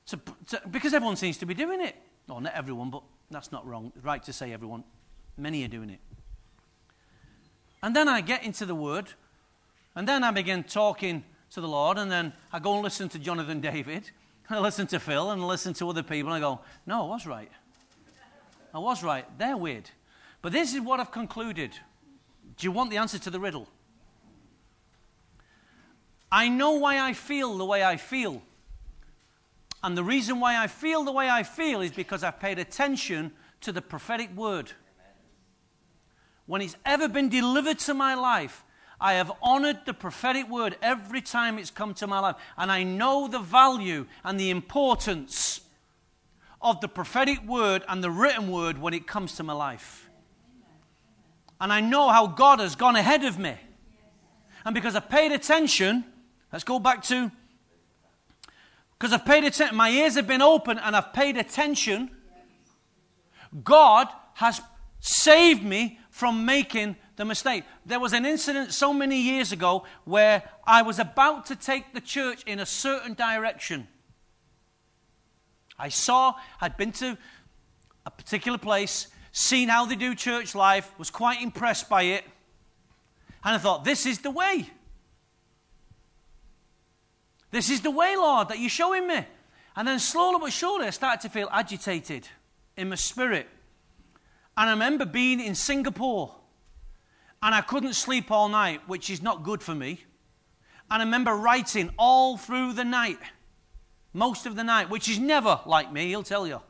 to, 0.07 0.19
to, 0.49 0.61
because 0.69 0.93
everyone 0.93 1.15
seems 1.15 1.37
to 1.37 1.45
be 1.45 1.53
doing 1.53 1.81
it. 1.81 1.95
Well, 2.27 2.41
not 2.41 2.53
everyone, 2.53 2.89
but 2.89 3.03
that's 3.31 3.51
not 3.51 3.65
wrong. 3.65 3.91
Right 4.01 4.21
to 4.23 4.33
say 4.33 4.53
everyone. 4.53 4.83
Many 5.37 5.63
are 5.63 5.69
doing 5.69 5.89
it. 5.89 5.99
And 7.81 7.95
then 7.95 8.07
I 8.07 8.21
get 8.21 8.43
into 8.43 8.65
the 8.65 8.75
Word, 8.75 9.11
and 9.95 10.07
then 10.07 10.23
I 10.23 10.31
begin 10.31 10.63
talking 10.63 11.23
to 11.51 11.61
the 11.61 11.67
Lord, 11.67 11.97
and 11.97 12.09
then 12.09 12.33
I 12.51 12.59
go 12.59 12.73
and 12.73 12.83
listen 12.83 13.09
to 13.09 13.19
Jonathan 13.19 13.59
David, 13.59 14.09
and 14.49 14.57
I 14.57 14.61
listen 14.61 14.87
to 14.87 14.99
Phil, 14.99 15.31
and 15.31 15.41
I 15.41 15.45
listen 15.45 15.73
to 15.75 15.89
other 15.89 16.03
people, 16.03 16.31
and 16.33 16.43
I 16.43 16.47
go, 16.47 16.61
no, 16.85 17.05
I 17.05 17.09
was 17.09 17.25
right. 17.25 17.51
I 18.73 18.79
was 18.79 19.03
right. 19.03 19.25
They're 19.37 19.57
weird. 19.57 19.89
But 20.41 20.51
this 20.51 20.73
is 20.73 20.81
what 20.81 20.99
I've 20.99 21.11
concluded. 21.11 21.71
Do 22.57 22.65
you 22.65 22.71
want 22.71 22.91
the 22.91 22.97
answer 22.97 23.19
to 23.19 23.29
the 23.29 23.39
riddle? 23.39 23.67
I 26.31 26.49
know 26.49 26.71
why 26.71 26.99
I 26.99 27.13
feel 27.13 27.57
the 27.57 27.65
way 27.65 27.83
I 27.83 27.97
feel. 27.97 28.41
And 29.83 29.97
the 29.97 30.03
reason 30.03 30.39
why 30.39 30.57
I 30.57 30.67
feel 30.67 31.03
the 31.03 31.11
way 31.11 31.29
I 31.29 31.43
feel 31.43 31.81
is 31.81 31.91
because 31.91 32.23
I've 32.23 32.39
paid 32.39 32.57
attention 32.57 33.31
to 33.61 33.71
the 33.71 33.81
prophetic 33.81 34.35
word. 34.35 34.71
When 36.45 36.61
it's 36.61 36.75
ever 36.85 37.07
been 37.07 37.29
delivered 37.29 37.79
to 37.79 37.93
my 37.93 38.15
life, 38.15 38.63
I 38.99 39.13
have 39.13 39.31
honored 39.41 39.85
the 39.85 39.93
prophetic 39.93 40.49
word 40.49 40.77
every 40.81 41.21
time 41.21 41.59
it's 41.59 41.69
come 41.69 41.93
to 41.95 42.07
my 42.07 42.19
life. 42.19 42.35
And 42.57 42.71
I 42.71 42.83
know 42.83 43.27
the 43.27 43.39
value 43.39 44.07
and 44.23 44.39
the 44.39 44.49
importance 44.49 45.61
of 46.61 46.79
the 46.79 46.87
prophetic 46.87 47.43
word 47.45 47.83
and 47.89 48.03
the 48.03 48.09
written 48.09 48.49
word 48.49 48.77
when 48.77 48.93
it 48.93 49.05
comes 49.05 49.35
to 49.35 49.43
my 49.43 49.53
life. 49.53 50.02
And 51.63 51.71
I 51.71 51.79
know 51.79 52.09
how 52.09 52.27
God 52.27 52.59
has 52.59 52.75
gone 52.75 52.97
ahead 52.97 53.23
of 53.23 53.39
me. 53.39 53.55
And 54.65 54.75
because 54.75 54.97
I 54.97 54.99
paid 54.99 55.31
attention, 55.31 56.03
let's 56.51 56.65
go 56.65 56.77
back 56.77 57.03
to 57.03 57.31
because 58.99 59.13
I've 59.13 59.25
paid 59.25 59.45
attention, 59.45 59.77
my 59.77 59.89
ears 59.89 60.15
have 60.15 60.27
been 60.27 60.41
open 60.41 60.77
and 60.77 60.93
I've 60.93 61.13
paid 61.13 61.37
attention. 61.37 62.11
God 63.63 64.09
has 64.33 64.59
saved 64.99 65.63
me 65.63 65.99
from 66.09 66.43
making 66.43 66.97
the 67.15 67.23
mistake. 67.23 67.63
There 67.85 67.99
was 67.99 68.11
an 68.11 68.25
incident 68.25 68.73
so 68.73 68.93
many 68.93 69.21
years 69.21 69.53
ago 69.53 69.85
where 70.03 70.43
I 70.67 70.81
was 70.81 70.99
about 70.99 71.45
to 71.45 71.55
take 71.55 71.93
the 71.93 72.01
church 72.01 72.43
in 72.43 72.59
a 72.59 72.65
certain 72.65 73.13
direction. 73.13 73.87
I 75.79 75.87
saw, 75.87 76.35
I'd 76.59 76.75
been 76.75 76.91
to 76.93 77.17
a 78.05 78.11
particular 78.11 78.57
place, 78.57 79.07
seen 79.33 79.67
how 79.67 79.85
they 79.85 79.95
do 79.95 80.15
church 80.15 80.55
life, 80.55 80.89
was 80.97 81.09
quite 81.09 81.41
impressed 81.41 81.89
by 81.89 82.03
it, 82.03 82.23
and 83.43 83.55
I 83.55 83.57
thought, 83.57 83.83
this 83.83 84.05
is 84.05 84.19
the 84.19 84.31
way. 84.31 84.69
This 87.51 87.69
is 87.69 87.81
the 87.81 87.91
way, 87.91 88.15
Lord, 88.15 88.49
that 88.49 88.59
you're 88.59 88.69
showing 88.69 89.05
me. 89.05 89.25
And 89.75 89.87
then 89.87 89.99
slowly 89.99 90.37
but 90.39 90.53
surely, 90.53 90.87
I 90.87 90.91
started 90.91 91.21
to 91.21 91.29
feel 91.29 91.49
agitated 91.51 92.27
in 92.77 92.89
my 92.89 92.95
spirit. 92.95 93.47
And 94.55 94.69
I 94.69 94.73
remember 94.73 95.05
being 95.05 95.39
in 95.39 95.55
Singapore 95.55 96.33
and 97.41 97.53
I 97.53 97.61
couldn't 97.61 97.93
sleep 97.93 98.31
all 98.31 98.49
night, 98.49 98.81
which 98.87 99.09
is 99.09 99.21
not 99.21 99.43
good 99.43 99.61
for 99.61 99.75
me. 99.75 100.03
And 100.89 101.01
I 101.01 101.05
remember 101.05 101.35
writing 101.35 101.91
all 101.97 102.37
through 102.37 102.73
the 102.73 102.85
night, 102.85 103.19
most 104.13 104.45
of 104.45 104.55
the 104.55 104.63
night, 104.63 104.89
which 104.89 105.09
is 105.09 105.19
never 105.19 105.59
like 105.65 105.91
me, 105.91 106.07
he'll 106.07 106.23
tell 106.23 106.47
you. 106.47 106.61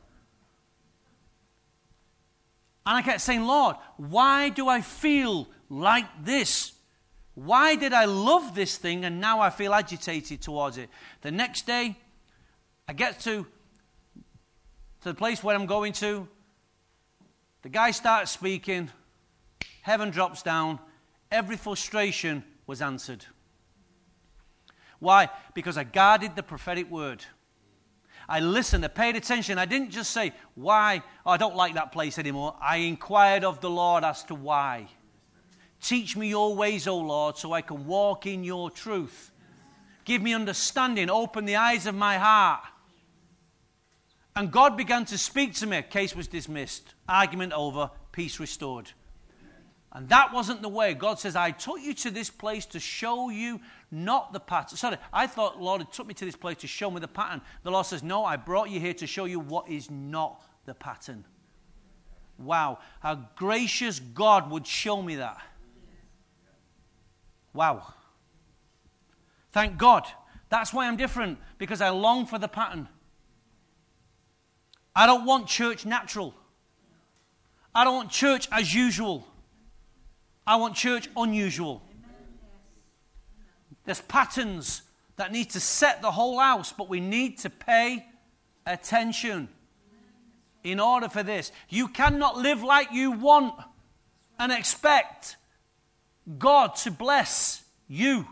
And 2.86 2.96
I 2.96 3.02
kept 3.02 3.20
saying, 3.20 3.44
Lord, 3.44 3.76
why 3.96 4.50
do 4.50 4.68
I 4.68 4.80
feel 4.80 5.48
like 5.68 6.06
this? 6.24 6.72
Why 7.34 7.76
did 7.76 7.92
I 7.92 8.04
love 8.04 8.54
this 8.54 8.76
thing 8.76 9.04
and 9.04 9.20
now 9.20 9.40
I 9.40 9.50
feel 9.50 9.74
agitated 9.74 10.40
towards 10.42 10.78
it? 10.78 10.88
The 11.22 11.30
next 11.30 11.66
day, 11.66 11.96
I 12.86 12.92
get 12.92 13.20
to, 13.20 13.46
to 15.00 15.08
the 15.08 15.14
place 15.14 15.42
where 15.42 15.56
I'm 15.56 15.66
going 15.66 15.92
to. 15.94 16.28
The 17.62 17.70
guy 17.70 17.90
starts 17.92 18.30
speaking. 18.30 18.90
Heaven 19.82 20.10
drops 20.10 20.42
down. 20.42 20.78
Every 21.30 21.56
frustration 21.56 22.44
was 22.66 22.82
answered. 22.82 23.24
Why? 24.98 25.28
Because 25.54 25.76
I 25.76 25.84
guarded 25.84 26.36
the 26.36 26.42
prophetic 26.42 26.90
word. 26.90 27.24
I 28.28 28.40
listened, 28.40 28.84
I 28.84 28.88
paid 28.88 29.16
attention. 29.16 29.58
I 29.58 29.66
didn't 29.66 29.90
just 29.90 30.10
say, 30.10 30.32
Why? 30.54 31.02
Oh, 31.24 31.30
I 31.32 31.36
don't 31.36 31.56
like 31.56 31.74
that 31.74 31.92
place 31.92 32.18
anymore. 32.18 32.56
I 32.60 32.76
inquired 32.76 33.44
of 33.44 33.60
the 33.60 33.70
Lord 33.70 34.04
as 34.04 34.22
to 34.24 34.34
why. 34.34 34.88
Teach 35.80 36.16
me 36.16 36.28
your 36.28 36.54
ways, 36.54 36.86
O 36.88 36.96
Lord, 36.96 37.36
so 37.36 37.52
I 37.52 37.60
can 37.60 37.86
walk 37.86 38.26
in 38.26 38.42
your 38.42 38.70
truth. 38.70 39.30
Give 40.04 40.22
me 40.22 40.32
understanding. 40.34 41.10
Open 41.10 41.44
the 41.44 41.56
eyes 41.56 41.86
of 41.86 41.94
my 41.94 42.16
heart. 42.16 42.64
And 44.36 44.50
God 44.50 44.76
began 44.76 45.04
to 45.06 45.18
speak 45.18 45.54
to 45.56 45.66
me. 45.66 45.82
Case 45.82 46.16
was 46.16 46.26
dismissed. 46.26 46.94
Argument 47.08 47.52
over. 47.52 47.90
Peace 48.12 48.40
restored. 48.40 48.90
And 49.94 50.08
that 50.08 50.32
wasn't 50.32 50.60
the 50.60 50.68
way. 50.68 50.92
God 50.92 51.20
says, 51.20 51.36
I 51.36 51.52
took 51.52 51.80
you 51.80 51.94
to 51.94 52.10
this 52.10 52.28
place 52.28 52.66
to 52.66 52.80
show 52.80 53.30
you 53.30 53.60
not 53.92 54.32
the 54.32 54.40
pattern. 54.40 54.76
Sorry, 54.76 54.96
I 55.12 55.28
thought, 55.28 55.60
Lord, 55.60 55.82
it 55.82 55.92
took 55.92 56.08
me 56.08 56.14
to 56.14 56.24
this 56.24 56.34
place 56.34 56.56
to 56.58 56.66
show 56.66 56.90
me 56.90 57.00
the 57.00 57.06
pattern. 57.06 57.40
The 57.62 57.70
Lord 57.70 57.86
says, 57.86 58.02
No, 58.02 58.24
I 58.24 58.36
brought 58.36 58.70
you 58.70 58.80
here 58.80 58.94
to 58.94 59.06
show 59.06 59.24
you 59.24 59.38
what 59.38 59.68
is 59.68 59.88
not 59.90 60.42
the 60.64 60.74
pattern. 60.74 61.24
Wow. 62.38 62.80
How 62.98 63.28
gracious 63.36 64.00
God 64.00 64.50
would 64.50 64.66
show 64.66 65.00
me 65.00 65.16
that. 65.16 65.40
Wow. 67.52 67.94
Thank 69.52 69.78
God. 69.78 70.08
That's 70.48 70.72
why 70.72 70.88
I'm 70.88 70.96
different, 70.96 71.38
because 71.58 71.80
I 71.80 71.90
long 71.90 72.26
for 72.26 72.38
the 72.40 72.48
pattern. 72.48 72.88
I 74.96 75.06
don't 75.06 75.24
want 75.24 75.46
church 75.46 75.86
natural. 75.86 76.34
I 77.72 77.84
don't 77.84 77.94
want 77.94 78.10
church 78.10 78.48
as 78.50 78.74
usual. 78.74 79.26
I 80.46 80.56
want 80.56 80.74
church 80.74 81.08
unusual. 81.16 81.82
There's 83.84 84.00
patterns 84.02 84.82
that 85.16 85.32
need 85.32 85.50
to 85.50 85.60
set 85.60 86.02
the 86.02 86.10
whole 86.10 86.38
house, 86.38 86.72
but 86.72 86.88
we 86.88 87.00
need 87.00 87.38
to 87.38 87.50
pay 87.50 88.06
attention 88.66 89.48
in 90.62 90.80
order 90.80 91.08
for 91.08 91.22
this. 91.22 91.52
You 91.68 91.88
cannot 91.88 92.36
live 92.36 92.62
like 92.62 92.92
you 92.92 93.12
want 93.12 93.54
and 94.38 94.50
expect 94.50 95.36
God 96.38 96.74
to 96.76 96.90
bless 96.90 97.62
you 97.86 98.26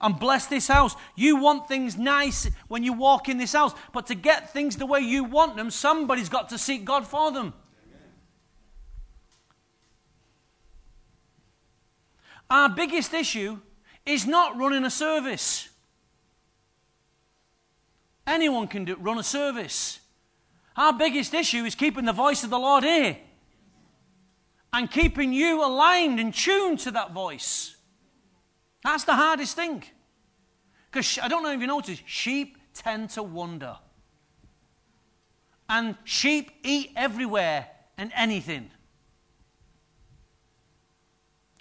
and 0.00 0.18
bless 0.18 0.46
this 0.46 0.68
house. 0.68 0.94
You 1.16 1.36
want 1.36 1.66
things 1.66 1.96
nice 1.96 2.48
when 2.68 2.84
you 2.84 2.92
walk 2.92 3.28
in 3.28 3.38
this 3.38 3.54
house, 3.54 3.74
but 3.92 4.06
to 4.06 4.14
get 4.14 4.52
things 4.52 4.76
the 4.76 4.86
way 4.86 5.00
you 5.00 5.24
want 5.24 5.56
them, 5.56 5.70
somebody's 5.70 6.28
got 6.28 6.50
to 6.50 6.58
seek 6.58 6.84
God 6.84 7.06
for 7.06 7.32
them. 7.32 7.54
Our 12.50 12.68
biggest 12.68 13.12
issue 13.12 13.58
is 14.06 14.26
not 14.26 14.56
running 14.56 14.84
a 14.84 14.90
service. 14.90 15.68
Anyone 18.26 18.68
can 18.68 18.84
do, 18.84 18.96
run 18.96 19.18
a 19.18 19.22
service. 19.22 20.00
Our 20.76 20.92
biggest 20.92 21.34
issue 21.34 21.64
is 21.64 21.74
keeping 21.74 22.04
the 22.04 22.12
voice 22.12 22.44
of 22.44 22.50
the 22.50 22.58
Lord 22.58 22.84
here 22.84 23.18
and 24.72 24.90
keeping 24.90 25.32
you 25.32 25.64
aligned 25.64 26.20
and 26.20 26.32
tuned 26.32 26.78
to 26.80 26.90
that 26.92 27.12
voice. 27.12 27.76
That's 28.84 29.04
the 29.04 29.14
hardest 29.14 29.56
thing. 29.56 29.82
Because 30.90 31.18
I 31.22 31.28
don't 31.28 31.42
know 31.42 31.52
if 31.52 31.60
you 31.60 31.66
noticed, 31.66 32.02
sheep 32.06 32.56
tend 32.74 33.10
to 33.10 33.22
wander. 33.22 33.76
And 35.68 35.96
sheep 36.04 36.50
eat 36.62 36.92
everywhere 36.96 37.66
and 37.98 38.10
anything. 38.14 38.70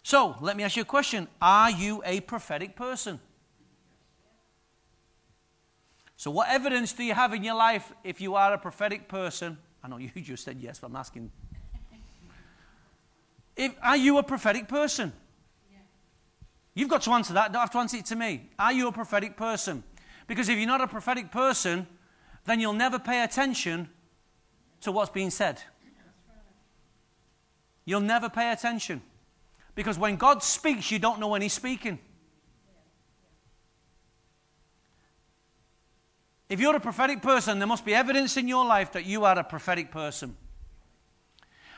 So, 0.08 0.38
let 0.40 0.56
me 0.56 0.64
ask 0.64 0.78
you 0.78 0.84
a 0.84 0.86
question 0.86 1.28
Are 1.42 1.70
you 1.70 2.02
a 2.06 2.22
prophetic 2.22 2.78
person? 2.78 3.20
So, 6.16 6.32
what 6.32 6.48
evidence 6.48 6.94
do 6.94 7.04
you 7.04 7.14
have 7.14 7.34
in 7.34 7.44
your 7.44 7.56
life 7.56 7.92
if 8.06 8.22
you 8.22 8.36
are 8.36 8.54
a 8.54 8.58
prophetic 8.58 9.10
person? 9.10 9.58
I 9.84 9.90
know 9.90 9.98
you 9.98 10.10
just 10.16 10.46
said 10.46 10.60
yes, 10.62 10.80
but 10.80 10.88
I'm 10.88 10.96
asking 10.96 11.30
if, 13.58 13.76
are 13.84 13.98
you 13.98 14.18
a 14.18 14.24
prophetic 14.24 14.70
person? 14.70 15.12
Yeah. 15.70 15.80
You've 16.74 16.90
got 16.90 17.02
to 17.02 17.12
answer 17.12 17.34
that. 17.34 17.52
Don't 17.52 17.60
have 17.60 17.72
to 17.72 17.80
answer 17.80 17.98
it 17.98 18.06
to 18.06 18.16
me. 18.16 18.50
Are 18.58 18.72
you 18.72 18.88
a 18.88 18.94
prophetic 18.94 19.36
person? 19.36 19.84
Because 20.26 20.48
if 20.48 20.58
you're 20.58 20.68
not 20.68 20.80
a 20.80 20.88
prophetic 20.88 21.32
person, 21.32 21.86
then 22.46 22.62
you'll 22.62 22.72
never 22.72 22.98
pay 22.98 23.24
attention 23.24 23.90
to 24.80 24.94
what's 24.94 25.12
being 25.12 25.32
said. 25.32 25.62
You'll 27.84 28.00
never 28.00 28.30
pay 28.30 28.54
attention. 28.54 29.02
Because 29.78 30.00
when 30.00 30.16
God 30.16 30.42
speaks, 30.42 30.90
you 30.90 30.98
don't 30.98 31.20
know 31.20 31.28
when 31.28 31.44
He's 31.44 31.54
speaking. 31.54 32.00
If 36.50 36.60
you're 36.60 36.76
a 36.76 36.80
prophetic 36.80 37.22
person, 37.22 37.60
there 37.60 37.68
must 37.68 37.86
be 37.86 37.94
evidence 37.94 38.38
in 38.38 38.48
your 38.48 38.66
life 38.66 38.94
that 38.94 39.06
you 39.06 39.24
are 39.24 39.38
a 39.38 39.44
prophetic 39.44 39.92
person. 39.92 40.36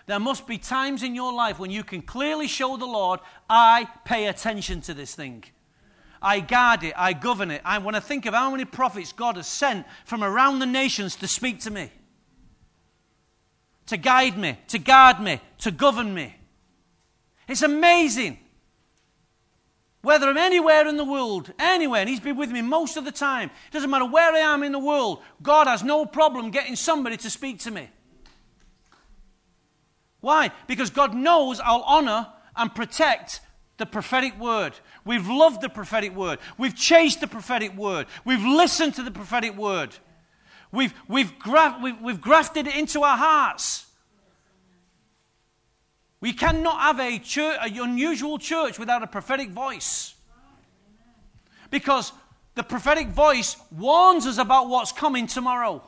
There 0.05 0.17
must 0.17 0.47
be 0.47 0.57
times 0.57 1.03
in 1.03 1.13
your 1.13 1.33
life 1.33 1.59
when 1.59 1.71
you 1.71 1.83
can 1.83 2.01
clearly 2.01 2.47
show 2.47 2.77
the 2.77 2.85
Lord, 2.85 3.19
I 3.49 3.89
pay 4.05 4.27
attention 4.27 4.79
to 4.83 4.93
this 4.93 5.13
thing. 5.13 5.43
I 6.21 6.39
guard 6.39 6.85
it. 6.85 6.93
I 6.95 7.11
govern 7.11 7.51
it. 7.51 7.61
I 7.65 7.79
want 7.79 7.95
to 7.95 8.01
think 8.01 8.25
of 8.25 8.33
how 8.33 8.49
many 8.49 8.63
prophets 8.63 9.11
God 9.11 9.35
has 9.35 9.45
sent 9.45 9.85
from 10.05 10.23
around 10.23 10.59
the 10.59 10.65
nations 10.65 11.17
to 11.17 11.27
speak 11.27 11.59
to 11.63 11.69
me, 11.69 11.91
to 13.87 13.97
guide 13.97 14.37
me, 14.37 14.57
to 14.69 14.79
guard 14.79 15.19
me, 15.19 15.41
to 15.57 15.71
govern 15.71 16.13
me. 16.13 16.37
It's 17.49 17.63
amazing. 17.63 18.37
Whether 20.01 20.29
I'm 20.29 20.37
anywhere 20.37 20.87
in 20.87 20.95
the 20.95 21.03
world, 21.03 21.51
anywhere, 21.59 22.01
and 22.01 22.09
He's 22.09 22.21
been 22.21 22.37
with 22.37 22.51
me 22.51 22.61
most 22.61 22.95
of 22.95 23.03
the 23.03 23.11
time, 23.11 23.49
it 23.49 23.73
doesn't 23.73 23.89
matter 23.89 24.05
where 24.05 24.31
I 24.31 24.39
am 24.39 24.63
in 24.63 24.71
the 24.71 24.79
world, 24.79 25.21
God 25.41 25.67
has 25.67 25.83
no 25.83 26.05
problem 26.05 26.51
getting 26.51 26.77
somebody 26.77 27.17
to 27.17 27.29
speak 27.29 27.59
to 27.61 27.71
me. 27.71 27.89
Why? 30.21 30.51
Because 30.67 30.89
God 30.89 31.13
knows 31.13 31.59
I'll 31.59 31.81
honor 31.81 32.27
and 32.55 32.73
protect 32.73 33.41
the 33.77 33.85
prophetic 33.85 34.39
word. 34.39 34.73
We've 35.03 35.27
loved 35.27 35.61
the 35.61 35.69
prophetic 35.69 36.15
word. 36.15 36.39
We've 36.57 36.75
chased 36.75 37.19
the 37.19 37.27
prophetic 37.27 37.75
word. 37.75 38.07
We've 38.25 38.43
listened 38.43 38.95
to 38.95 39.03
the 39.03 39.11
prophetic 39.11 39.57
word. 39.57 39.95
We've, 40.71 40.93
we've, 41.07 41.33
we've, 41.81 42.01
we've 42.01 42.21
grafted 42.21 42.67
it 42.67 42.75
into 42.75 43.03
our 43.03 43.17
hearts. 43.17 43.88
We 46.21 46.33
cannot 46.33 46.79
have 46.81 46.99
a, 46.99 47.17
church, 47.19 47.57
a 47.61 47.83
unusual 47.83 48.37
church 48.37 48.77
without 48.77 49.03
a 49.03 49.07
prophetic 49.07 49.49
voice. 49.49 50.15
Because 51.71 52.11
the 52.55 52.63
prophetic 52.63 53.07
voice 53.07 53.55
warns 53.71 54.25
us 54.25 54.37
about 54.37 54.67
what's 54.67 54.91
coming 54.91 55.27
tomorrow. 55.27 55.81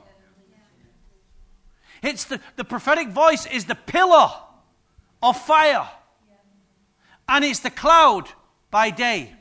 It's 2.01 2.25
the, 2.25 2.39
the 2.55 2.63
prophetic 2.63 3.09
voice 3.09 3.45
is 3.45 3.65
the 3.65 3.75
pillar 3.75 4.31
of 5.21 5.37
fire. 5.37 5.87
And 7.27 7.43
it's 7.45 7.59
the 7.59 7.69
cloud 7.69 8.29
by 8.71 8.89
day. 8.89 9.33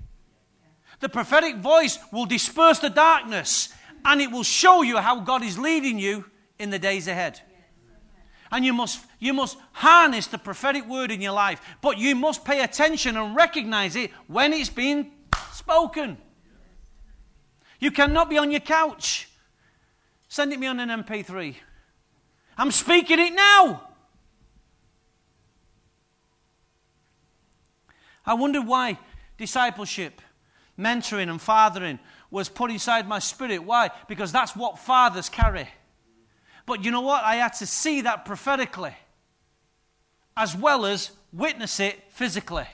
The 1.00 1.08
prophetic 1.08 1.56
voice 1.56 1.98
will 2.12 2.26
disperse 2.26 2.80
the 2.80 2.90
darkness 2.90 3.72
and 4.04 4.20
it 4.20 4.30
will 4.30 4.42
show 4.42 4.82
you 4.82 4.98
how 4.98 5.20
God 5.20 5.42
is 5.42 5.58
leading 5.58 5.98
you 5.98 6.26
in 6.58 6.70
the 6.70 6.78
days 6.78 7.08
ahead. 7.08 7.40
And 8.52 8.64
you 8.64 8.72
must, 8.72 9.04
you 9.18 9.32
must 9.32 9.56
harness 9.72 10.26
the 10.26 10.38
prophetic 10.38 10.88
word 10.88 11.10
in 11.10 11.20
your 11.20 11.32
life, 11.32 11.60
but 11.80 11.98
you 11.98 12.16
must 12.16 12.44
pay 12.44 12.62
attention 12.62 13.16
and 13.16 13.36
recognize 13.36 13.94
it 13.94 14.10
when 14.26 14.52
it's 14.52 14.70
being 14.70 15.12
spoken. 15.52 16.18
You 17.78 17.90
cannot 17.90 18.28
be 18.28 18.38
on 18.38 18.50
your 18.50 18.60
couch. 18.60 19.28
Send 20.28 20.52
it 20.52 20.58
me 20.58 20.66
on 20.66 20.80
an 20.80 20.88
MP3. 21.04 21.54
I'm 22.58 22.70
speaking 22.70 23.18
it 23.18 23.32
now. 23.32 23.88
I 28.26 28.34
wondered 28.34 28.66
why 28.66 28.98
discipleship, 29.38 30.20
mentoring, 30.78 31.30
and 31.30 31.40
fathering 31.40 31.98
was 32.30 32.48
put 32.48 32.70
inside 32.70 33.08
my 33.08 33.18
spirit. 33.18 33.58
Why? 33.64 33.90
Because 34.08 34.30
that's 34.30 34.54
what 34.54 34.78
fathers 34.78 35.28
carry. 35.28 35.68
But 36.66 36.84
you 36.84 36.90
know 36.90 37.00
what? 37.00 37.24
I 37.24 37.36
had 37.36 37.54
to 37.54 37.66
see 37.66 38.02
that 38.02 38.24
prophetically 38.24 38.94
as 40.36 40.56
well 40.56 40.86
as 40.86 41.10
witness 41.32 41.80
it 41.80 42.02
physically. 42.10 42.66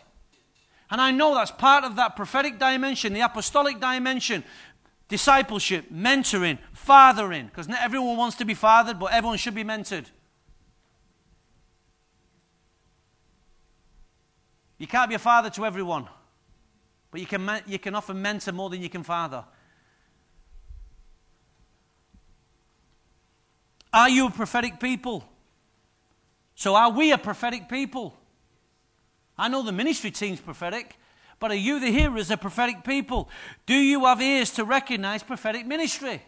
And 0.91 1.01
I 1.01 1.11
know 1.11 1.35
that's 1.35 1.51
part 1.51 1.85
of 1.85 1.97
that 1.97 2.15
prophetic 2.15 2.59
dimension, 2.59 3.13
the 3.13 3.21
apostolic 3.21 3.81
dimension, 3.81 4.45
discipleship, 5.09 5.87
mentoring, 5.93 6.59
fathering, 6.73 7.47
because 7.47 7.69
not 7.69 7.83
everyone 7.83 8.17
wants 8.17 8.37
to 8.37 8.45
be 8.45 8.55
fathered, 8.55 8.99
but 8.99 9.13
everyone 9.13 9.39
should 9.39 9.55
be 9.55 9.65
mentored. 9.65 10.07
You 14.79 14.87
can't 14.87 15.09
be 15.09 15.15
a 15.15 15.19
father 15.19 15.51
to 15.51 15.65
everyone, 15.65 16.07
but 17.11 17.21
you 17.21 17.27
can, 17.27 17.63
you 17.67 17.79
can 17.79 17.95
often 17.95 18.21
mentor 18.21 18.53
more 18.53 18.71
than 18.71 18.83
you 18.83 18.91
can 18.91 19.03
father. 19.03 19.45
Are 23.97 24.11
you 24.11 24.27
a 24.27 24.31
prophetic 24.31 24.79
people? 24.79 25.25
So, 26.55 26.75
are 26.75 26.91
we 26.91 27.13
a 27.13 27.19
prophetic 27.19 27.67
people? 27.67 28.15
I 29.39 29.49
know 29.49 29.63
the 29.63 29.73
ministry 29.73 30.11
team's 30.11 30.39
prophetic, 30.39 30.99
but 31.41 31.51
are 31.51 31.55
you, 31.55 31.81
the 31.81 31.91
hearers, 31.91 32.31
a 32.31 32.37
prophetic 32.37 32.85
people? 32.85 33.31
Do 33.65 33.73
you 33.73 34.05
have 34.05 34.21
ears 34.21 34.51
to 34.51 34.65
recognize 34.65 35.23
prophetic 35.23 35.65
ministry? 35.67 36.23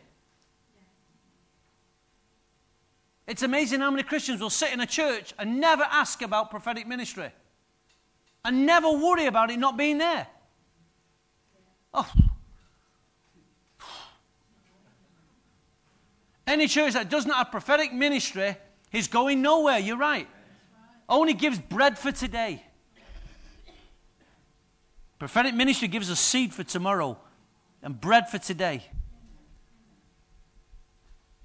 It's 3.27 3.43
amazing 3.43 3.81
how 3.81 3.91
many 3.91 4.03
Christians 4.03 4.41
will 4.41 4.49
sit 4.49 4.73
in 4.73 4.81
a 4.81 4.87
church 4.87 5.35
and 5.39 5.61
never 5.61 5.83
ask 5.83 6.23
about 6.23 6.51
prophetic 6.51 6.87
ministry 6.87 7.31
and 8.47 8.65
never 8.65 8.91
worry 8.91 9.27
about 9.27 9.51
it 9.51 9.59
not 9.59 9.77
being 9.77 9.99
there. 9.99 10.27
Oh. 11.93 12.11
Any 16.49 16.67
church 16.67 16.95
that 16.95 17.11
does 17.11 17.27
not 17.27 17.37
have 17.37 17.51
prophetic 17.51 17.93
ministry 17.93 18.57
is 18.91 19.07
going 19.07 19.43
nowhere. 19.43 19.79
You're 19.79 19.99
right. 19.99 20.27
Only 21.07 21.35
gives 21.35 21.59
bread 21.59 21.99
for 21.99 22.11
today. 22.11 22.63
Prophetic 25.19 25.55
ministry 25.55 25.89
gives 25.89 26.11
us 26.11 26.19
seed 26.19 26.55
for 26.55 26.65
tomorrow 26.65 27.19
and 27.83 28.01
bread 28.01 28.31
for 28.31 28.39
today. 28.39 28.83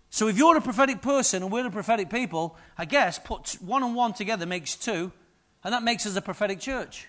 So 0.10 0.30
if 0.30 0.38
you're 0.38 0.56
a 0.56 0.62
prophetic 0.62 1.02
person 1.02 1.44
and 1.44 1.52
we're 1.52 1.68
a 1.68 1.72
prophetic 1.72 2.10
people, 2.10 2.56
I 2.78 2.86
guess 2.86 3.20
put 3.20 3.58
one 3.60 3.84
and 3.84 3.96
one 3.96 4.14
together 4.14 4.46
makes 4.46 4.78
two, 4.78 5.12
and 5.66 5.74
that 5.74 5.84
makes 5.84 6.06
us 6.06 6.16
a 6.16 6.22
prophetic 6.22 6.62
church. 6.62 7.08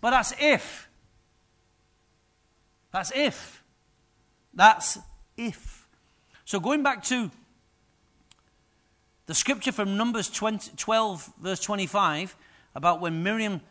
But 0.00 0.10
that's 0.10 0.34
if. 0.40 0.88
That's 2.90 3.12
if. 3.14 3.62
That's 4.52 4.98
if. 5.36 5.81
So 6.52 6.60
going 6.60 6.82
back 6.82 7.02
to 7.04 7.30
the 9.24 9.32
scripture 9.32 9.72
from 9.72 9.96
Numbers 9.96 10.28
20, 10.28 10.76
12, 10.76 11.32
verse 11.40 11.60
25, 11.60 12.36
about 12.74 13.00
when 13.00 13.22
Miriam 13.22 13.62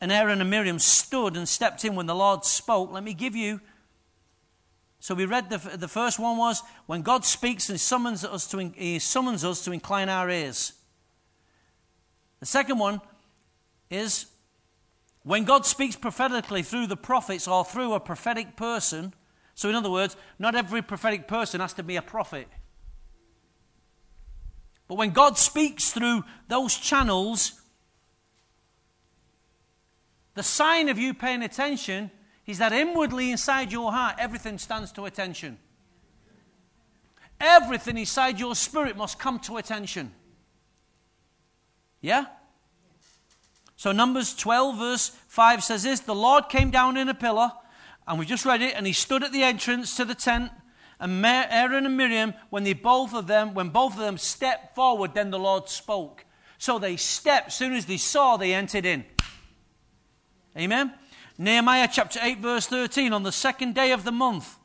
and 0.00 0.12
Aaron 0.12 0.40
and 0.40 0.48
Miriam 0.48 0.78
stood 0.78 1.36
and 1.36 1.48
stepped 1.48 1.84
in 1.84 1.96
when 1.96 2.06
the 2.06 2.14
Lord 2.14 2.44
spoke. 2.44 2.92
Let 2.92 3.02
me 3.02 3.14
give 3.14 3.34
you. 3.34 3.60
So 5.00 5.12
we 5.16 5.24
read 5.26 5.50
the, 5.50 5.58
the 5.76 5.88
first 5.88 6.20
one 6.20 6.36
was 6.36 6.62
when 6.86 7.02
God 7.02 7.24
speaks 7.24 7.68
and 7.68 7.80
summons 7.80 8.24
us 8.24 8.46
to, 8.52 8.58
he 8.76 9.00
summons 9.00 9.44
us 9.44 9.64
to 9.64 9.72
incline 9.72 10.08
our 10.08 10.30
ears. 10.30 10.72
The 12.38 12.46
second 12.46 12.78
one 12.78 13.00
is 13.90 14.26
when 15.24 15.42
God 15.42 15.66
speaks 15.66 15.96
prophetically 15.96 16.62
through 16.62 16.86
the 16.86 16.96
prophets 16.96 17.48
or 17.48 17.64
through 17.64 17.94
a 17.94 17.98
prophetic 17.98 18.54
person. 18.54 19.14
So, 19.56 19.70
in 19.70 19.74
other 19.74 19.90
words, 19.90 20.16
not 20.38 20.54
every 20.54 20.82
prophetic 20.82 21.26
person 21.26 21.62
has 21.62 21.72
to 21.72 21.82
be 21.82 21.96
a 21.96 22.02
prophet. 22.02 22.46
But 24.86 24.96
when 24.96 25.10
God 25.10 25.38
speaks 25.38 25.92
through 25.92 26.24
those 26.46 26.76
channels, 26.76 27.58
the 30.34 30.42
sign 30.42 30.90
of 30.90 30.98
you 30.98 31.14
paying 31.14 31.42
attention 31.42 32.10
is 32.44 32.58
that 32.58 32.74
inwardly 32.74 33.30
inside 33.30 33.72
your 33.72 33.90
heart, 33.90 34.16
everything 34.18 34.58
stands 34.58 34.92
to 34.92 35.06
attention. 35.06 35.56
Everything 37.40 37.96
inside 37.96 38.38
your 38.38 38.54
spirit 38.54 38.94
must 38.94 39.18
come 39.18 39.38
to 39.40 39.56
attention. 39.56 40.12
Yeah? 42.02 42.26
So, 43.76 43.90
Numbers 43.92 44.34
12, 44.36 44.76
verse 44.76 45.08
5 45.28 45.64
says 45.64 45.82
this 45.82 46.00
The 46.00 46.14
Lord 46.14 46.50
came 46.50 46.70
down 46.70 46.98
in 46.98 47.08
a 47.08 47.14
pillar, 47.14 47.52
and 48.06 48.18
we 48.18 48.26
just 48.26 48.44
read 48.44 48.62
it, 48.62 48.74
and 48.74 48.86
he 48.86 48.92
stood 48.92 49.24
at 49.24 49.32
the 49.32 49.42
entrance 49.42 49.96
to 49.96 50.04
the 50.04 50.14
tent. 50.14 50.52
And 50.98 51.24
Aaron 51.24 51.86
and 51.86 51.96
Miriam, 51.96 52.34
when 52.50 52.64
they 52.64 52.72
both 52.72 53.12
of 53.14 53.26
them, 53.26 53.52
when 53.52 53.68
both 53.68 53.94
of 53.94 53.98
them 53.98 54.16
stepped 54.16 54.74
forward, 54.74 55.12
then 55.14 55.30
the 55.30 55.38
Lord 55.38 55.68
spoke. 55.68 56.24
So 56.58 56.78
they 56.78 56.96
stepped. 56.96 57.48
As 57.48 57.54
soon 57.54 57.74
as 57.74 57.86
they 57.86 57.98
saw, 57.98 58.36
they 58.36 58.54
entered 58.54 58.86
in. 58.86 59.04
Amen. 60.56 60.94
Nehemiah 61.36 61.88
chapter 61.92 62.18
8, 62.22 62.38
verse 62.38 62.66
13. 62.66 63.12
On 63.12 63.24
the 63.24 63.32
second 63.32 63.74
day 63.74 63.92
of 63.92 64.04
the 64.04 64.12
month, 64.12 64.56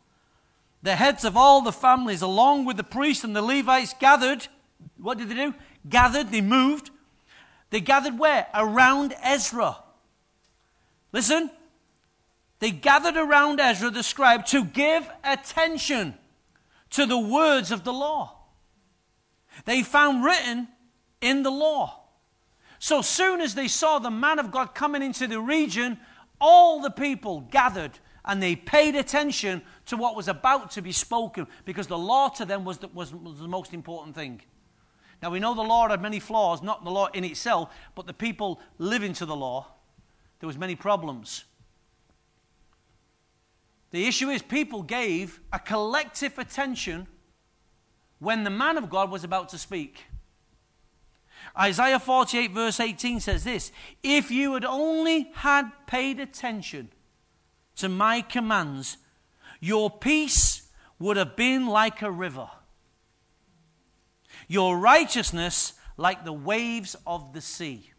the 0.83 0.95
heads 0.95 1.25
of 1.25 1.35
all 1.35 1.61
the 1.61 1.73
families, 1.73 2.21
along 2.21 2.65
with 2.65 2.77
the 2.77 2.83
priests 2.83 3.23
and 3.23 3.35
the 3.35 3.41
Levites, 3.41 3.93
gathered. 3.99 4.47
What 4.97 5.17
did 5.17 5.29
they 5.29 5.35
do? 5.35 5.53
Gathered, 5.89 6.31
they 6.31 6.41
moved. 6.41 6.91
They 7.71 7.81
gathered 7.81 8.17
where? 8.17 8.47
Around 8.53 9.15
Ezra. 9.21 9.77
Listen. 11.11 11.49
They 12.61 12.71
gathered 12.71 13.17
around 13.17 13.59
Ezra 13.59 13.89
the 13.89 14.03
scribe 14.03 14.45
to 14.47 14.63
give 14.63 15.09
attention 15.25 16.13
to 16.91 17.05
the 17.05 17.19
words 17.19 17.71
of 17.71 17.83
the 17.83 17.91
law. 17.91 18.37
They 19.65 19.83
found 19.83 20.23
written 20.23 20.69
in 21.19 21.43
the 21.43 21.51
law 21.51 22.01
so 22.81 23.03
soon 23.03 23.41
as 23.41 23.53
they 23.53 23.67
saw 23.67 23.99
the 23.99 24.09
man 24.09 24.39
of 24.39 24.49
God 24.49 24.73
coming 24.73 25.03
into 25.03 25.27
the 25.27 25.39
region, 25.39 25.99
all 26.41 26.81
the 26.81 26.89
people 26.89 27.41
gathered 27.41 27.91
and 28.25 28.41
they 28.41 28.55
paid 28.55 28.95
attention 28.95 29.61
to 29.85 29.97
what 29.97 30.15
was 30.15 30.27
about 30.27 30.71
to 30.71 30.81
be 30.81 30.91
spoken 30.91 31.45
because 31.63 31.85
the 31.85 31.97
law 31.97 32.29
to 32.29 32.43
them 32.43 32.65
was 32.65 32.79
the, 32.79 32.87
was, 32.87 33.13
was 33.13 33.37
the 33.37 33.47
most 33.47 33.75
important 33.75 34.15
thing. 34.15 34.41
Now 35.21 35.29
we 35.29 35.39
know 35.39 35.53
the 35.53 35.61
law 35.61 35.89
had 35.89 36.01
many 36.01 36.19
flaws, 36.19 36.63
not 36.63 36.83
the 36.83 36.89
law 36.89 37.05
in 37.13 37.23
itself, 37.23 37.71
but 37.93 38.07
the 38.07 38.15
people 38.15 38.59
living 38.79 39.13
to 39.13 39.27
the 39.27 39.35
law, 39.35 39.67
there 40.39 40.47
was 40.47 40.57
many 40.57 40.75
problems. 40.75 41.43
The 43.91 44.07
issue 44.07 44.29
is 44.29 44.41
people 44.41 44.83
gave 44.83 45.39
a 45.51 45.59
collective 45.59 46.39
attention 46.39 47.07
when 48.19 48.43
the 48.43 48.49
man 48.49 48.77
of 48.77 48.89
God 48.89 49.11
was 49.11 49.23
about 49.23 49.49
to 49.49 49.57
speak. 49.57 50.05
Isaiah 51.59 51.99
48, 51.99 52.51
verse 52.51 52.79
18 52.79 53.19
says 53.19 53.43
this 53.43 53.71
If 54.01 54.31
you 54.31 54.53
had 54.53 54.63
only 54.63 55.31
had 55.35 55.71
paid 55.87 56.19
attention 56.19 56.89
to 57.75 57.89
my 57.89 58.21
commands, 58.21 58.97
your 59.59 59.89
peace 59.89 60.69
would 60.99 61.17
have 61.17 61.35
been 61.35 61.67
like 61.67 62.01
a 62.01 62.11
river, 62.11 62.49
your 64.47 64.77
righteousness 64.77 65.73
like 65.97 66.23
the 66.23 66.33
waves 66.33 66.95
of 67.05 67.33
the 67.33 67.41
sea. 67.41 67.91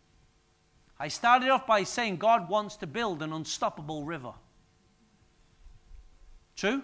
I 0.98 1.08
started 1.08 1.50
off 1.50 1.66
by 1.66 1.82
saying 1.82 2.16
God 2.16 2.48
wants 2.48 2.76
to 2.76 2.86
build 2.86 3.22
an 3.22 3.32
unstoppable 3.32 4.04
river. 4.04 4.32
True? 6.56 6.82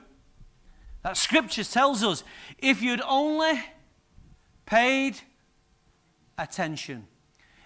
That 1.02 1.16
scripture 1.16 1.64
tells 1.64 2.02
us 2.02 2.24
if 2.58 2.82
you'd 2.82 3.02
only 3.02 3.62
paid 4.66 5.20
attention. 6.36 7.06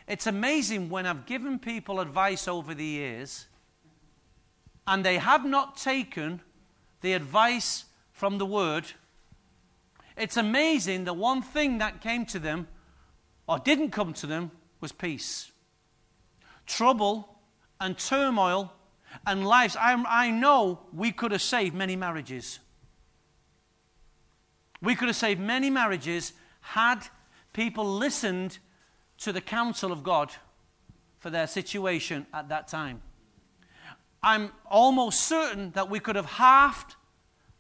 It's 0.07 0.27
amazing 0.27 0.91
when 0.91 1.07
I've 1.07 1.27
given 1.27 1.59
people 1.59 2.01
advice 2.01 2.47
over 2.47 2.75
the 2.75 2.85
years 2.85 3.47
and 4.87 5.05
they 5.05 5.19
have 5.19 5.45
not 5.45 5.77
taken 5.77 6.41
the 7.01 7.13
advice 7.13 7.85
from 8.13 8.39
the 8.39 8.47
word. 8.47 8.85
It's 10.17 10.37
amazing 10.37 11.05
the 11.05 11.15
one 11.15 11.43
thing 11.43 11.79
that 11.79 12.01
came 12.01 12.27
to 12.27 12.39
them 12.39 12.69
or 13.47 13.59
didn't 13.59 13.91
come 13.91 14.13
to 14.15 14.27
them 14.27 14.51
was 14.81 14.93
peace. 14.93 15.51
Trouble 16.67 17.39
and 17.81 17.99
turmoil 17.99 18.73
and 19.27 19.47
lives. 19.47 19.77
I, 19.77 19.93
I 20.09 20.31
know 20.31 20.81
we 20.93 21.13
could 21.13 21.33
have 21.33 21.43
saved 21.43 21.75
many 21.75 21.97
marriages. 21.97 22.59
We 24.81 24.95
could 24.95 25.09
have 25.09 25.17
saved 25.17 25.41
many 25.41 25.71
marriages 25.71 26.33
had 26.61 27.07
people 27.53 27.85
listened 27.85 28.59
to 29.19 29.33
the 29.33 29.41
counsel 29.41 29.93
of 29.93 30.03
God 30.03 30.33
for 31.19 31.31
their 31.31 31.47
situation 31.47 32.27
at 32.35 32.49
that 32.49 32.69
time. 32.69 33.03
I'm 34.23 34.53
almost 34.69 35.23
certain 35.23 35.71
that 35.73 35.91
we 35.91 36.01
could 36.01 36.17
have 36.17 36.27
halved 36.27 36.95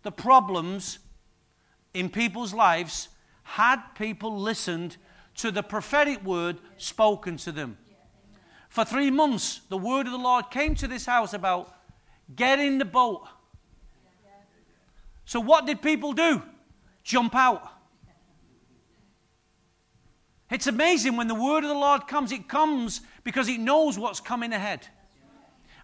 the 0.02 0.12
problems 0.12 0.98
in 1.94 2.08
people's 2.08 2.54
lives 2.54 3.08
had 3.42 3.80
people 3.94 4.38
listened 4.38 4.96
to 5.36 5.50
the 5.50 5.62
prophetic 5.62 6.24
word 6.24 6.58
spoken 6.76 7.36
to 7.38 7.52
them. 7.52 7.78
For 8.72 8.86
three 8.86 9.10
months, 9.10 9.60
the 9.68 9.76
word 9.76 10.06
of 10.06 10.12
the 10.12 10.18
Lord 10.18 10.50
came 10.50 10.74
to 10.76 10.88
this 10.88 11.04
house 11.04 11.34
about 11.34 11.74
get 12.34 12.58
in 12.58 12.78
the 12.78 12.86
boat. 12.86 13.28
So, 15.26 15.40
what 15.40 15.66
did 15.66 15.82
people 15.82 16.14
do? 16.14 16.40
Jump 17.04 17.34
out. 17.34 17.70
It's 20.50 20.66
amazing 20.68 21.18
when 21.18 21.28
the 21.28 21.34
word 21.34 21.64
of 21.64 21.68
the 21.68 21.74
Lord 21.74 22.08
comes, 22.08 22.32
it 22.32 22.48
comes 22.48 23.02
because 23.24 23.46
it 23.46 23.60
knows 23.60 23.98
what's 23.98 24.20
coming 24.20 24.54
ahead. 24.54 24.88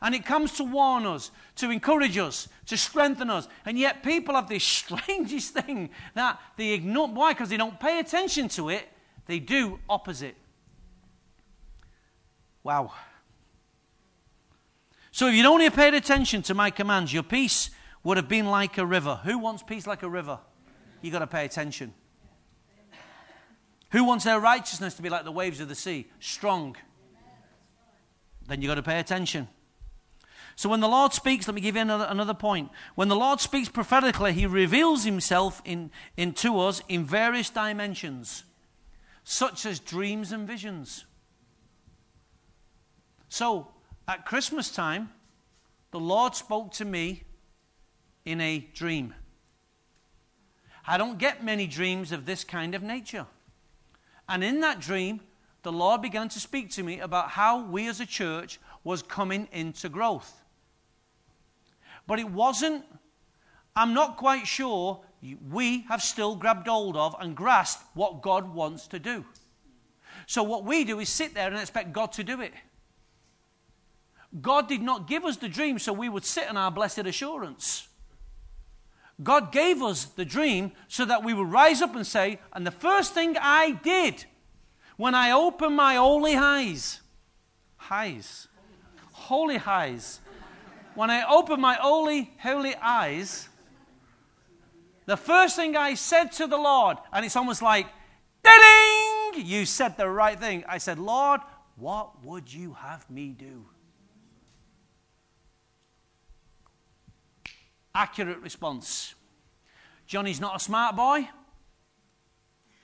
And 0.01 0.14
it 0.14 0.24
comes 0.24 0.53
to 0.53 0.64
warn 0.64 1.05
us, 1.05 1.30
to 1.57 1.70
encourage 1.70 2.16
us, 2.16 2.49
to 2.68 2.78
strengthen 2.78 3.28
us. 3.28 3.49
And 3.66 3.78
yet, 3.78 4.03
people 4.03 4.34
have 4.34 4.49
this 4.49 4.64
strangest 4.80 5.53
thing 5.53 5.91
that 6.14 6.41
they 6.57 6.70
ignore. 6.70 7.09
Why? 7.09 7.34
Because 7.34 7.51
they 7.51 7.59
don't 7.59 7.78
pay 7.78 7.99
attention 7.99 8.49
to 8.49 8.70
it, 8.70 8.89
they 9.26 9.41
do 9.41 9.78
opposite. 9.91 10.36
Wow. 12.62 12.92
So 15.11 15.26
if 15.26 15.34
you'd 15.34 15.46
only 15.46 15.68
paid 15.70 15.94
attention 15.94 16.42
to 16.42 16.54
my 16.54 16.70
commands, 16.70 17.12
your 17.12 17.22
peace 17.22 17.70
would 18.04 18.16
have 18.16 18.28
been 18.28 18.46
like 18.46 18.78
a 18.78 18.86
river. 18.86 19.20
Who 19.24 19.38
wants 19.38 19.62
peace 19.62 19.86
like 19.86 20.02
a 20.02 20.09
river? 20.09 20.38
You've 21.02 21.12
got 21.12 21.20
to 21.20 21.26
pay 21.26 21.44
attention. 21.44 21.94
Who 23.90 24.04
wants 24.04 24.24
their 24.24 24.38
righteousness 24.38 24.94
to 24.94 25.02
be 25.02 25.09
like 25.09 25.24
the 25.24 25.32
waves 25.32 25.61
of 25.61 25.68
the 25.68 25.74
sea? 25.74 26.06
Strong. 26.20 26.76
Then 28.46 28.61
you've 28.61 28.68
got 28.68 28.74
to 28.74 28.82
pay 28.82 29.00
attention. 29.00 29.48
So 30.56 30.68
when 30.68 30.80
the 30.80 30.88
Lord 30.88 31.12
speaks, 31.12 31.46
let 31.46 31.54
me 31.54 31.61
give 31.61 31.76
you 31.76 31.82
another, 31.82 32.06
another 32.09 32.34
point. 32.34 32.70
When 32.96 33.09
the 33.09 33.16
Lord 33.16 33.40
speaks 33.40 33.68
prophetically, 33.68 34.32
he 34.32 34.44
reveals 34.44 35.04
himself 35.04 35.62
in, 35.64 35.90
in 36.16 36.32
to 36.34 36.59
us 36.59 36.82
in 36.88 37.04
various 37.04 37.48
dimensions, 37.48 38.42
such 39.22 39.64
as 39.64 39.78
dreams 39.78 40.32
and 40.32 40.48
visions. 40.48 41.06
So, 43.29 43.68
at 44.07 44.24
Christmas 44.24 44.70
time, 44.70 45.11
the 45.91 46.01
Lord 46.01 46.35
spoke 46.35 46.72
to 46.72 46.85
me 46.85 47.24
in 48.24 48.41
a 48.41 48.59
dream. 48.74 49.14
I 50.87 50.97
don't 50.97 51.18
get 51.18 51.45
many 51.45 51.66
dreams 51.66 52.12
of 52.12 52.24
this 52.24 52.45
kind 52.45 52.74
of 52.74 52.83
nature. 52.83 53.26
And 54.29 54.43
in 54.43 54.61
that 54.61 54.81
dream, 54.81 55.20
the 55.62 55.72
Lord 55.72 56.01
began 56.01 56.29
to 56.31 56.41
speak 56.41 56.70
to 56.72 56.83
me 56.83 57.01
about 57.01 57.31
how 57.31 57.62
we 57.62 57.89
as 57.89 58.01
a 58.01 58.07
church 58.07 58.59
was 58.85 59.03
coming 59.03 59.49
into 59.53 59.89
growth. 59.89 60.43
But 62.07 62.18
it 62.18 62.31
wasn't, 62.31 62.85
I'm 63.76 63.93
not 63.93 64.16
quite 64.16 64.47
sure 64.47 65.01
we 65.51 65.81
have 65.89 66.03
still 66.03 66.37
grabbed 66.37 66.68
hold 66.68 66.97
of 66.97 67.16
and 67.20 67.37
grasped 67.37 67.85
what 67.95 68.22
God 68.22 68.55
wants 68.55 68.87
to 68.89 68.99
do. 68.99 69.24
So 70.26 70.43
what 70.43 70.64
we 70.64 70.85
do 70.85 71.01
is 71.01 71.09
sit 71.09 71.35
there 71.35 71.49
and 71.49 71.59
expect 71.59 71.93
God 71.93 72.12
to 72.12 72.24
do 72.24 72.41
it. 72.41 72.53
God 74.41 74.68
did 74.68 74.83
not 74.83 75.09
give 75.09 75.24
us 75.24 75.37
the 75.37 75.49
dream 75.49 75.79
so 75.79 75.93
we 75.93 76.09
would 76.09 76.24
sit 76.24 76.49
in 76.49 76.57
our 76.57 76.70
blessed 76.70 77.07
assurance. 77.07 77.89
God 79.22 79.51
gave 79.51 79.83
us 79.83 80.05
the 80.05 80.24
dream 80.24 80.72
so 80.87 81.05
that 81.05 81.24
we 81.24 81.35
would 81.35 81.51
rise 81.51 81.83
up 81.83 81.97
and 81.97 82.07
say, 82.07 82.39
and 82.53 82.66
the 82.66 82.70
first 82.70 83.14
thing 83.14 83.37
I 83.41 83.72
did 83.72 84.26
when 84.97 85.14
I 85.14 85.33
opened 85.33 85.74
my 85.74 85.95
holy 85.95 86.37
eyes, 86.37 87.01
eyes, 87.91 88.49
holy 89.12 89.61
eyes, 89.64 90.20
when 90.95 91.11
I 91.11 91.24
opened 91.29 91.62
my 91.62 91.74
holy, 91.74 92.31
holy 92.41 92.74
eyes, 92.76 93.49
the 95.07 95.16
first 95.16 95.57
thing 95.57 95.76
I 95.76 95.95
said 95.95 96.33
to 96.33 96.47
the 96.47 96.59
Lord, 96.59 96.99
and 97.12 97.24
it's 97.24 97.37
almost 97.37 97.62
like, 97.62 97.87
ding, 98.45 99.47
you 99.47 99.64
said 99.64 99.97
the 99.97 100.09
right 100.09 100.39
thing. 100.39 100.64
I 100.68 100.79
said, 100.79 100.99
Lord, 100.99 101.41
what 101.76 102.24
would 102.24 102.53
you 102.53 102.74
have 102.74 103.09
me 103.09 103.29
do? 103.29 103.64
Accurate 107.95 108.39
response. 108.39 109.14
Johnny's 110.07 110.41
not 110.41 110.57
a 110.57 110.61
smart 110.61 110.97
boy. 110.97 111.28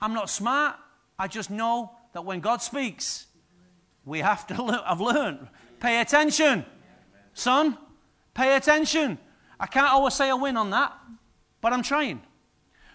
I'm 0.01 0.13
not 0.13 0.29
smart. 0.29 0.75
I 1.17 1.27
just 1.27 1.49
know 1.49 1.91
that 2.13 2.23
when 2.23 2.39
God 2.39 2.61
speaks, 2.61 3.27
we 4.05 4.19
have 4.19 4.45
to 4.47 4.63
learn. 4.63 4.81
I've 4.85 5.01
learned. 5.01 5.47
Pay 5.79 6.01
attention. 6.01 6.65
Son, 7.33 7.77
pay 8.33 8.55
attention. 8.55 9.17
I 9.59 9.67
can't 9.67 9.87
always 9.87 10.13
say 10.13 10.29
a 10.29 10.35
win 10.35 10.57
on 10.57 10.69
that, 10.71 10.93
but 11.61 11.73
I'm 11.73 11.83
trying. 11.83 12.21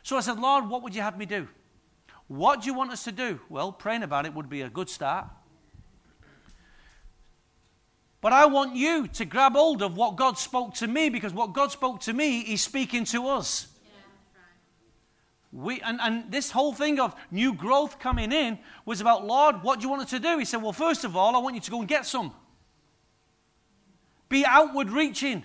So 0.02 0.16
I 0.16 0.20
said, 0.20 0.38
Lord, 0.38 0.68
what 0.68 0.82
would 0.82 0.94
you 0.94 1.02
have 1.02 1.18
me 1.18 1.26
do? 1.26 1.48
What 2.28 2.62
do 2.62 2.66
you 2.66 2.74
want 2.74 2.92
us 2.92 3.04
to 3.04 3.12
do? 3.12 3.40
Well, 3.48 3.72
praying 3.72 4.02
about 4.02 4.24
it 4.24 4.34
would 4.34 4.48
be 4.48 4.62
a 4.62 4.70
good 4.70 4.88
start. 4.88 5.26
But 8.20 8.32
I 8.32 8.46
want 8.46 8.76
you 8.76 9.08
to 9.08 9.24
grab 9.24 9.52
hold 9.52 9.82
of 9.82 9.96
what 9.96 10.16
God 10.16 10.38
spoke 10.38 10.74
to 10.74 10.86
me 10.86 11.08
because 11.08 11.32
what 11.32 11.54
God 11.54 11.72
spoke 11.72 12.00
to 12.00 12.12
me, 12.12 12.44
He's 12.44 12.62
speaking 12.62 13.04
to 13.06 13.28
us. 13.28 13.66
We, 15.52 15.80
and, 15.80 15.98
and 16.00 16.30
this 16.30 16.50
whole 16.50 16.72
thing 16.72 17.00
of 17.00 17.14
new 17.30 17.54
growth 17.54 17.98
coming 17.98 18.30
in 18.30 18.58
was 18.84 19.00
about, 19.00 19.26
Lord, 19.26 19.62
what 19.62 19.80
do 19.80 19.84
you 19.84 19.88
want 19.88 20.02
us 20.02 20.10
to 20.10 20.20
do? 20.20 20.38
He 20.38 20.44
said, 20.44 20.62
Well, 20.62 20.72
first 20.72 21.04
of 21.04 21.16
all, 21.16 21.34
I 21.34 21.38
want 21.40 21.56
you 21.56 21.60
to 21.60 21.70
go 21.70 21.80
and 21.80 21.88
get 21.88 22.06
some. 22.06 22.32
Be 24.28 24.44
outward 24.46 24.90
reaching. 24.90 25.42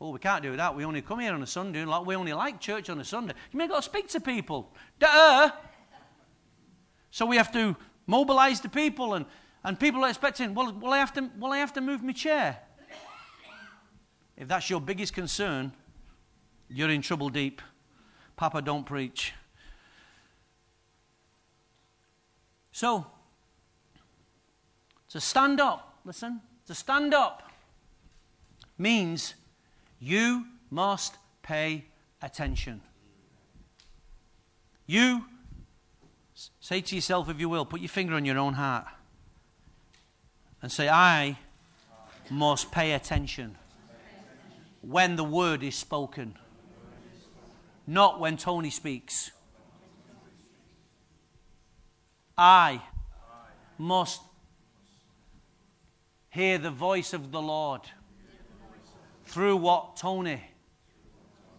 Oh, 0.00 0.10
we 0.10 0.20
can't 0.20 0.42
do 0.42 0.56
that. 0.56 0.76
We 0.76 0.84
only 0.84 1.02
come 1.02 1.20
here 1.20 1.32
on 1.32 1.42
a 1.42 1.46
Sunday. 1.46 1.84
Like, 1.84 2.06
We 2.06 2.14
only 2.14 2.32
like 2.34 2.60
church 2.60 2.88
on 2.88 3.00
a 3.00 3.04
Sunday. 3.04 3.34
You 3.50 3.58
may 3.58 3.66
got 3.66 3.76
to 3.76 3.82
speak 3.82 4.08
to 4.10 4.20
people. 4.20 4.72
Duh. 5.00 5.50
So 7.10 7.26
we 7.26 7.36
have 7.36 7.52
to 7.52 7.74
mobilize 8.06 8.60
the 8.60 8.68
people 8.68 9.14
and 9.14 9.26
and 9.64 9.80
people 9.80 10.04
are 10.04 10.08
expecting, 10.08 10.54
well, 10.54 10.72
will 10.72 10.92
I 10.92 10.98
have 10.98 11.12
to, 11.14 11.30
will 11.38 11.52
I 11.52 11.58
have 11.58 11.72
to 11.72 11.80
move 11.80 12.02
my 12.02 12.12
chair? 12.12 12.58
If 14.36 14.48
that's 14.48 14.68
your 14.68 14.80
biggest 14.80 15.14
concern, 15.14 15.72
you're 16.68 16.90
in 16.90 17.00
trouble 17.00 17.30
deep. 17.30 17.62
Papa, 18.36 18.60
don't 18.60 18.84
preach. 18.84 19.32
So, 22.72 23.06
to 25.10 25.20
stand 25.20 25.60
up, 25.60 26.00
listen, 26.04 26.40
to 26.66 26.74
stand 26.74 27.14
up 27.14 27.50
means 28.76 29.34
you 30.00 30.44
must 30.70 31.16
pay 31.42 31.84
attention. 32.20 32.82
You, 34.86 35.24
say 36.60 36.80
to 36.80 36.94
yourself, 36.96 37.30
if 37.30 37.38
you 37.38 37.48
will, 37.48 37.64
put 37.64 37.80
your 37.80 37.88
finger 37.88 38.14
on 38.14 38.24
your 38.24 38.38
own 38.38 38.54
heart 38.54 38.86
and 40.64 40.72
say, 40.72 40.88
I 40.88 41.36
must 42.30 42.72
pay 42.72 42.92
attention. 42.92 43.56
when 44.80 45.16
the 45.16 45.22
word 45.22 45.62
is 45.62 45.74
spoken, 45.74 46.38
not 47.86 48.18
when 48.18 48.38
Tony 48.38 48.70
speaks. 48.70 49.30
I 52.38 52.80
must 53.76 54.22
hear 56.30 56.56
the 56.56 56.70
voice 56.70 57.12
of 57.12 57.30
the 57.30 57.42
Lord 57.42 57.82
through 59.26 59.58
what 59.58 59.98
Tony, 59.98 60.40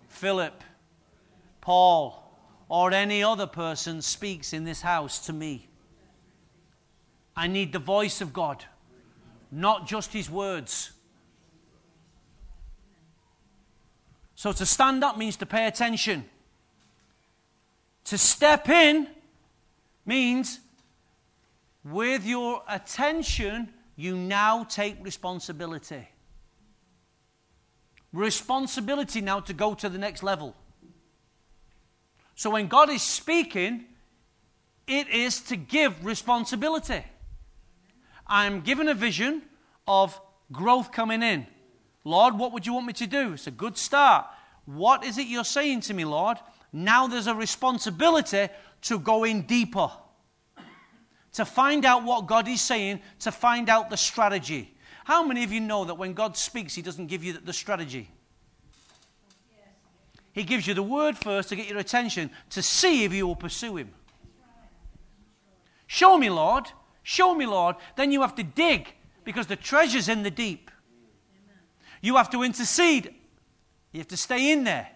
Philip, 0.08 0.64
Paul, 1.62 2.24
or 2.70 2.92
any 2.92 3.22
other 3.22 3.46
person 3.46 4.02
speaks 4.02 4.52
in 4.52 4.64
this 4.64 4.82
house 4.82 5.24
to 5.28 5.32
me. 5.32 5.68
I 7.36 7.46
need 7.46 7.72
the 7.72 7.78
voice 7.78 8.20
of 8.20 8.34
God, 8.34 8.66
not 9.56 9.88
just 9.88 10.12
his 10.12 10.30
words. 10.30 10.92
So 14.36 14.52
to 14.52 14.66
stand 14.66 15.04
up 15.04 15.18
means 15.18 15.38
to 15.38 15.46
pay 15.46 15.66
attention. 15.66 16.26
To 18.06 18.18
step 18.18 18.68
in 18.68 19.08
means 20.06 20.60
with 21.86 22.26
your 22.26 22.64
attention, 22.68 23.70
you 23.96 24.18
now 24.18 24.66
take 24.66 24.98
responsibility. 25.02 26.10
Responsibility 28.12 29.22
now 29.22 29.40
to 29.40 29.54
go 29.54 29.74
to 29.74 29.88
the 29.88 29.98
next 29.98 30.22
level. 30.22 30.54
So 32.36 32.50
when 32.50 32.68
God 32.68 32.90
is 32.90 33.02
speaking, 33.02 33.86
it 34.86 35.08
is 35.08 35.40
to 35.44 35.56
give 35.56 36.06
responsibility. 36.06 37.06
I'm 38.28 38.62
given 38.62 38.88
a 38.88 38.94
vision 38.94 39.44
of 39.88 40.20
growth 40.52 40.92
coming 40.92 41.22
in. 41.22 41.48
Lord, 42.04 42.38
what 42.38 42.52
would 42.54 42.66
you 42.66 42.74
want 42.74 42.88
me 42.88 42.94
to 42.94 43.08
do? 43.08 43.34
It's 43.34 43.48
a 43.48 43.52
good 43.52 43.78
start. 43.78 44.26
What 44.66 45.04
is 45.04 45.18
it 45.18 45.28
you're 45.28 45.44
saying 45.44 45.82
to 45.82 45.94
me, 45.94 46.06
Lord? 46.06 46.38
Now 46.72 47.08
there's 47.08 47.28
a 47.28 47.36
responsibility 47.36 48.50
to 48.84 49.00
go 49.00 49.24
in 49.24 49.44
deeper, 49.44 49.90
to 51.34 51.46
find 51.46 51.86
out 51.86 52.04
what 52.04 52.28
God 52.28 52.48
is 52.48 52.62
saying, 52.62 53.02
to 53.20 53.32
find 53.32 53.70
out 53.70 53.90
the 53.90 53.98
strategy. 53.98 54.76
How 55.04 55.24
many 55.24 55.44
of 55.44 55.52
you 55.52 55.60
know 55.60 55.86
that 55.86 55.96
when 55.96 56.14
God 56.14 56.36
speaks, 56.36 56.74
He 56.76 56.82
doesn't 56.82 57.08
give 57.08 57.24
you 57.24 57.34
the 57.34 57.54
strategy? 57.54 58.10
He 60.34 60.44
gives 60.44 60.68
you 60.68 60.74
the 60.74 60.84
word 60.84 61.18
first 61.18 61.50
to 61.50 61.56
get 61.56 61.70
your 61.70 61.78
attention 61.78 62.30
to 62.50 62.62
see 62.62 63.06
if 63.06 63.14
you 63.14 63.26
will 63.26 63.36
pursue 63.36 63.78
Him. 63.78 63.94
Show 65.88 66.18
me, 66.18 66.30
Lord. 66.30 66.66
Show 67.08 67.36
me, 67.36 67.46
Lord. 67.46 67.76
Then 67.96 68.12
you 68.12 68.22
have 68.22 68.34
to 68.34 68.44
dig 68.44 68.92
because 69.24 69.46
the 69.46 69.56
treasure's 69.56 70.10
in 70.10 70.24
the 70.24 70.32
deep. 70.32 70.72
You 72.02 72.16
have 72.18 72.32
to 72.32 72.42
intercede. 72.42 73.14
You 73.92 74.00
have 74.00 74.08
to 74.08 74.18
stay 74.18 74.52
in 74.52 74.64
there 74.64 74.90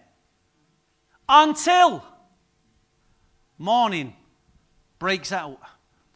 until 1.28 2.04
morning 3.58 4.16
breaks 4.98 5.30
out. 5.30 5.60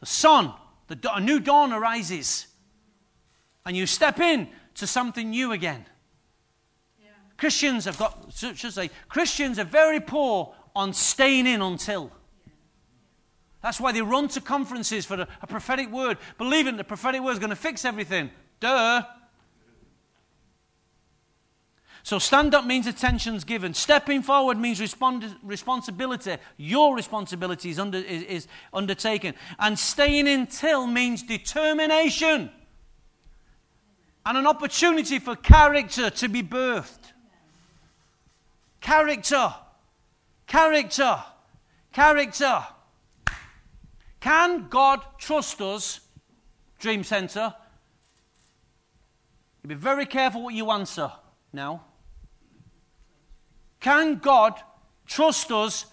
The 0.01 0.07
sun, 0.07 0.53
the, 0.89 0.99
a 1.15 1.21
new 1.21 1.39
dawn 1.39 1.73
arises, 1.73 2.49
and 3.65 3.77
you 3.77 3.87
step 3.87 4.19
in 4.19 4.49
to 4.75 4.89
something 4.89 5.31
new 5.31 5.53
again. 5.53 5.87
Yeah. 7.01 7.11
Christians 7.37 7.85
have 7.85 7.99
got, 7.99 8.33
should 8.35 8.73
say, 8.73 8.91
Christians 9.09 9.61
are 9.61 9.65
very 9.65 10.01
poor 10.01 10.57
on 10.75 10.93
staying 10.93 11.47
in 11.47 11.63
until. 11.63 12.11
That's 13.65 13.81
why 13.81 13.93
they 13.93 14.03
run 14.03 14.29
to 14.29 14.43
conferences 14.43 15.07
for 15.07 15.23
a, 15.23 15.29
a 15.41 15.47
prophetic 15.47 15.91
word, 15.91 16.19
believing 16.37 16.77
the 16.77 16.85
prophetic 16.85 17.23
word 17.23 17.33
is 17.33 17.39
going 17.39 17.49
to 17.49 17.57
fix 17.57 17.87
everything. 17.87 18.31
Duh. 18.61 19.03
So 22.03 22.19
stand 22.19 22.55
up 22.55 22.67
means 22.67 22.87
attention's 22.87 23.43
given. 23.43 23.73
Stepping 23.73 24.21
forward 24.21 24.59
means 24.59 24.83
respond, 24.83 25.35
responsibility. 25.43 26.37
Your 26.59 26.95
responsibility 26.95 27.71
is, 27.71 27.79
under, 27.79 27.97
is, 27.97 28.23
is 28.25 28.49
undertaken. 28.71 29.35
And 29.59 29.79
staying 29.79 30.29
until 30.29 30.87
means 30.87 31.23
determination 31.23 32.51
and 34.27 34.37
an 34.37 34.47
opportunity 34.47 35.19
for 35.19 35.37
character 35.37 36.11
to 36.11 36.29
be 36.29 36.43
birthed. 36.43 37.13
Character. 38.83 39.55
Character. 40.47 41.25
Character. 41.95 42.67
Can 44.25 44.69
God 44.71 45.03
trust 45.19 45.61
us, 45.61 46.01
Dream 46.79 47.05
Center? 47.05 47.55
Be 49.67 49.75
very 49.75 50.07
careful 50.07 50.45
what 50.45 50.55
you 50.55 50.71
answer 50.71 51.13
now. 51.53 51.85
Can 53.81 54.17
God 54.17 54.59
trust 55.05 55.53
us 55.53 55.85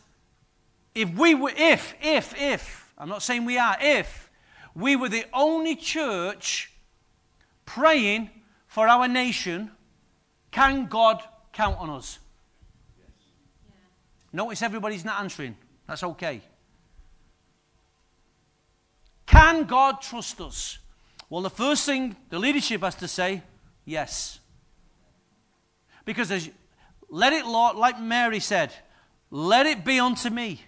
if 0.95 1.13
we 1.13 1.35
were, 1.35 1.51
if, 1.57 1.93
if, 2.01 2.33
if, 2.41 2.93
I'm 2.97 3.09
not 3.09 3.21
saying 3.21 3.43
we 3.43 3.57
are, 3.57 3.75
if 3.81 4.29
we 4.73 4.95
were 4.95 5.09
the 5.09 5.25
only 5.33 5.75
church 5.75 6.71
praying 7.65 8.29
for 8.65 8.87
our 8.87 9.09
nation, 9.09 9.71
can 10.51 10.85
God 10.85 11.21
count 11.51 11.77
on 11.79 11.89
us? 11.89 12.19
Yes. 12.97 13.09
Notice 14.31 14.61
everybody's 14.61 15.03
not 15.03 15.19
answering. 15.19 15.57
That's 15.85 16.03
okay. 16.05 16.41
Can 19.31 19.63
God 19.63 20.01
trust 20.01 20.41
us? 20.41 20.77
Well, 21.29 21.41
the 21.41 21.49
first 21.49 21.85
thing 21.85 22.17
the 22.29 22.37
leadership 22.37 22.81
has 22.81 22.95
to 22.95 23.07
say, 23.07 23.41
yes. 23.85 24.41
Because 26.03 26.29
as, 26.31 26.49
let 27.09 27.31
it, 27.31 27.45
Lord, 27.45 27.77
like 27.77 27.97
Mary 27.97 28.41
said, 28.41 28.73
let 29.29 29.65
it 29.65 29.85
be 29.85 30.01
unto 30.01 30.29
me. 30.29 30.61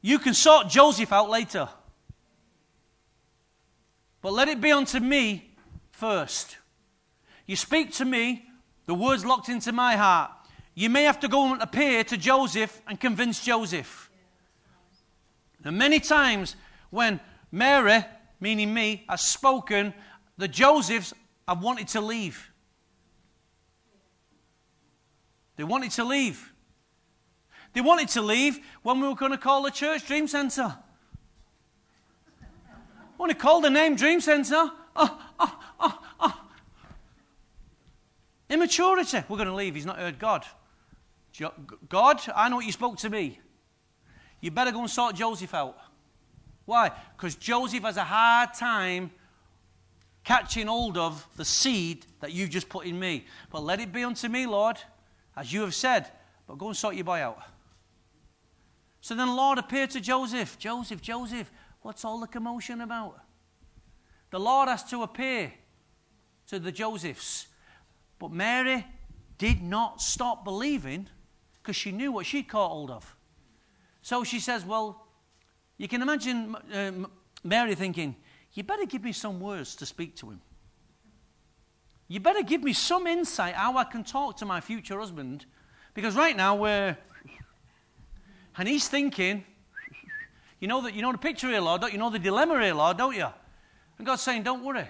You 0.00 0.18
can 0.18 0.32
sort 0.32 0.70
Joseph 0.70 1.12
out 1.12 1.28
later. 1.28 1.68
But 4.22 4.32
let 4.32 4.48
it 4.48 4.62
be 4.62 4.72
unto 4.72 4.98
me 5.00 5.50
first. 5.90 6.56
You 7.46 7.56
speak 7.56 7.92
to 7.94 8.06
me, 8.06 8.46
the 8.86 8.94
words 8.94 9.22
locked 9.22 9.50
into 9.50 9.72
my 9.72 9.96
heart. 9.96 10.30
You 10.74 10.88
may 10.88 11.02
have 11.02 11.20
to 11.20 11.28
go 11.28 11.52
and 11.52 11.60
appear 11.60 12.04
to 12.04 12.16
Joseph 12.16 12.80
and 12.86 12.98
convince 12.98 13.44
Joseph. 13.44 14.07
And 15.68 15.76
many 15.76 16.00
times 16.00 16.56
when 16.88 17.20
Mary, 17.52 18.02
meaning 18.40 18.72
me, 18.72 19.04
has 19.06 19.20
spoken, 19.20 19.92
the 20.38 20.48
Josephs 20.48 21.12
have 21.46 21.62
wanted 21.62 21.88
to 21.88 22.00
leave. 22.00 22.50
They 25.56 25.64
wanted 25.64 25.90
to 25.90 26.04
leave. 26.04 26.50
They 27.74 27.82
wanted 27.82 28.08
to 28.08 28.22
leave 28.22 28.58
when 28.82 28.98
we 29.02 29.08
were 29.08 29.14
going 29.14 29.32
to 29.32 29.36
call 29.36 29.62
the 29.62 29.70
church 29.70 30.06
Dream 30.06 30.26
Center. 30.26 30.74
Want 33.18 33.30
to 33.30 33.36
call 33.36 33.60
the 33.60 33.68
name 33.68 33.94
Dream 33.94 34.22
Center, 34.22 34.54
oh, 34.56 34.72
ah, 34.96 35.32
oh, 35.38 35.58
ah, 35.60 35.72
oh, 35.80 35.98
ah, 36.20 36.42
oh. 36.44 36.50
Immaturity. 38.48 39.18
We're 39.28 39.36
going 39.36 39.48
to 39.48 39.54
leave. 39.54 39.74
He's 39.74 39.84
not 39.84 39.98
heard 39.98 40.18
God. 40.18 40.46
God, 41.90 42.22
I 42.34 42.48
know 42.48 42.56
what 42.56 42.64
you 42.64 42.72
spoke 42.72 42.96
to 43.00 43.10
me. 43.10 43.38
You 44.40 44.50
better 44.50 44.72
go 44.72 44.80
and 44.80 44.90
sort 44.90 45.16
Joseph 45.16 45.54
out. 45.54 45.76
Why? 46.64 46.92
Because 47.16 47.34
Joseph 47.34 47.82
has 47.82 47.96
a 47.96 48.04
hard 48.04 48.54
time 48.54 49.10
catching 50.22 50.66
hold 50.66 50.98
of 50.98 51.26
the 51.36 51.44
seed 51.44 52.04
that 52.20 52.32
you've 52.32 52.50
just 52.50 52.68
put 52.68 52.86
in 52.86 52.98
me. 52.98 53.24
But 53.50 53.62
let 53.62 53.80
it 53.80 53.92
be 53.92 54.04
unto 54.04 54.28
me, 54.28 54.46
Lord, 54.46 54.76
as 55.36 55.52
you 55.52 55.62
have 55.62 55.74
said. 55.74 56.06
But 56.46 56.58
go 56.58 56.68
and 56.68 56.76
sort 56.76 56.94
your 56.94 57.04
boy 57.04 57.20
out. 57.20 57.38
So 59.00 59.14
then 59.14 59.28
the 59.28 59.34
Lord 59.34 59.58
appeared 59.58 59.90
to 59.90 60.00
Joseph. 60.00 60.58
Joseph, 60.58 61.00
Joseph, 61.00 61.50
what's 61.80 62.04
all 62.04 62.20
the 62.20 62.26
commotion 62.26 62.82
about? 62.82 63.18
The 64.30 64.38
Lord 64.38 64.68
has 64.68 64.84
to 64.90 65.02
appear 65.02 65.52
to 66.48 66.58
the 66.58 66.72
Josephs. 66.72 67.46
But 68.18 68.32
Mary 68.32 68.84
did 69.38 69.62
not 69.62 70.02
stop 70.02 70.44
believing 70.44 71.08
because 71.54 71.76
she 71.76 71.92
knew 71.92 72.12
what 72.12 72.26
she'd 72.26 72.48
caught 72.48 72.70
hold 72.70 72.90
of. 72.90 73.16
So 74.08 74.24
she 74.24 74.40
says, 74.40 74.64
Well, 74.64 75.04
you 75.76 75.86
can 75.86 76.00
imagine 76.00 76.56
uh, 76.72 76.92
Mary 77.44 77.74
thinking, 77.74 78.16
You 78.54 78.62
better 78.62 78.86
give 78.86 79.04
me 79.04 79.12
some 79.12 79.38
words 79.38 79.76
to 79.76 79.84
speak 79.84 80.16
to 80.16 80.30
him. 80.30 80.40
You 82.08 82.18
better 82.18 82.42
give 82.42 82.62
me 82.62 82.72
some 82.72 83.06
insight 83.06 83.54
how 83.54 83.76
I 83.76 83.84
can 83.84 84.04
talk 84.04 84.38
to 84.38 84.46
my 84.46 84.62
future 84.62 84.98
husband. 84.98 85.44
Because 85.92 86.16
right 86.16 86.34
now 86.34 86.54
we're. 86.54 86.96
And 88.56 88.66
he's 88.66 88.88
thinking, 88.88 89.44
you 90.58 90.68
know 90.68 90.80
that 90.80 90.94
you 90.94 91.02
know 91.02 91.12
the 91.12 91.18
picture 91.18 91.48
here, 91.48 91.60
Lord, 91.60 91.82
don't 91.82 91.92
you 91.92 91.98
know 91.98 92.08
the 92.08 92.18
dilemma 92.18 92.62
here, 92.62 92.74
Lord, 92.74 92.96
don't 92.96 93.14
you? 93.14 93.28
And 93.98 94.06
God's 94.06 94.22
saying, 94.22 94.42
Don't 94.42 94.64
worry. 94.64 94.88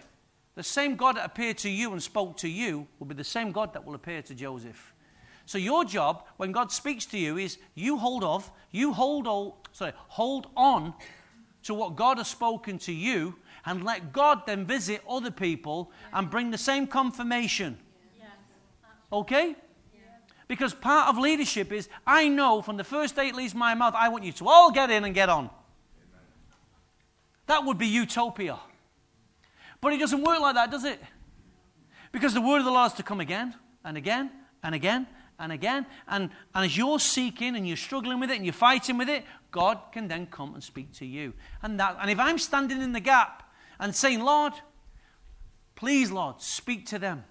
The 0.55 0.63
same 0.63 0.95
God 0.95 1.17
that 1.17 1.27
appeared 1.27 1.59
to 1.59 1.69
you 1.69 1.91
and 1.91 2.01
spoke 2.01 2.37
to 2.37 2.49
you 2.49 2.87
will 3.01 3.09
be 3.09 3.17
the 3.17 3.25
same 3.25 3.51
God 3.51 3.73
that 3.73 3.85
will 3.85 3.97
appear 3.97 4.23
to 4.23 4.35
Joseph. 4.35 4.95
So 5.49 5.57
your 5.57 5.87
job 5.87 6.25
when 6.37 6.53
God 6.53 6.71
speaks 6.71 7.07
to 7.07 7.17
you 7.17 7.39
is 7.39 7.57
you 7.75 7.97
hold 7.97 8.23
off, 8.23 8.51
you 8.71 8.93
hold 8.93 9.27
on, 9.27 9.55
sorry, 9.73 9.95
hold 10.09 10.49
on 10.55 10.93
to 11.63 11.73
what 11.73 11.97
God 11.97 12.19
has 12.19 12.29
spoken 12.29 12.77
to 12.81 12.93
you, 12.93 13.35
and 13.65 13.83
let 13.83 14.13
God 14.13 14.43
then 14.45 14.67
visit 14.67 15.01
other 15.09 15.31
people 15.31 15.91
and 16.13 16.29
bring 16.29 16.51
the 16.51 16.59
same 16.59 16.87
confirmation. 16.87 17.79
Okay? 19.11 19.57
Because 20.49 20.75
part 20.75 21.09
of 21.09 21.17
leadership 21.17 21.73
is 21.73 21.89
I 22.07 22.29
know 22.29 22.61
from 22.61 22.77
the 22.77 22.85
first 22.85 23.17
day 23.17 23.29
it 23.29 23.35
leaves 23.35 23.55
my 23.55 23.75
mouth, 23.75 23.95
I 23.97 24.11
want 24.11 24.25
you 24.25 24.33
to 24.33 24.49
all 24.49 24.71
get 24.71 24.91
in 24.91 25.05
and 25.05 25.15
get 25.15 25.31
on. 25.31 25.49
That 27.47 27.65
would 27.65 27.79
be 27.79 27.87
utopia. 27.87 28.59
But 29.81 29.95
it 29.95 29.99
doesn't 29.99 30.23
work 30.23 30.41
like 30.41 30.57
that, 30.57 30.71
does 30.71 30.85
it? 30.85 31.01
Because 32.13 32.35
the 32.35 32.43
word 32.43 32.59
of 32.59 32.67
the 32.67 32.71
Lord 32.71 32.91
is 32.91 32.97
to 32.99 33.03
come 33.03 33.21
again 33.21 33.55
and 33.83 33.97
again 33.97 34.31
and 34.63 34.75
again 34.75 35.07
and 35.39 35.53
again. 35.53 35.87
And, 36.09 36.31
and 36.55 36.65
as 36.65 36.77
you're 36.77 36.99
seeking 36.99 37.57
and 37.57 37.67
you're 37.67 37.77
struggling 37.77 38.21
with 38.21 38.31
it 38.31 38.37
and 38.37 38.45
you're 38.45 38.53
fighting 38.53 38.99
with 38.99 39.09
it, 39.09 39.25
God 39.51 39.79
can 39.93 40.09
then 40.09 40.27
come 40.27 40.55
and 40.55 40.63
speak 40.63 40.93
to 40.95 41.07
you. 41.07 41.33
And, 41.63 41.79
that, 41.81 41.97
and 42.01 42.11
if 42.11 42.19
I'm 42.19 42.39
standing 42.39 42.83
in 42.83 42.93
the 42.93 43.01
gap 43.01 43.51
and 43.79 43.95
saying, 43.95 44.21
Lord, 44.21 44.53
please, 45.77 46.11
Lord, 46.11 46.41
speak 46.41 46.87
to 46.87 46.99
them, 46.99 47.25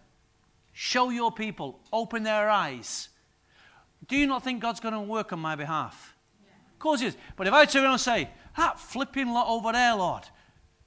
show 0.74 1.10
your 1.10 1.32
people, 1.32 1.80
open 1.92 2.24
their 2.24 2.50
eyes, 2.50 3.10
do 4.08 4.16
you 4.16 4.28
not 4.28 4.44
think 4.44 4.62
God's 4.62 4.80
going 4.80 4.94
to 4.94 5.02
work 5.02 5.34
on 5.34 5.40
my 5.40 5.56
behalf? 5.56 6.16
Yeah. 6.42 6.50
Of 6.74 6.80
course 6.80 7.02
he 7.02 7.08
is. 7.08 7.18
But 7.36 7.48
if 7.48 7.54
I 7.54 7.66
turn 7.66 7.84
around 7.84 7.94
and 7.94 8.02
say, 8.02 8.30
that 8.56 8.80
flipping 8.80 9.30
lot 9.30 9.48
over 9.50 9.72
there, 9.72 9.96
Lord, 9.96 10.24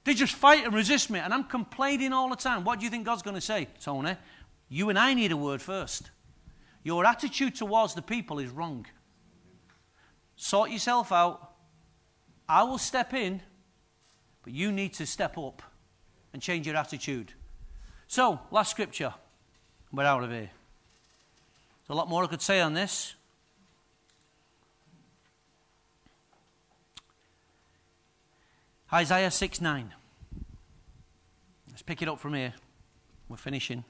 they 0.03 0.13
just 0.13 0.33
fight 0.33 0.65
and 0.65 0.73
resist 0.73 1.09
me, 1.09 1.19
and 1.19 1.33
I'm 1.33 1.43
complaining 1.43 2.11
all 2.11 2.29
the 2.29 2.35
time. 2.35 2.63
What 2.63 2.79
do 2.79 2.85
you 2.85 2.89
think 2.89 3.05
God's 3.05 3.21
going 3.21 3.35
to 3.35 3.41
say, 3.41 3.67
Tony? 3.79 4.15
You 4.67 4.89
and 4.89 4.97
I 4.97 5.13
need 5.13 5.31
a 5.31 5.37
word 5.37 5.61
first. 5.61 6.09
Your 6.83 7.05
attitude 7.05 7.55
towards 7.55 7.93
the 7.93 8.01
people 8.01 8.39
is 8.39 8.49
wrong. 8.49 8.85
Sort 10.35 10.71
yourself 10.71 11.11
out. 11.11 11.53
I 12.49 12.63
will 12.63 12.79
step 12.79 13.13
in, 13.13 13.41
but 14.43 14.53
you 14.53 14.71
need 14.71 14.93
to 14.95 15.05
step 15.05 15.37
up 15.37 15.61
and 16.33 16.41
change 16.41 16.65
your 16.65 16.75
attitude. 16.75 17.33
So, 18.07 18.39
last 18.49 18.71
scripture. 18.71 19.13
We're 19.91 20.05
out 20.05 20.23
of 20.23 20.31
here. 20.31 20.49
There's 21.87 21.89
a 21.89 21.93
lot 21.93 22.09
more 22.09 22.23
I 22.23 22.27
could 22.27 22.41
say 22.41 22.61
on 22.61 22.73
this. 22.73 23.15
Isaiah 28.91 29.31
6 29.31 29.61
9. 29.61 29.93
Let's 31.69 31.81
pick 31.81 32.01
it 32.01 32.09
up 32.09 32.19
from 32.19 32.33
here. 32.33 32.53
We're 33.29 33.37
finishing. 33.37 33.85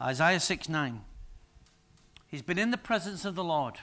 Isaiah 0.00 0.38
6 0.38 0.68
9. 0.68 1.00
He's 2.28 2.42
been 2.42 2.58
in 2.58 2.70
the 2.70 2.78
presence 2.78 3.24
of 3.24 3.34
the 3.34 3.44
Lord. 3.44 3.78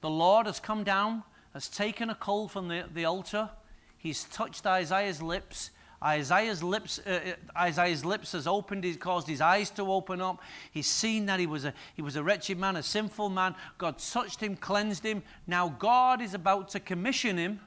The 0.00 0.10
Lord 0.10 0.46
has 0.46 0.58
come 0.58 0.82
down, 0.84 1.22
has 1.54 1.68
taken 1.68 2.10
a 2.10 2.14
coal 2.14 2.48
from 2.48 2.68
the, 2.68 2.84
the 2.92 3.04
altar. 3.04 3.50
He's 3.96 4.24
touched 4.24 4.66
Isaiah's 4.66 5.22
lips. 5.22 5.70
Isaiah's 6.02 6.62
lips, 6.62 6.98
uh, 7.06 7.10
uh, 7.10 7.58
Isaiah's 7.58 8.04
lips 8.04 8.32
has 8.32 8.48
opened, 8.48 8.82
he's 8.82 8.96
caused 8.96 9.28
his 9.28 9.40
eyes 9.40 9.70
to 9.70 9.92
open 9.92 10.20
up. 10.20 10.40
He's 10.72 10.88
seen 10.88 11.26
that 11.26 11.38
he 11.38 11.46
was, 11.46 11.64
a, 11.64 11.72
he 11.94 12.02
was 12.02 12.16
a 12.16 12.24
wretched 12.24 12.58
man, 12.58 12.74
a 12.74 12.82
sinful 12.82 13.28
man. 13.28 13.54
God 13.78 13.98
touched 13.98 14.40
him, 14.40 14.56
cleansed 14.56 15.04
him. 15.04 15.22
Now 15.46 15.68
God 15.78 16.20
is 16.20 16.34
about 16.34 16.70
to 16.70 16.80
commission 16.80 17.36
him 17.36 17.60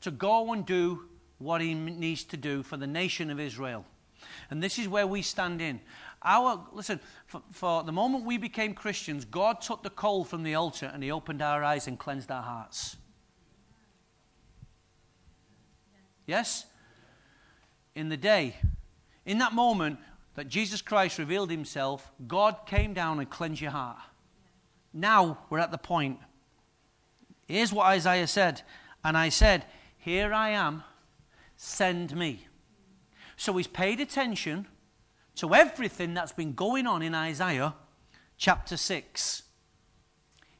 to 0.00 0.10
go 0.10 0.52
and 0.52 0.66
do 0.66 1.04
what 1.38 1.60
he 1.60 1.74
needs 1.74 2.24
to 2.24 2.36
do 2.36 2.64
for 2.64 2.76
the 2.76 2.86
nation 2.86 3.30
of 3.30 3.38
Israel. 3.38 3.84
And 4.50 4.60
this 4.60 4.78
is 4.78 4.88
where 4.88 5.06
we 5.06 5.22
stand 5.22 5.60
in. 5.60 5.80
Our, 6.22 6.66
listen, 6.72 7.00
for, 7.26 7.42
for, 7.52 7.84
the 7.84 7.92
moment 7.92 8.24
we 8.24 8.38
became 8.38 8.74
Christians, 8.74 9.24
God 9.24 9.60
took 9.60 9.82
the 9.82 9.90
coal 9.90 10.24
from 10.24 10.42
the 10.42 10.54
altar 10.54 10.90
and 10.92 11.02
He 11.02 11.10
opened 11.10 11.42
our 11.42 11.62
eyes 11.62 11.86
and 11.86 11.98
cleansed 11.98 12.30
our 12.30 12.42
hearts. 12.42 12.96
Yes? 16.26 16.66
In 17.94 18.08
the 18.08 18.16
day, 18.16 18.56
in 19.24 19.38
that 19.38 19.52
moment 19.52 19.98
that 20.34 20.48
Jesus 20.48 20.82
Christ 20.82 21.18
revealed 21.18 21.50
Himself, 21.50 22.10
God 22.26 22.56
came 22.66 22.94
down 22.94 23.20
and 23.20 23.30
cleansed 23.30 23.60
your 23.60 23.70
heart. 23.70 23.98
Now 24.92 25.38
we're 25.50 25.58
at 25.60 25.70
the 25.70 25.78
point. 25.78 26.18
Here's 27.46 27.72
what 27.72 27.86
Isaiah 27.86 28.26
said. 28.26 28.62
And 29.04 29.16
I 29.16 29.28
said, 29.28 29.64
Here 29.96 30.32
I 30.32 30.50
am, 30.50 30.82
send 31.56 32.14
me. 32.16 32.46
So 33.36 33.56
he's 33.56 33.68
paid 33.68 34.00
attention 34.00 34.66
to 35.38 35.54
everything 35.54 36.14
that's 36.14 36.32
been 36.32 36.52
going 36.52 36.86
on 36.86 37.00
in 37.00 37.14
Isaiah 37.14 37.74
chapter 38.36 38.76
6. 38.76 39.42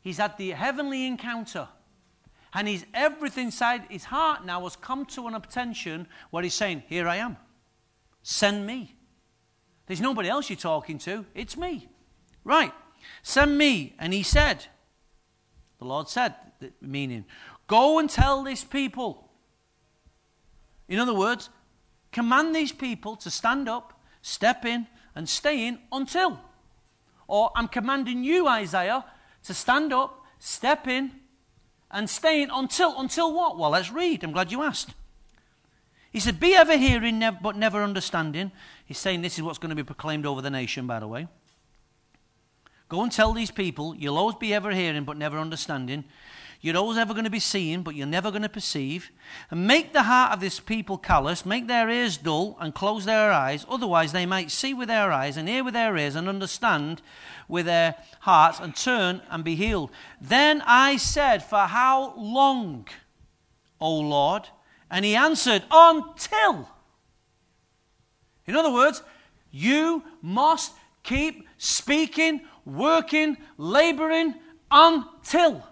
He's 0.00 0.18
had 0.18 0.38
the 0.38 0.50
heavenly 0.50 1.06
encounter. 1.06 1.68
And 2.54 2.66
he's 2.66 2.86
everything 2.94 3.46
inside 3.46 3.82
his 3.90 4.04
heart 4.04 4.46
now 4.46 4.62
has 4.62 4.76
come 4.76 5.04
to 5.06 5.26
an 5.26 5.34
attention 5.34 6.06
where 6.30 6.42
he's 6.42 6.54
saying, 6.54 6.84
Here 6.86 7.08
I 7.08 7.16
am. 7.16 7.36
Send 8.22 8.66
me. 8.66 8.94
There's 9.86 10.00
nobody 10.00 10.28
else 10.28 10.48
you're 10.48 10.56
talking 10.56 10.98
to. 11.00 11.26
It's 11.34 11.56
me. 11.56 11.88
Right. 12.44 12.72
Send 13.22 13.58
me. 13.58 13.94
And 13.98 14.12
he 14.12 14.22
said, 14.22 14.66
The 15.78 15.86
Lord 15.86 16.08
said, 16.08 16.34
meaning, 16.80 17.24
Go 17.66 17.98
and 17.98 18.08
tell 18.08 18.44
this 18.44 18.64
people. 18.64 19.28
In 20.88 21.00
other 21.00 21.14
words, 21.14 21.50
command 22.12 22.54
these 22.54 22.72
people 22.72 23.16
to 23.16 23.30
stand 23.30 23.68
up 23.68 23.97
step 24.22 24.64
in 24.64 24.86
and 25.14 25.28
stay 25.28 25.66
in 25.66 25.78
until. 25.92 26.40
Or 27.26 27.50
I'm 27.54 27.68
commanding 27.68 28.24
you, 28.24 28.48
Isaiah, 28.48 29.04
to 29.44 29.54
stand 29.54 29.92
up, 29.92 30.24
step 30.38 30.86
in, 30.86 31.12
and 31.90 32.08
stay 32.08 32.42
in 32.42 32.50
until. 32.50 32.98
Until 32.98 33.34
what? 33.34 33.58
Well, 33.58 33.70
let's 33.70 33.90
read. 33.90 34.24
I'm 34.24 34.32
glad 34.32 34.52
you 34.52 34.62
asked. 34.62 34.94
He 36.10 36.20
said, 36.20 36.40
Be 36.40 36.54
ever 36.54 36.76
hearing, 36.76 37.22
but 37.42 37.56
never 37.56 37.82
understanding. 37.82 38.50
He's 38.84 38.98
saying 38.98 39.22
this 39.22 39.36
is 39.36 39.42
what's 39.42 39.58
going 39.58 39.70
to 39.70 39.76
be 39.76 39.82
proclaimed 39.82 40.26
over 40.26 40.40
the 40.40 40.50
nation, 40.50 40.86
by 40.86 41.00
the 41.00 41.08
way. 41.08 41.28
Go 42.88 43.02
and 43.02 43.12
tell 43.12 43.34
these 43.34 43.50
people, 43.50 43.94
you'll 43.94 44.16
always 44.16 44.36
be 44.36 44.54
ever 44.54 44.70
hearing, 44.70 45.04
but 45.04 45.18
never 45.18 45.38
understanding. 45.38 46.04
You're 46.60 46.76
always 46.76 46.98
ever 46.98 47.14
going 47.14 47.24
to 47.24 47.30
be 47.30 47.38
seeing, 47.38 47.82
but 47.82 47.94
you're 47.94 48.06
never 48.06 48.30
going 48.30 48.42
to 48.42 48.48
perceive. 48.48 49.12
And 49.50 49.68
make 49.68 49.92
the 49.92 50.02
heart 50.02 50.32
of 50.32 50.40
this 50.40 50.58
people 50.58 50.98
callous, 50.98 51.46
make 51.46 51.68
their 51.68 51.88
ears 51.88 52.16
dull, 52.16 52.56
and 52.60 52.74
close 52.74 53.04
their 53.04 53.30
eyes. 53.30 53.64
Otherwise, 53.68 54.10
they 54.10 54.26
might 54.26 54.50
see 54.50 54.74
with 54.74 54.88
their 54.88 55.12
eyes, 55.12 55.36
and 55.36 55.48
hear 55.48 55.62
with 55.62 55.74
their 55.74 55.96
ears, 55.96 56.16
and 56.16 56.28
understand 56.28 57.00
with 57.46 57.66
their 57.66 57.94
hearts, 58.20 58.58
and 58.58 58.74
turn 58.74 59.22
and 59.30 59.44
be 59.44 59.54
healed. 59.54 59.92
Then 60.20 60.60
I 60.66 60.96
said, 60.96 61.44
For 61.44 61.60
how 61.60 62.14
long, 62.16 62.88
O 63.80 64.00
Lord? 64.00 64.48
And 64.90 65.04
he 65.04 65.14
answered, 65.14 65.62
Until. 65.70 66.68
In 68.46 68.56
other 68.56 68.72
words, 68.72 69.02
you 69.52 70.02
must 70.22 70.72
keep 71.04 71.46
speaking, 71.56 72.40
working, 72.64 73.36
laboring 73.58 74.34
until 74.72 75.64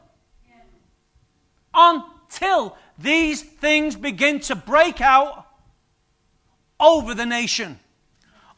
until 1.77 2.77
these 2.99 3.43
things 3.43 3.95
begin 3.95 4.41
to 4.41 4.57
break 4.57 5.01
out 5.01 5.47
over 6.81 7.15
the 7.15 7.27
nation. 7.27 7.79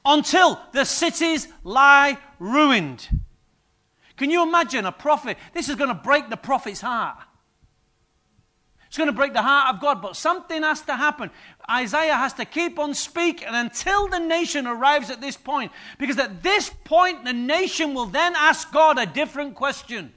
Until 0.05 0.59
the 0.73 0.85
cities 0.85 1.49
lie 1.65 2.19
ruined. 2.39 3.09
Can 4.17 4.31
you 4.31 4.43
imagine 4.43 4.87
a 4.87 4.93
prophet? 4.93 5.37
This 5.53 5.69
is 5.69 5.75
going 5.75 5.89
to 5.89 5.95
break 5.95 6.31
the 6.31 6.37
prophet's 6.37 6.81
heart. 6.81 7.19
It's 8.87 8.97
going 8.97 9.09
to 9.09 9.13
break 9.13 9.35
the 9.35 9.43
heart 9.43 9.75
of 9.75 9.83
God, 9.83 10.01
but 10.01 10.17
something 10.17 10.63
has 10.63 10.81
to 10.83 10.97
happen. 10.97 11.31
Isaiah 11.71 12.17
has 12.17 12.33
to 12.35 12.47
keep 12.47 12.79
on 12.79 12.95
speaking 12.95 13.49
until 13.51 14.09
the 14.09 14.19
nation 14.19 14.67
arrives 14.67 15.11
at 15.11 15.21
this 15.21 15.37
point. 15.37 15.73
Because 15.99 16.19
at 16.19 16.43
this 16.43 16.71
point, 16.85 17.25
the 17.25 17.35
nation 17.35 17.93
will 17.93 18.07
then 18.07 18.35
ask 18.35 18.73
God 18.73 18.99
a 18.99 19.05
different 19.05 19.55
question 19.55 20.15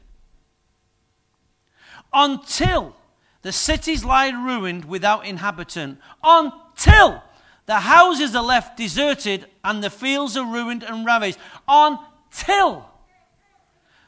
until 2.13 2.95
the 3.41 3.51
cities 3.51 4.03
lie 4.05 4.29
ruined 4.29 4.85
without 4.85 5.25
inhabitant, 5.25 5.99
until 6.23 7.23
the 7.65 7.79
houses 7.79 8.35
are 8.35 8.43
left 8.43 8.77
deserted 8.77 9.45
and 9.63 9.83
the 9.83 9.89
fields 9.89 10.38
are 10.38 10.45
ruined 10.45 10.83
and 10.83 11.05
ravaged, 11.05 11.38
until 11.67 12.89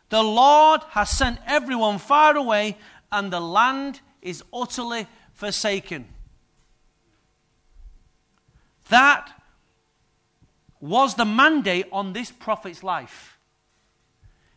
the 0.10 0.24
Lord 0.24 0.82
has 0.90 1.10
sent 1.10 1.40
everyone 1.48 1.98
far 1.98 2.36
away 2.36 2.78
and 3.12 3.32
the 3.32 3.40
land 3.40 4.02
is 4.22 4.44
utterly 4.54 5.08
forsaken. 5.34 6.08
That 8.90 9.32
was 10.80 11.16
the 11.16 11.26
mandate 11.26 11.88
on 11.92 12.14
this 12.14 12.32
prophet's 12.32 12.84
life. 12.84 13.40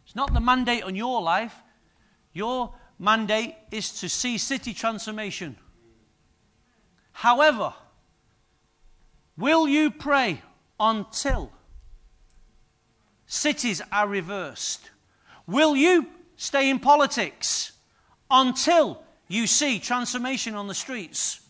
It's 0.05 0.16
not 0.16 0.35
the 0.35 0.40
mandate 0.40 0.82
on 0.82 0.94
your 0.94 1.23
life. 1.23 1.62
Your 2.32 2.74
mandate 2.98 3.55
is 3.70 4.01
to 4.01 4.09
see 4.09 4.39
city 4.39 4.73
transformation. 4.73 5.56
However, 7.12 7.74
will 9.36 9.68
you 9.68 9.90
pray 9.90 10.43
until 10.78 11.52
cities 13.27 13.82
are 13.93 14.09
reversed? 14.09 14.90
Will 15.47 15.77
you 15.77 16.06
stay 16.36 16.70
in 16.70 16.78
politics 16.78 17.73
until 18.31 19.02
you 19.28 19.47
see 19.47 19.78
transformation 19.78 20.55
on 20.55 20.66
the 20.66 20.74
streets? 20.74 21.40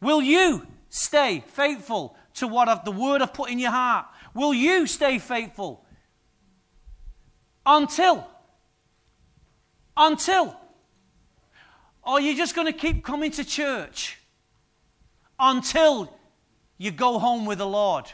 Will 0.00 0.20
you 0.20 0.66
stay 0.88 1.44
faithful 1.46 2.16
to 2.34 2.48
what 2.48 2.84
the 2.84 2.90
word 2.90 3.22
I've 3.22 3.34
put 3.34 3.50
in 3.50 3.58
your 3.58 3.70
heart? 3.70 4.06
Will 4.34 4.54
you 4.54 4.86
stay 4.86 5.18
faithful 5.18 5.84
until? 7.64 8.26
Until? 9.96 10.56
Or 12.02 12.14
are 12.14 12.20
you 12.20 12.36
just 12.36 12.54
going 12.54 12.66
to 12.66 12.72
keep 12.72 13.04
coming 13.04 13.30
to 13.32 13.44
church 13.44 14.18
until 15.38 16.12
you 16.78 16.90
go 16.90 17.18
home 17.18 17.46
with 17.46 17.58
the 17.58 17.66
Lord? 17.66 18.06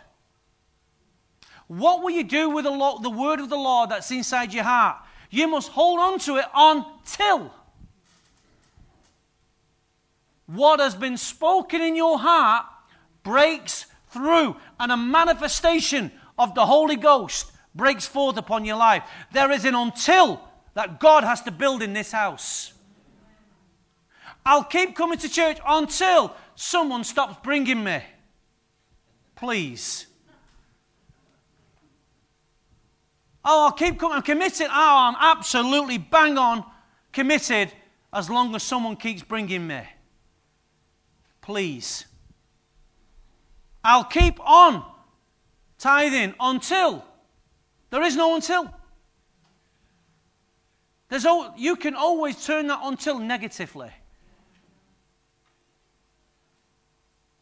What 1.69 2.03
will 2.03 2.11
you 2.11 2.25
do 2.25 2.51
with 2.51 2.65
the, 2.65 2.99
the 3.03 3.11
word 3.11 3.41
of 3.41 3.49
the 3.49 3.57
Lord 3.57 3.91
that's 3.91 4.11
inside 4.11 4.53
your 4.53 4.65
heart? 4.65 4.97
You 5.31 5.49
must 5.49 5.69
hold 5.69 6.01
on 6.01 6.19
to 6.21 6.37
it 6.37 6.47
until 6.55 7.53
what 10.47 10.81
has 10.81 10.95
been 10.95 11.19
spoken 11.19 11.83
in 11.83 11.95
your 11.95 12.19
heart 12.19 12.65
breaks 13.23 13.85
through 14.09 14.57
and 14.81 14.91
a 14.91 14.97
manifestation 14.97 16.11
of 16.39 16.55
the 16.55 16.65
Holy 16.65 16.97
Ghost 16.97 17.53
breaks 17.75 18.07
forth 18.07 18.39
upon 18.39 18.65
your 18.65 18.77
life. 18.77 19.03
There 19.33 19.51
is 19.51 19.67
an 19.67 19.75
until 19.75 20.48
that 20.79 21.01
God 21.01 21.25
has 21.25 21.43
to 21.43 21.51
build 21.51 21.83
in 21.83 21.93
this 21.93 22.13
house. 22.13 22.73
I'll 24.47 24.63
keep 24.63 24.95
coming 24.95 25.19
to 25.19 25.29
church 25.29 25.59
until 25.67 26.33
someone 26.55 27.03
stops 27.03 27.35
bringing 27.43 27.83
me. 27.83 28.01
Please. 29.35 30.07
Oh, 33.45 33.65
I'll 33.65 33.73
keep 33.73 33.99
coming. 33.99 34.19
I'm 34.19 34.23
committed. 34.23 34.69
Oh, 34.71 34.73
I'm 34.73 35.17
absolutely 35.19 35.99
bang 35.99 36.39
on 36.39 36.65
committed 37.13 37.73
as 38.13 38.31
long 38.31 38.55
as 38.55 38.63
someone 38.63 38.95
keeps 38.95 39.25
bringing 39.25 39.67
me. 39.67 39.81
Please. 41.41 42.05
I'll 43.83 44.05
keep 44.05 44.39
on 44.49 44.85
tithing 45.77 46.35
until. 46.39 47.05
There 47.91 48.05
is 48.05 48.15
no 48.15 48.37
until. 48.37 48.73
There's, 51.09 51.25
all, 51.25 51.55
you 51.57 51.77
can 51.77 51.95
always 51.95 52.45
turn 52.45 52.67
that 52.67 52.81
until 52.83 53.19
negatively. 53.19 53.91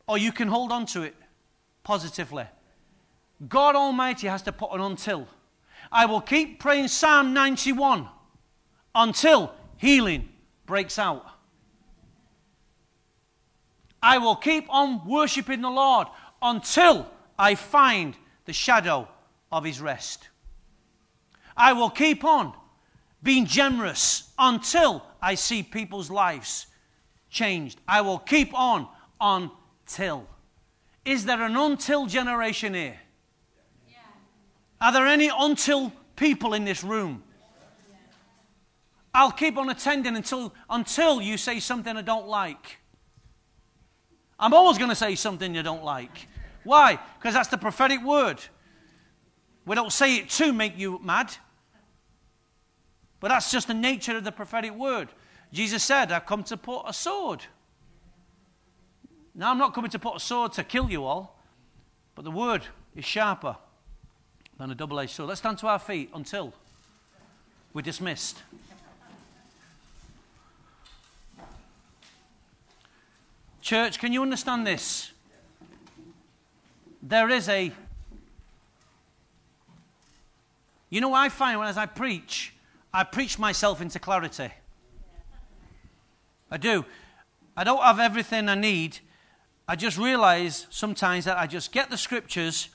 Or 0.06 0.16
you 0.16 0.30
can 0.30 0.48
hold 0.48 0.70
on 0.70 0.86
to 0.86 1.02
it 1.02 1.16
positively. 1.82 2.44
God 3.48 3.74
Almighty 3.74 4.28
has 4.28 4.42
to 4.42 4.52
put 4.52 4.72
an 4.72 4.80
until. 4.80 5.26
I 5.90 6.06
will 6.06 6.20
keep 6.20 6.60
praying 6.60 6.88
Psalm 6.88 7.34
91 7.34 8.08
until 8.94 9.52
healing 9.76 10.28
breaks 10.64 10.98
out. 10.98 11.26
I 14.02 14.18
will 14.18 14.36
keep 14.36 14.66
on 14.68 15.06
worshiping 15.06 15.60
the 15.60 15.70
Lord 15.70 16.06
until 16.40 17.10
I 17.38 17.56
find 17.56 18.16
the 18.44 18.52
shadow 18.52 19.08
of 19.50 19.64
his 19.64 19.80
rest. 19.80 20.28
I 21.56 21.72
will 21.72 21.90
keep 21.90 22.22
on 22.24 22.52
being 23.22 23.46
generous 23.46 24.32
until 24.38 25.04
I 25.20 25.34
see 25.34 25.62
people's 25.62 26.10
lives 26.10 26.66
changed. 27.30 27.80
I 27.86 28.00
will 28.00 28.18
keep 28.18 28.54
on 28.54 28.88
until. 29.20 30.26
Is 31.04 31.24
there 31.24 31.42
an 31.42 31.56
until 31.56 32.06
generation 32.06 32.74
here? 32.74 33.00
Are 34.80 34.92
there 34.92 35.06
any 35.06 35.30
until 35.36 35.92
people 36.16 36.54
in 36.54 36.64
this 36.64 36.84
room? 36.84 37.22
I'll 39.14 39.32
keep 39.32 39.56
on 39.56 39.70
attending 39.70 40.14
until, 40.14 40.52
until 40.68 41.22
you 41.22 41.38
say 41.38 41.58
something 41.58 41.96
I 41.96 42.02
don't 42.02 42.28
like. 42.28 42.78
I'm 44.38 44.52
always 44.52 44.76
going 44.76 44.90
to 44.90 44.96
say 44.96 45.14
something 45.14 45.54
you 45.54 45.62
don't 45.62 45.82
like. 45.82 46.28
Why? 46.64 46.98
Because 47.18 47.32
that's 47.32 47.48
the 47.48 47.56
prophetic 47.56 48.02
word. 48.02 48.40
We 49.64 49.74
don't 49.74 49.92
say 49.92 50.16
it 50.16 50.28
to 50.30 50.52
make 50.52 50.76
you 50.78 51.00
mad, 51.02 51.34
but 53.26 53.30
that's 53.30 53.50
just 53.50 53.66
the 53.66 53.74
nature 53.74 54.16
of 54.16 54.22
the 54.22 54.30
prophetic 54.30 54.70
word. 54.70 55.08
Jesus 55.52 55.82
said, 55.82 56.12
I've 56.12 56.26
come 56.26 56.44
to 56.44 56.56
put 56.56 56.82
a 56.86 56.92
sword. 56.92 57.42
Now, 59.34 59.50
I'm 59.50 59.58
not 59.58 59.74
coming 59.74 59.90
to 59.90 59.98
put 59.98 60.14
a 60.14 60.20
sword 60.20 60.52
to 60.52 60.62
kill 60.62 60.88
you 60.88 61.04
all, 61.04 61.36
but 62.14 62.24
the 62.24 62.30
word 62.30 62.62
is 62.94 63.04
sharper 63.04 63.56
than 64.56 64.70
a 64.70 64.76
double 64.76 65.00
edged 65.00 65.10
sword. 65.10 65.30
Let's 65.30 65.40
stand 65.40 65.58
to 65.58 65.66
our 65.66 65.80
feet 65.80 66.08
until 66.14 66.54
we're 67.72 67.82
dismissed. 67.82 68.44
Church, 73.60 73.98
can 73.98 74.12
you 74.12 74.22
understand 74.22 74.64
this? 74.64 75.10
There 77.02 77.28
is 77.28 77.48
a. 77.48 77.72
You 80.90 81.00
know, 81.00 81.12
I 81.12 81.28
find 81.28 81.58
when 81.58 81.66
as 81.66 81.76
I 81.76 81.86
preach, 81.86 82.52
I 82.96 83.04
preach 83.04 83.38
myself 83.38 83.82
into 83.82 83.98
clarity. 83.98 84.48
I 86.50 86.56
do. 86.56 86.86
I 87.54 87.62
don't 87.62 87.82
have 87.82 88.00
everything 88.00 88.48
I 88.48 88.54
need. 88.54 89.00
I 89.68 89.76
just 89.76 89.98
realize 89.98 90.66
sometimes 90.70 91.26
that 91.26 91.36
I 91.36 91.46
just 91.46 91.72
get 91.72 91.90
the 91.90 91.98
scriptures, 91.98 92.70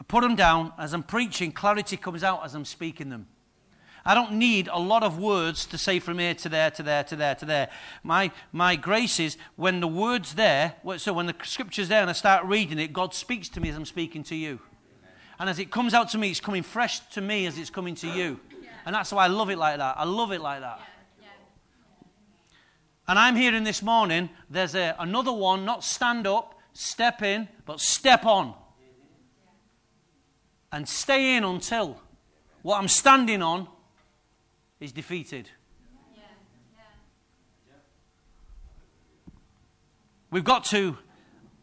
I 0.00 0.04
put 0.04 0.22
them 0.22 0.34
down. 0.34 0.72
As 0.78 0.94
I'm 0.94 1.02
preaching, 1.02 1.52
clarity 1.52 1.98
comes 1.98 2.24
out 2.24 2.42
as 2.42 2.54
I'm 2.54 2.64
speaking 2.64 3.10
them. 3.10 3.26
I 4.02 4.14
don't 4.14 4.32
need 4.32 4.66
a 4.72 4.78
lot 4.78 5.02
of 5.02 5.18
words 5.18 5.66
to 5.66 5.76
say 5.76 5.98
from 5.98 6.18
here 6.18 6.32
to 6.32 6.48
there, 6.48 6.70
to 6.70 6.82
there, 6.82 7.04
to 7.04 7.16
there, 7.16 7.34
to 7.34 7.44
there. 7.44 7.68
My, 8.02 8.30
my 8.50 8.76
grace 8.76 9.20
is 9.20 9.36
when 9.56 9.80
the 9.80 9.88
word's 9.88 10.36
there, 10.36 10.76
so 10.96 11.12
when 11.12 11.26
the 11.26 11.34
scripture's 11.42 11.88
there 11.88 12.00
and 12.00 12.08
I 12.08 12.14
start 12.14 12.46
reading 12.46 12.78
it, 12.78 12.94
God 12.94 13.12
speaks 13.12 13.50
to 13.50 13.60
me 13.60 13.68
as 13.68 13.76
I'm 13.76 13.84
speaking 13.84 14.22
to 14.22 14.34
you. 14.34 14.58
And 15.38 15.50
as 15.50 15.58
it 15.58 15.70
comes 15.70 15.92
out 15.92 16.08
to 16.10 16.18
me, 16.18 16.30
it's 16.30 16.40
coming 16.40 16.62
fresh 16.62 17.00
to 17.10 17.20
me 17.20 17.44
as 17.44 17.58
it's 17.58 17.68
coming 17.68 17.94
to 17.96 18.08
you. 18.08 18.40
And 18.86 18.94
that's 18.94 19.12
why 19.12 19.24
I 19.24 19.26
love 19.26 19.50
it 19.50 19.58
like 19.58 19.78
that. 19.78 19.96
I 19.98 20.04
love 20.04 20.30
it 20.30 20.40
like 20.40 20.60
that. 20.60 20.80
And 23.08 23.18
I'm 23.18 23.36
hearing 23.36 23.64
this 23.64 23.82
morning, 23.82 24.30
there's 24.48 24.74
a, 24.74 24.94
another 24.98 25.32
one, 25.32 25.64
not 25.64 25.84
stand 25.84 26.26
up, 26.26 26.58
step 26.72 27.22
in, 27.22 27.48
but 27.64 27.80
step 27.80 28.24
on. 28.24 28.54
And 30.72 30.88
stay 30.88 31.36
in 31.36 31.44
until 31.44 32.00
what 32.62 32.78
I'm 32.78 32.88
standing 32.88 33.42
on 33.42 33.68
is 34.80 34.92
defeated. 34.92 35.50
We've 40.30 40.44
got 40.44 40.64
to 40.66 40.98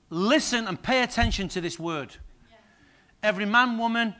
listen 0.10 0.68
and 0.68 0.82
pay 0.82 1.04
attention 1.04 1.48
to 1.50 1.62
this 1.62 1.78
word. 1.78 2.16
Every 3.22 3.46
man, 3.46 3.78
woman, 3.78 4.16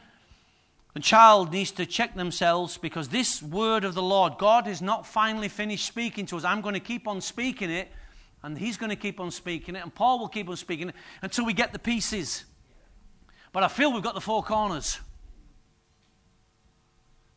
and 0.96 1.04
child 1.04 1.52
needs 1.52 1.72
to 1.72 1.86
check 1.86 2.16
themselves 2.16 2.78
because 2.78 3.10
this 3.10 3.42
word 3.42 3.84
of 3.84 3.96
the 3.96 4.04
Lord, 4.04 4.38
God 4.38 4.68
is 4.68 4.82
not 4.82 5.08
finally 5.08 5.48
finished 5.48 5.88
speaking 5.88 6.26
to 6.28 6.38
us. 6.38 6.44
I'm 6.44 6.62
going 6.62 6.76
to 6.76 6.80
keep 6.80 7.08
on 7.08 7.20
speaking 7.20 7.72
it, 7.72 7.92
and 8.44 8.58
He's 8.58 8.78
going 8.78 8.92
to 8.92 8.96
keep 8.96 9.20
on 9.20 9.32
speaking 9.32 9.76
it, 9.76 9.82
and 9.82 9.94
Paul 9.94 10.20
will 10.20 10.28
keep 10.28 10.48
on 10.50 10.56
speaking 10.56 10.90
it 10.90 10.96
until 11.22 11.46
we 11.46 11.54
get 11.54 11.74
the 11.74 11.80
pieces. 11.80 12.46
But 13.52 13.64
I 13.64 13.68
feel 13.70 13.92
we've 13.92 14.04
got 14.04 14.14
the 14.14 14.22
four 14.22 14.44
corners. 14.44 15.00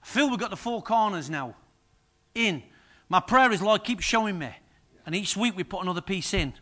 I 0.03 0.07
feel 0.07 0.29
we've 0.29 0.39
got 0.39 0.51
the 0.51 0.57
four 0.57 0.83
corners 0.83 1.31
now 1.31 1.57
in. 2.35 2.63
My 3.09 3.21
prayer 3.21 3.53
is, 3.53 3.63
Lord, 3.63 3.85
keep 3.85 4.01
showing 4.01 4.39
me. 4.39 4.51
And 5.05 5.15
each 5.15 5.37
week 5.37 5.57
we 5.57 5.65
put 5.65 5.83
another 5.83 6.01
piece 6.01 6.35
in. 6.35 6.53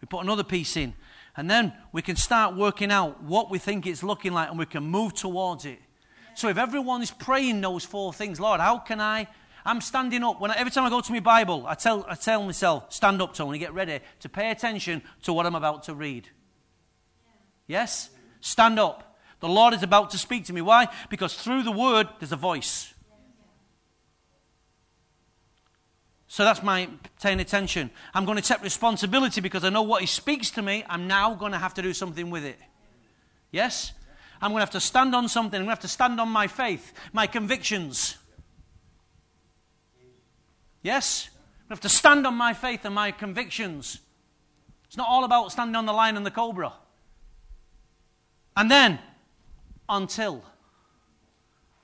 We 0.00 0.06
put 0.06 0.24
another 0.24 0.44
piece 0.44 0.76
in. 0.76 0.94
And 1.36 1.50
then 1.50 1.72
we 1.92 2.02
can 2.02 2.16
start 2.16 2.56
working 2.56 2.90
out 2.90 3.22
what 3.22 3.50
we 3.50 3.58
think 3.58 3.86
it's 3.86 4.02
looking 4.02 4.32
like 4.32 4.50
and 4.50 4.58
we 4.58 4.66
can 4.66 4.82
move 4.82 5.14
towards 5.14 5.64
it. 5.64 5.78
So 6.34 6.48
if 6.48 6.58
everyone 6.58 7.02
is 7.02 7.10
praying 7.10 7.60
those 7.60 7.84
four 7.84 8.12
things, 8.12 8.40
Lord, 8.40 8.60
how 8.60 8.78
can 8.78 9.00
I? 9.00 9.28
I'm 9.64 9.80
standing 9.80 10.24
up. 10.24 10.40
When 10.40 10.50
I, 10.50 10.56
every 10.56 10.72
time 10.72 10.84
I 10.84 10.90
go 10.90 11.00
to 11.00 11.12
my 11.12 11.20
Bible, 11.20 11.64
I 11.66 11.74
tell, 11.74 12.04
I 12.08 12.14
tell 12.14 12.44
myself, 12.44 12.92
stand 12.92 13.22
up, 13.22 13.34
Tony, 13.34 13.58
get 13.58 13.74
ready 13.74 14.00
to 14.20 14.28
pay 14.28 14.50
attention 14.50 15.02
to 15.22 15.32
what 15.32 15.46
I'm 15.46 15.54
about 15.54 15.84
to 15.84 15.94
read. 15.94 16.28
Yes? 17.66 18.10
Stand 18.40 18.78
up. 18.78 19.18
The 19.40 19.48
Lord 19.48 19.74
is 19.74 19.82
about 19.82 20.10
to 20.10 20.18
speak 20.18 20.46
to 20.46 20.52
me. 20.52 20.62
Why? 20.62 20.88
Because 21.10 21.34
through 21.34 21.62
the 21.62 21.72
word, 21.72 22.08
there's 22.18 22.32
a 22.32 22.36
voice. 22.36 22.92
So 26.28 26.44
that's 26.44 26.62
my 26.62 26.88
paying 27.20 27.40
attention. 27.40 27.90
I'm 28.14 28.24
going 28.24 28.38
to 28.38 28.42
take 28.42 28.62
responsibility 28.62 29.40
because 29.40 29.64
I 29.64 29.68
know 29.68 29.82
what 29.82 30.00
He 30.00 30.06
speaks 30.06 30.50
to 30.52 30.62
me. 30.62 30.82
I'm 30.88 31.06
now 31.06 31.34
going 31.34 31.52
to 31.52 31.58
have 31.58 31.74
to 31.74 31.82
do 31.82 31.92
something 31.92 32.30
with 32.30 32.44
it. 32.44 32.58
Yes? 33.50 33.92
I'm 34.42 34.50
going 34.50 34.58
to 34.58 34.64
have 34.64 34.70
to 34.70 34.80
stand 34.80 35.14
on 35.14 35.28
something. 35.28 35.58
I'm 35.58 35.66
going 35.66 35.76
to 35.76 35.80
have 35.80 35.80
to 35.80 35.88
stand 35.88 36.20
on 36.20 36.28
my 36.28 36.48
faith, 36.48 36.92
my 37.12 37.26
convictions. 37.26 38.18
Yes? 40.82 41.28
I'm 41.30 41.68
going 41.68 41.68
to 41.68 41.74
have 41.74 41.80
to 41.80 41.88
stand 41.88 42.26
on 42.26 42.34
my 42.34 42.52
faith 42.52 42.84
and 42.84 42.94
my 42.94 43.12
convictions. 43.12 44.00
It's 44.86 44.96
not 44.96 45.08
all 45.08 45.24
about 45.24 45.52
standing 45.52 45.76
on 45.76 45.86
the 45.86 45.92
lion 45.92 46.16
and 46.16 46.26
the 46.26 46.30
cobra. 46.30 46.72
And 48.56 48.70
then 48.70 48.98
until 49.88 50.42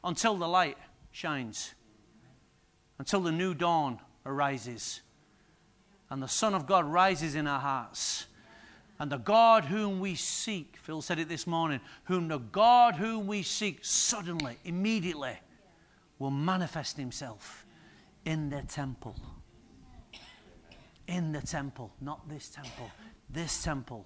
until 0.05 0.37
the 0.37 0.47
light 0.47 0.79
shines 1.11 1.75
until 2.99 3.21
the 3.21 3.33
new 3.33 3.55
dawn 3.55 4.01
arises 4.27 5.01
and 6.11 6.23
the 6.23 6.29
Son 6.29 6.55
of 6.55 6.67
God 6.67 6.85
rises 6.85 7.35
in 7.35 7.47
our 7.47 7.61
hearts. 7.61 8.27
And 9.01 9.13
the 9.13 9.19
God 9.19 9.65
whom 9.65 10.01
we 10.01 10.17
seek, 10.17 10.77
Phil 10.83 11.03
said 11.03 11.19
it 11.19 11.29
this 11.29 11.47
morning, 11.47 11.81
whom 12.05 12.29
the 12.29 12.39
God 12.39 12.97
whom 12.97 13.27
we 13.27 13.43
seek 13.43 13.85
suddenly, 13.85 14.57
immediately, 14.65 15.39
will 16.19 16.33
manifest 16.33 16.97
himself 16.97 17.65
in 18.25 18.51
the 18.51 18.63
temple. 18.63 19.15
In 21.07 21.33
the 21.33 21.41
temple, 21.41 21.93
not 22.01 22.29
this 22.29 22.49
temple, 22.49 22.91
this 23.31 23.63
temple, 23.63 24.05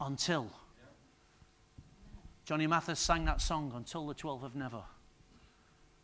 until. 0.00 0.50
Johnny 2.44 2.66
Mathis 2.66 3.00
sang 3.00 3.24
that 3.24 3.40
song, 3.40 3.72
Until 3.74 4.06
the 4.06 4.14
12th 4.14 4.44
of 4.44 4.54
Never. 4.54 4.82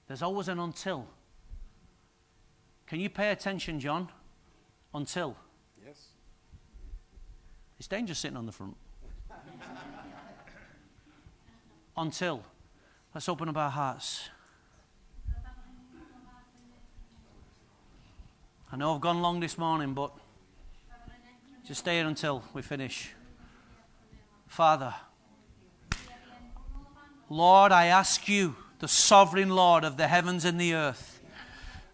There's 0.07 0.23
always 0.23 0.49
an 0.49 0.59
until. 0.59 1.07
Can 2.87 3.01
you 3.01 3.11
pay 3.11 3.31
attention, 3.33 3.81
John? 3.81 4.09
Until. 4.95 5.37
It's 7.79 7.89
dangerous 7.89 8.19
sitting 8.19 8.37
on 8.37 8.47
the 8.47 8.53
front. 8.53 8.77
until. 11.97 12.43
Let's 13.15 13.29
open 13.29 13.49
up 13.49 13.57
our 13.57 13.71
hearts. 13.71 14.29
I 18.71 18.77
know 18.77 18.95
I've 18.95 19.01
gone 19.01 19.23
long 19.23 19.41
this 19.41 19.57
morning, 19.57 19.95
but 19.95 20.13
just 21.67 21.81
stay 21.81 21.97
here 21.97 22.07
until 22.07 22.43
we 22.53 22.61
finish. 22.61 23.13
Father, 24.47 24.95
Lord, 27.31 27.73
I 27.73 27.87
ask 27.87 28.29
you, 28.29 28.57
the 28.79 28.89
sovereign 28.89 29.49
Lord 29.49 29.85
of 29.85 29.97
the 29.97 30.07
heavens 30.07 30.45
and 30.45 30.61
the 30.61 30.75
earth, 30.75 31.08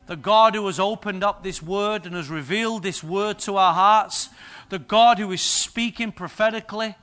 the 0.07 0.17
God 0.17 0.55
who 0.55 0.67
has 0.67 0.79
opened 0.79 1.25
up 1.25 1.43
this 1.43 1.63
word 1.63 2.05
and 2.05 2.15
has 2.15 2.29
revealed 2.29 2.83
this 2.83 3.03
word 3.03 3.39
to 3.41 3.57
our 3.57 3.73
hearts, 3.73 4.29
the 4.69 4.79
God 4.79 5.19
who 5.19 5.33
is 5.33 5.41
speaking 5.41 6.13
prophetically. 6.13 6.95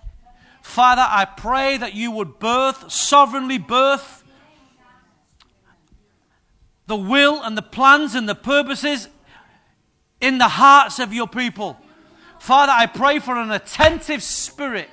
Father, 0.62 1.06
I 1.06 1.26
pray 1.26 1.78
that 1.78 1.96
you 1.96 2.12
would 2.12 2.38
birth, 2.38 2.92
sovereignly 2.92 3.58
birth, 3.58 4.24
the 6.86 6.96
will 6.96 7.42
and 7.42 7.58
the 7.58 7.64
plans 7.64 8.14
and 8.16 8.30
the 8.30 8.36
purposes 8.36 9.08
in 10.20 10.38
the 10.38 10.48
hearts 10.48 11.00
of 11.00 11.14
your 11.14 11.28
people. 11.28 11.78
Father, 12.40 12.74
I 12.76 12.86
pray 12.86 13.20
for 13.20 13.36
an 13.38 13.52
attentive 13.52 14.22
spirit. 14.22 14.90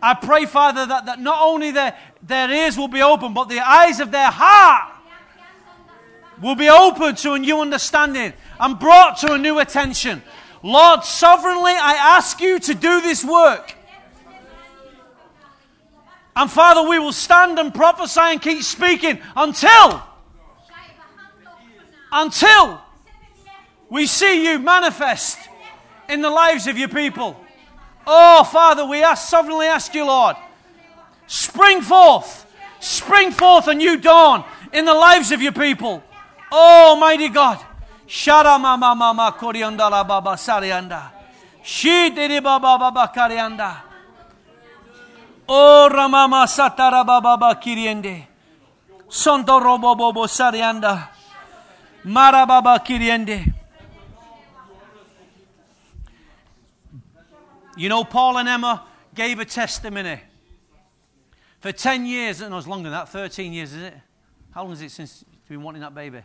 I 0.00 0.14
pray, 0.14 0.46
Father, 0.46 0.86
that, 0.86 1.06
that 1.06 1.20
not 1.20 1.38
only 1.42 1.72
their, 1.72 1.96
their 2.22 2.50
ears 2.50 2.76
will 2.76 2.88
be 2.88 3.02
open, 3.02 3.34
but 3.34 3.48
the 3.48 3.60
eyes 3.60 3.98
of 3.98 4.12
their 4.12 4.30
heart 4.30 4.95
will 6.42 6.54
be 6.54 6.68
open 6.68 7.14
to 7.16 7.32
a 7.32 7.38
new 7.38 7.60
understanding 7.60 8.32
and 8.60 8.78
brought 8.78 9.18
to 9.18 9.32
a 9.32 9.38
new 9.38 9.58
attention. 9.58 10.22
Lord, 10.62 11.04
sovereignly, 11.04 11.72
I 11.72 11.94
ask 11.94 12.40
you 12.40 12.58
to 12.58 12.74
do 12.74 13.00
this 13.00 13.24
work. 13.24 13.74
And 16.34 16.50
Father, 16.50 16.86
we 16.86 16.98
will 16.98 17.12
stand 17.12 17.58
and 17.58 17.74
prophesy 17.74 18.20
and 18.20 18.42
keep 18.42 18.62
speaking 18.62 19.18
until, 19.34 20.02
until 22.12 22.80
we 23.88 24.06
see 24.06 24.46
you 24.46 24.58
manifest 24.58 25.38
in 26.08 26.20
the 26.20 26.30
lives 26.30 26.66
of 26.66 26.76
your 26.76 26.88
people. 26.88 27.40
Oh, 28.06 28.44
Father, 28.44 28.84
we 28.84 29.02
ask, 29.02 29.28
sovereignly 29.28 29.66
ask 29.66 29.94
you, 29.94 30.04
Lord, 30.06 30.36
spring 31.26 31.80
forth, 31.80 32.46
spring 32.80 33.30
forth 33.30 33.66
a 33.66 33.74
new 33.74 33.96
dawn 33.96 34.44
in 34.72 34.84
the 34.84 34.94
lives 34.94 35.32
of 35.32 35.40
your 35.40 35.52
people. 35.52 36.02
Oh, 36.50 36.96
mighty 36.98 37.28
God. 37.28 37.58
Shara 38.06 38.60
mama 38.60 38.94
mama 38.94 39.34
korianda 39.38 39.90
la 39.90 40.04
baba 40.04 40.36
sarianda. 40.36 41.10
Shi 41.62 42.10
diri 42.10 42.40
baba 42.40 42.78
baba 42.78 43.12
karianda. 43.14 43.82
Oh, 45.48 45.88
ramama 45.90 46.46
satara 46.46 47.04
baba 47.04 47.36
baba 47.36 47.60
kiriende. 47.60 48.26
Sonto 49.08 49.60
robo 49.60 49.94
bobo 49.94 50.26
sarianda. 50.26 51.08
Mara 52.04 52.46
baba 52.46 52.78
kiriende. 52.78 53.54
You 57.76 57.88
know, 57.88 58.04
Paul 58.04 58.38
and 58.38 58.48
Emma 58.48 58.84
gave 59.14 59.38
a 59.38 59.44
testimony. 59.44 60.20
For 61.60 61.72
10 61.72 62.06
years, 62.06 62.40
and 62.40 62.50
no, 62.50 62.58
it's 62.58 62.66
longer 62.66 62.84
than 62.84 62.92
that, 62.92 63.08
13 63.08 63.52
years, 63.52 63.72
is 63.72 63.82
it? 63.82 63.94
How 64.52 64.62
long 64.62 64.72
is 64.72 64.82
it 64.82 64.90
since 64.90 65.24
you've 65.28 65.48
been 65.48 65.62
wanting 65.62 65.82
that 65.82 65.94
baby? 65.94 66.22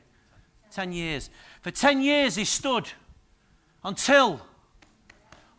10 0.72 0.92
years. 0.92 1.30
For 1.62 1.72
10 1.72 2.02
years, 2.02 2.36
he 2.36 2.46
stood 2.46 2.90
until, 3.84 4.42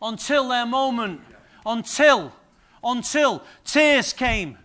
until 0.01 0.49
their 0.49 0.65
moment, 0.65 1.21
until, 1.65 2.33
until 2.83 3.43
tears 3.63 4.13
came. 4.13 4.57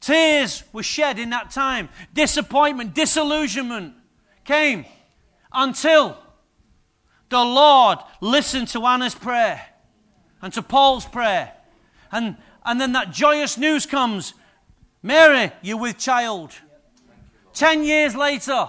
Tears 0.00 0.64
were 0.72 0.82
shed 0.82 1.18
in 1.18 1.30
that 1.30 1.50
time. 1.50 1.88
Disappointment, 2.12 2.94
disillusionment 2.94 3.94
came 4.44 4.84
until 5.52 6.18
the 7.30 7.38
Lord 7.38 7.98
listened 8.20 8.68
to 8.68 8.84
Anna's 8.84 9.14
prayer 9.14 9.64
and 10.42 10.52
to 10.52 10.62
Paul's 10.62 11.06
prayer. 11.06 11.52
And, 12.12 12.36
and 12.66 12.80
then 12.80 12.92
that 12.92 13.12
joyous 13.12 13.56
news 13.56 13.86
comes 13.86 14.34
Mary, 15.04 15.52
you're 15.60 15.76
with 15.76 15.98
child. 15.98 16.52
Ten 17.54 17.84
years 17.84 18.16
later, 18.16 18.68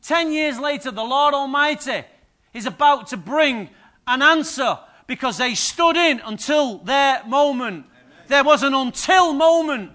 ten 0.00 0.32
years 0.32 0.58
later, 0.58 0.90
the 0.90 1.04
Lord 1.04 1.34
Almighty 1.34 2.02
is 2.54 2.66
about 2.66 3.08
to 3.08 3.16
bring 3.18 3.68
an 4.06 4.22
answer 4.22 4.78
because 5.06 5.36
they 5.36 5.54
stood 5.54 5.96
in 5.96 6.20
until 6.20 6.78
their 6.78 7.22
moment. 7.26 7.86
There 8.28 8.42
was 8.42 8.62
an 8.62 8.72
until 8.72 9.34
moment. 9.34 9.92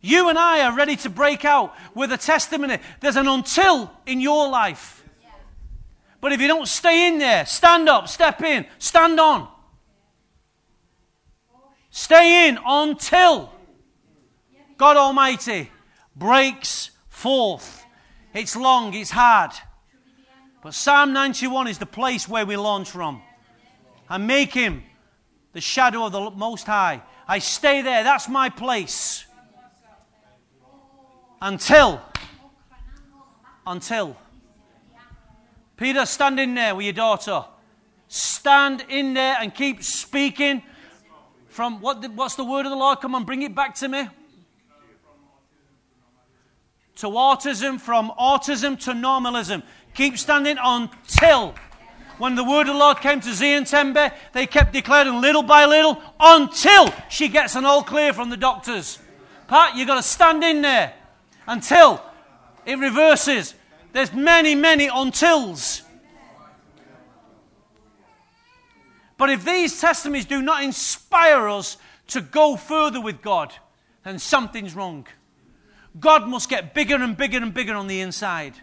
You 0.00 0.28
and 0.28 0.38
I 0.38 0.62
are 0.62 0.74
ready 0.74 0.96
to 0.96 1.10
break 1.10 1.44
out 1.44 1.74
with 1.94 2.12
a 2.12 2.18
testimony. 2.18 2.78
There's 3.00 3.16
an 3.16 3.28
until 3.28 3.90
in 4.06 4.20
your 4.20 4.48
life. 4.48 5.04
But 6.20 6.32
if 6.32 6.40
you 6.40 6.48
don't 6.48 6.68
stay 6.68 7.08
in 7.08 7.18
there, 7.18 7.44
stand 7.44 7.88
up, 7.88 8.08
step 8.08 8.40
in, 8.42 8.64
stand 8.78 9.20
on. 9.20 9.48
Stay 11.90 12.48
in 12.48 12.58
until 12.64 13.52
God 14.78 14.96
Almighty 14.96 15.70
breaks 16.16 16.90
forth. 17.08 17.84
It's 18.32 18.56
long, 18.56 18.94
it's 18.94 19.10
hard. 19.10 19.52
But 20.62 20.74
Psalm 20.74 21.12
91 21.12 21.68
is 21.68 21.78
the 21.78 21.86
place 21.86 22.28
where 22.28 22.46
we 22.46 22.56
launch 22.56 22.90
from. 22.90 23.22
And 24.08 24.26
make 24.26 24.52
Him 24.52 24.82
the 25.52 25.60
shadow 25.60 26.06
of 26.06 26.12
the 26.12 26.30
Most 26.30 26.66
High. 26.66 27.02
I 27.26 27.38
stay 27.38 27.82
there, 27.82 28.02
that's 28.02 28.28
my 28.28 28.48
place. 28.48 29.24
Until, 31.40 32.00
until 33.66 34.16
Peter, 35.76 36.06
stand 36.06 36.38
in 36.38 36.54
there 36.54 36.74
with 36.74 36.84
your 36.84 36.92
daughter. 36.92 37.44
Stand 38.08 38.84
in 38.88 39.14
there 39.14 39.36
and 39.40 39.54
keep 39.54 39.82
speaking 39.82 40.62
from 41.48 41.80
what, 41.80 42.08
what's 42.12 42.36
the 42.36 42.44
word 42.44 42.64
of 42.64 42.70
the 42.70 42.76
Lord? 42.76 43.00
Come 43.00 43.14
on, 43.14 43.24
bring 43.24 43.42
it 43.42 43.54
back 43.54 43.74
to 43.76 43.88
me. 43.88 44.08
To 46.96 47.06
autism, 47.06 47.80
from 47.80 48.12
autism 48.18 48.78
to 48.84 48.94
normalism. 48.94 49.62
Keep 49.94 50.18
standing 50.18 50.56
until. 50.60 51.54
When 52.18 52.36
the 52.36 52.44
word 52.44 52.62
of 52.62 52.74
the 52.74 52.74
Lord 52.74 53.00
came 53.00 53.20
to 53.20 53.32
Zion 53.34 53.64
Tembe, 53.64 54.12
they 54.32 54.46
kept 54.46 54.72
declaring 54.72 55.20
little 55.20 55.42
by 55.42 55.64
little 55.64 56.00
until 56.20 56.92
she 57.08 57.28
gets 57.28 57.56
an 57.56 57.64
all 57.64 57.82
clear 57.82 58.12
from 58.12 58.30
the 58.30 58.36
doctors. 58.36 59.00
Pat, 59.48 59.76
you've 59.76 59.88
got 59.88 59.96
to 59.96 60.02
stand 60.02 60.44
in 60.44 60.62
there 60.62 60.94
until 61.46 62.00
it 62.64 62.78
reverses. 62.78 63.54
There's 63.92 64.12
many, 64.12 64.54
many 64.54 64.88
untils. 64.88 65.82
But 69.16 69.30
if 69.30 69.44
these 69.44 69.80
testimonies 69.80 70.26
do 70.26 70.42
not 70.42 70.62
inspire 70.62 71.48
us 71.48 71.76
to 72.08 72.20
go 72.20 72.56
further 72.56 73.00
with 73.00 73.22
God, 73.22 73.54
then 74.04 74.18
something's 74.18 74.74
wrong. 74.74 75.06
God 75.98 76.28
must 76.28 76.48
get 76.48 76.74
bigger 76.74 76.96
and 76.96 77.16
bigger 77.16 77.38
and 77.38 77.54
bigger 77.54 77.74
on 77.74 77.86
the 77.86 78.00
inside 78.00 78.54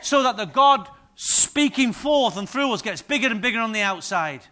so 0.00 0.22
that 0.22 0.36
the 0.36 0.44
God 0.44 0.88
speaking 1.14 1.92
forth 1.92 2.36
and 2.36 2.48
through 2.48 2.72
us 2.72 2.82
gets 2.82 3.02
bigger 3.02 3.28
and 3.28 3.40
bigger 3.40 3.60
on 3.60 3.72
the 3.72 3.80
outside. 3.80 4.42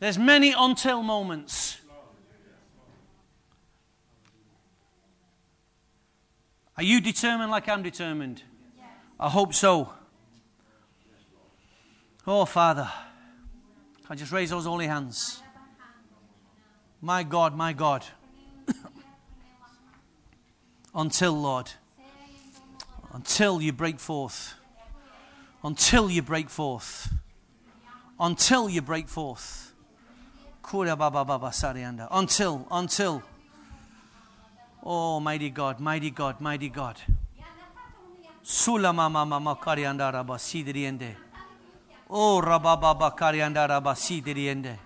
There's 0.00 0.18
many 0.18 0.54
until 0.56 1.02
moments. 1.02 1.78
Are 6.76 6.84
you 6.84 7.00
determined 7.00 7.50
like 7.50 7.68
I'm 7.68 7.82
determined? 7.82 8.42
I 9.18 9.28
hope 9.28 9.52
so. 9.52 9.92
Oh, 12.26 12.44
Father, 12.44 12.88
I 14.08 14.14
just 14.14 14.30
raise 14.30 14.50
those 14.50 14.64
holy 14.64 14.86
hands. 14.86 15.42
My 17.00 17.22
God, 17.24 17.56
my 17.56 17.72
God. 17.72 18.04
Until, 20.98 21.32
Lord, 21.32 21.70
until 23.14 23.62
you 23.62 23.72
break 23.72 23.98
forth. 23.98 24.54
until 25.62 26.10
you 26.10 26.22
break 26.22 26.50
forth. 26.50 27.14
Until 28.20 28.68
you 28.68 28.82
break 28.82 29.08
forth. 29.08 29.72
Until, 30.72 32.66
until. 32.70 33.22
Oh, 34.82 35.20
mighty 35.20 35.50
God, 35.50 35.80
mighty 35.80 36.10
God, 36.10 36.40
mighty 36.40 36.68
God. 36.68 36.96
Sula 38.42 38.92
mama 38.92 39.26
mama 39.26 39.56
karianda 39.56 40.12
raba 40.12 40.38
sidriende. 40.38 41.14
Oh, 42.10 42.40
rababa 42.42 43.14
karianda 43.16 43.68
raba 43.68 43.94
sidriende. 43.94 44.76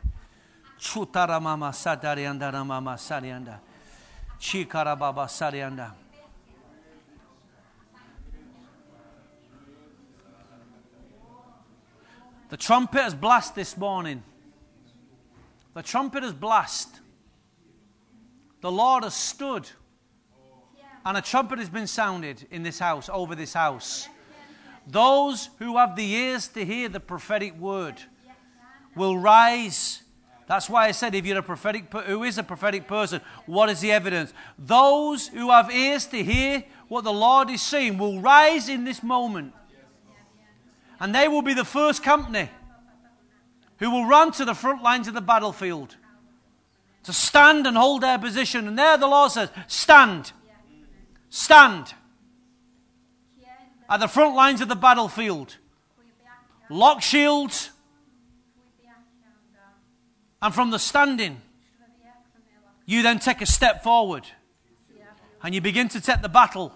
Chutara 0.78 1.40
mama 1.40 1.70
satarianda 1.70 2.52
mama 2.66 2.97
sarianda. 2.97 3.60
Chikara 4.40 4.98
baba 4.98 5.26
sarianda. 5.26 6.01
The 12.52 12.58
trumpet 12.58 13.00
has 13.00 13.14
blast 13.14 13.54
this 13.54 13.78
morning. 13.78 14.22
The 15.72 15.82
trumpet 15.82 16.22
has 16.22 16.34
blast. 16.34 17.00
The 18.60 18.70
Lord 18.70 19.04
has 19.04 19.14
stood. 19.14 19.70
And 21.02 21.16
a 21.16 21.22
trumpet 21.22 21.60
has 21.60 21.70
been 21.70 21.86
sounded 21.86 22.46
in 22.50 22.62
this 22.62 22.78
house, 22.78 23.08
over 23.10 23.34
this 23.34 23.54
house. 23.54 24.06
Those 24.86 25.48
who 25.60 25.78
have 25.78 25.96
the 25.96 26.04
ears 26.04 26.48
to 26.48 26.62
hear 26.62 26.90
the 26.90 27.00
prophetic 27.00 27.58
word 27.58 27.94
will 28.94 29.16
rise. 29.16 30.02
That's 30.46 30.68
why 30.68 30.88
I 30.88 30.90
said, 30.90 31.14
if 31.14 31.24
you're 31.24 31.38
a 31.38 31.42
prophetic, 31.42 31.90
who 31.90 32.22
is 32.22 32.36
a 32.36 32.42
prophetic 32.42 32.86
person, 32.86 33.22
what 33.46 33.70
is 33.70 33.80
the 33.80 33.92
evidence? 33.92 34.34
Those 34.58 35.26
who 35.28 35.48
have 35.48 35.70
ears 35.70 36.04
to 36.08 36.22
hear 36.22 36.64
what 36.88 37.04
the 37.04 37.14
Lord 37.14 37.48
is 37.48 37.62
saying 37.62 37.96
will 37.96 38.20
rise 38.20 38.68
in 38.68 38.84
this 38.84 39.02
moment. 39.02 39.54
And 41.02 41.12
they 41.12 41.26
will 41.26 41.42
be 41.42 41.52
the 41.52 41.64
first 41.64 42.04
company 42.04 42.48
who 43.78 43.90
will 43.90 44.04
run 44.04 44.30
to 44.30 44.44
the 44.44 44.54
front 44.54 44.84
lines 44.84 45.08
of 45.08 45.14
the 45.14 45.20
battlefield 45.20 45.96
to 47.02 47.12
stand 47.12 47.66
and 47.66 47.76
hold 47.76 48.02
their 48.02 48.20
position. 48.20 48.68
And 48.68 48.78
there 48.78 48.96
the 48.96 49.08
Lord 49.08 49.32
says, 49.32 49.50
Stand. 49.66 50.30
Stand. 51.28 51.92
At 53.90 53.98
the 53.98 54.06
front 54.06 54.36
lines 54.36 54.60
of 54.60 54.68
the 54.68 54.76
battlefield. 54.76 55.56
Lock 56.70 57.02
shields. 57.02 57.72
And 60.40 60.54
from 60.54 60.70
the 60.70 60.78
standing, 60.78 61.42
you 62.86 63.02
then 63.02 63.18
take 63.18 63.40
a 63.40 63.46
step 63.46 63.82
forward. 63.82 64.24
And 65.42 65.52
you 65.52 65.60
begin 65.60 65.88
to 65.88 66.00
take 66.00 66.22
the 66.22 66.28
battle 66.28 66.72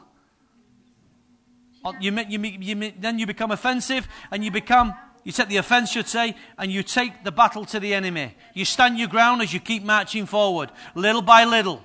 Oh, 1.87 1.95
you, 2.01 2.11
you, 2.29 2.41
you, 2.41 2.93
then 2.99 3.21
you 3.21 3.27
become 3.27 3.53
offensive 3.53 4.09
and 4.33 4.45
you 4.45 4.51
become, 4.51 4.93
you 5.23 5.31
take 5.31 5.49
the 5.49 5.59
offense, 5.59 5.93
should 5.93 6.09
say, 6.09 6.35
and 6.59 6.73
you 6.73 6.83
take 6.83 7.23
the 7.23 7.31
battle 7.31 7.65
to 7.67 7.79
the 7.79 7.95
enemy. 7.95 8.35
You 8.55 8.65
stand 8.65 8.99
your 8.99 9.07
ground 9.07 9.41
as 9.41 9.55
you 9.55 9.61
keep 9.61 9.85
marching 9.85 10.27
forward, 10.27 10.73
little 10.97 11.23
by 11.23 11.45
little. 11.45 11.81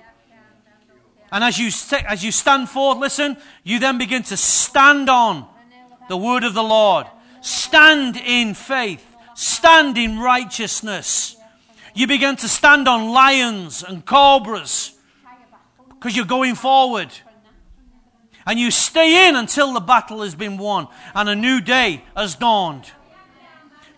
And 1.31 1.43
as 1.43 1.59
you, 1.59 1.67
as 2.07 2.25
you 2.25 2.31
stand 2.31 2.67
forth, 2.67 2.97
listen, 2.97 3.37
you 3.63 3.77
then 3.77 3.99
begin 3.99 4.23
to 4.23 4.37
stand 4.37 5.07
on 5.07 5.45
the 6.09 6.17
word 6.17 6.43
of 6.45 6.55
the 6.55 6.63
Lord. 6.63 7.05
Stand 7.41 8.17
in 8.17 8.55
faith. 8.55 9.05
Stand 9.35 9.99
in 9.99 10.17
righteousness. 10.17 11.37
You 11.93 12.07
begin 12.07 12.37
to 12.37 12.47
stand 12.47 12.87
on 12.87 13.11
lions 13.11 13.83
and 13.83 14.03
cobras 14.03 14.93
because 15.89 16.15
you're 16.15 16.25
going 16.25 16.55
forward. 16.55 17.09
And 18.45 18.59
you 18.59 18.71
stay 18.71 19.27
in 19.27 19.35
until 19.35 19.73
the 19.73 19.79
battle 19.79 20.21
has 20.21 20.35
been 20.35 20.57
won 20.57 20.87
and 21.13 21.29
a 21.29 21.35
new 21.35 21.61
day 21.61 22.03
has 22.15 22.35
dawned. 22.35 22.91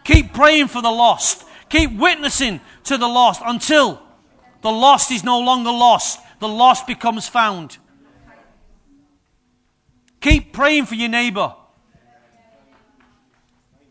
Keep 0.04 0.34
praying 0.34 0.68
for 0.68 0.82
the 0.82 0.92
lost. 0.92 1.46
Keep 1.70 1.98
witnessing 1.98 2.62
to 2.86 2.98
the 2.98 3.08
lost 3.08 3.42
until 3.46 4.02
the 4.62 4.72
lost 4.72 5.12
is 5.12 5.24
no 5.24 5.40
longer 5.40 5.72
lost. 5.72 6.20
The 6.40 6.48
lost 6.48 6.88
becomes 6.88 7.28
found. 7.28 7.78
Keep 10.20 10.54
praying 10.54 10.86
for 10.86 10.96
your 10.96 11.10
neighbor. 11.10 11.56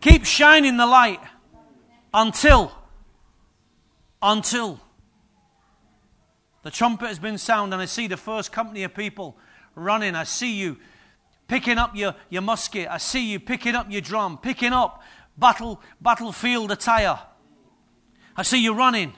Keep 0.00 0.24
shining 0.24 0.76
the 0.76 0.86
light 0.86 1.20
until, 2.12 2.72
until 4.20 4.80
the 6.62 6.70
trumpet 6.70 7.08
has 7.08 7.18
been 7.18 7.38
sounded 7.38 7.74
and 7.74 7.82
I 7.82 7.86
see 7.86 8.06
the 8.06 8.16
first 8.16 8.52
company 8.52 8.82
of 8.82 8.94
people 8.94 9.36
running. 9.74 10.14
I 10.14 10.24
see 10.24 10.54
you 10.54 10.76
picking 11.48 11.78
up 11.78 11.94
your, 11.94 12.14
your 12.30 12.42
musket. 12.42 12.88
I 12.88 12.98
see 12.98 13.30
you 13.30 13.40
picking 13.40 13.74
up 13.74 13.90
your 13.90 14.00
drum, 14.00 14.38
picking 14.38 14.72
up 14.72 15.02
battle, 15.36 15.80
battlefield 16.00 16.70
attire. 16.70 17.18
I 18.36 18.42
see 18.42 18.62
you 18.62 18.74
running 18.74 19.12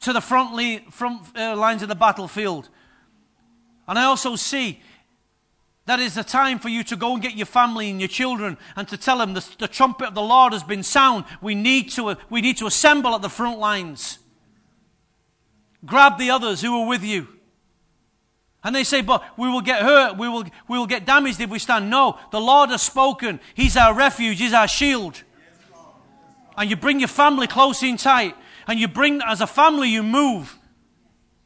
to 0.00 0.12
the 0.12 0.20
front, 0.20 0.54
li- 0.54 0.84
front 0.90 1.36
uh, 1.36 1.56
lines 1.56 1.82
of 1.82 1.88
the 1.88 1.94
battlefield. 1.94 2.68
And 3.88 3.98
I 3.98 4.04
also 4.04 4.36
see 4.36 4.80
that 5.86 6.00
is 6.00 6.14
the 6.14 6.24
time 6.24 6.58
for 6.58 6.70
you 6.70 6.82
to 6.84 6.96
go 6.96 7.12
and 7.12 7.22
get 7.22 7.34
your 7.34 7.46
family 7.46 7.90
and 7.90 8.00
your 8.00 8.08
children 8.08 8.56
and 8.74 8.88
to 8.88 8.96
tell 8.96 9.18
them 9.18 9.34
the, 9.34 9.46
the 9.58 9.68
trumpet 9.68 10.08
of 10.08 10.14
the 10.14 10.22
Lord 10.22 10.54
has 10.54 10.62
been 10.62 10.82
sound. 10.82 11.24
We 11.42 11.54
need, 11.54 11.90
to, 11.90 12.16
we 12.30 12.40
need 12.40 12.56
to 12.58 12.66
assemble 12.66 13.14
at 13.14 13.22
the 13.22 13.28
front 13.28 13.58
lines. 13.58 14.18
Grab 15.84 16.18
the 16.18 16.30
others 16.30 16.62
who 16.62 16.80
are 16.80 16.88
with 16.88 17.04
you. 17.04 17.28
And 18.64 18.74
they 18.74 18.82
say, 18.82 19.02
but 19.02 19.22
we 19.36 19.48
will 19.48 19.60
get 19.60 19.82
hurt, 19.82 20.16
we 20.16 20.26
will, 20.26 20.44
we 20.66 20.78
will 20.78 20.86
get 20.86 21.04
damaged 21.04 21.38
if 21.38 21.50
we 21.50 21.58
stand. 21.58 21.90
No, 21.90 22.18
the 22.32 22.40
Lord 22.40 22.70
has 22.70 22.80
spoken. 22.80 23.38
He's 23.52 23.76
our 23.76 23.94
refuge, 23.94 24.38
He's 24.38 24.54
our 24.54 24.66
shield. 24.66 25.22
And 26.56 26.70
you 26.70 26.76
bring 26.76 26.98
your 26.98 27.08
family 27.08 27.46
close 27.46 27.82
in 27.82 27.98
tight. 27.98 28.34
And 28.66 28.80
you 28.80 28.88
bring, 28.88 29.20
as 29.20 29.42
a 29.42 29.46
family, 29.46 29.90
you 29.90 30.02
move. 30.02 30.58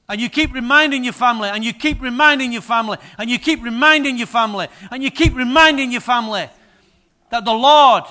And 0.08 0.20
you 0.20 0.30
keep 0.30 0.54
reminding 0.54 1.02
your 1.02 1.12
family, 1.12 1.48
and 1.48 1.64
you 1.64 1.72
keep 1.72 2.00
reminding 2.00 2.52
your 2.52 2.62
family, 2.62 2.96
and 3.18 3.28
you 3.28 3.38
keep 3.38 3.62
reminding 3.62 4.16
your 4.16 4.26
family, 4.26 4.68
and 4.90 5.02
you 5.02 5.10
keep 5.10 5.34
reminding 5.36 5.92
your 5.92 6.00
family 6.00 6.48
that 7.30 7.44
the 7.44 7.52
Lord 7.52 8.04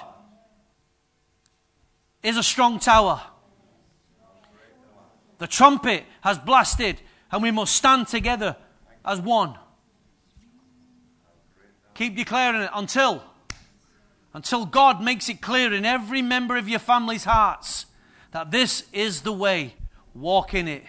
is 2.22 2.38
a 2.38 2.44
strong 2.44 2.80
tower. 2.80 3.22
The 5.40 5.48
trumpet 5.48 6.04
has 6.22 6.38
blasted, 6.38 7.02
and 7.32 7.42
we 7.42 7.50
must 7.50 7.76
stand 7.76 8.08
together 8.08 8.58
as 9.08 9.22
one. 9.22 9.56
Keep 11.96 12.16
declaring 12.16 12.62
it 12.62 12.70
until 12.76 13.24
until 14.34 14.68
God 14.68 15.02
makes 15.02 15.30
it 15.30 15.42
clear 15.42 15.74
in 15.74 15.84
every 15.84 16.22
member 16.22 16.58
of 16.58 16.70
your 16.70 16.78
family's 16.78 17.24
hearts 17.24 17.88
that 18.34 18.52
this 18.52 18.84
is 18.94 19.22
the 19.22 19.32
way. 19.32 19.74
Walk 20.14 20.54
in 20.54 20.68
it. 20.68 20.84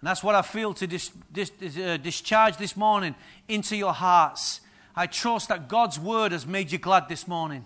And 0.00 0.08
that's 0.08 0.22
what 0.22 0.36
I 0.36 0.42
feel 0.42 0.72
to 0.74 0.86
dis, 0.86 1.10
dis, 1.32 1.50
uh, 1.76 1.96
discharge 1.96 2.58
this 2.58 2.76
morning 2.76 3.16
into 3.48 3.76
your 3.76 3.92
hearts. 3.92 4.60
I 4.94 5.06
trust 5.06 5.48
that 5.48 5.68
God's 5.68 5.98
word 5.98 6.30
has 6.30 6.46
made 6.46 6.70
you 6.70 6.78
glad 6.78 7.08
this 7.08 7.26
morning. 7.26 7.64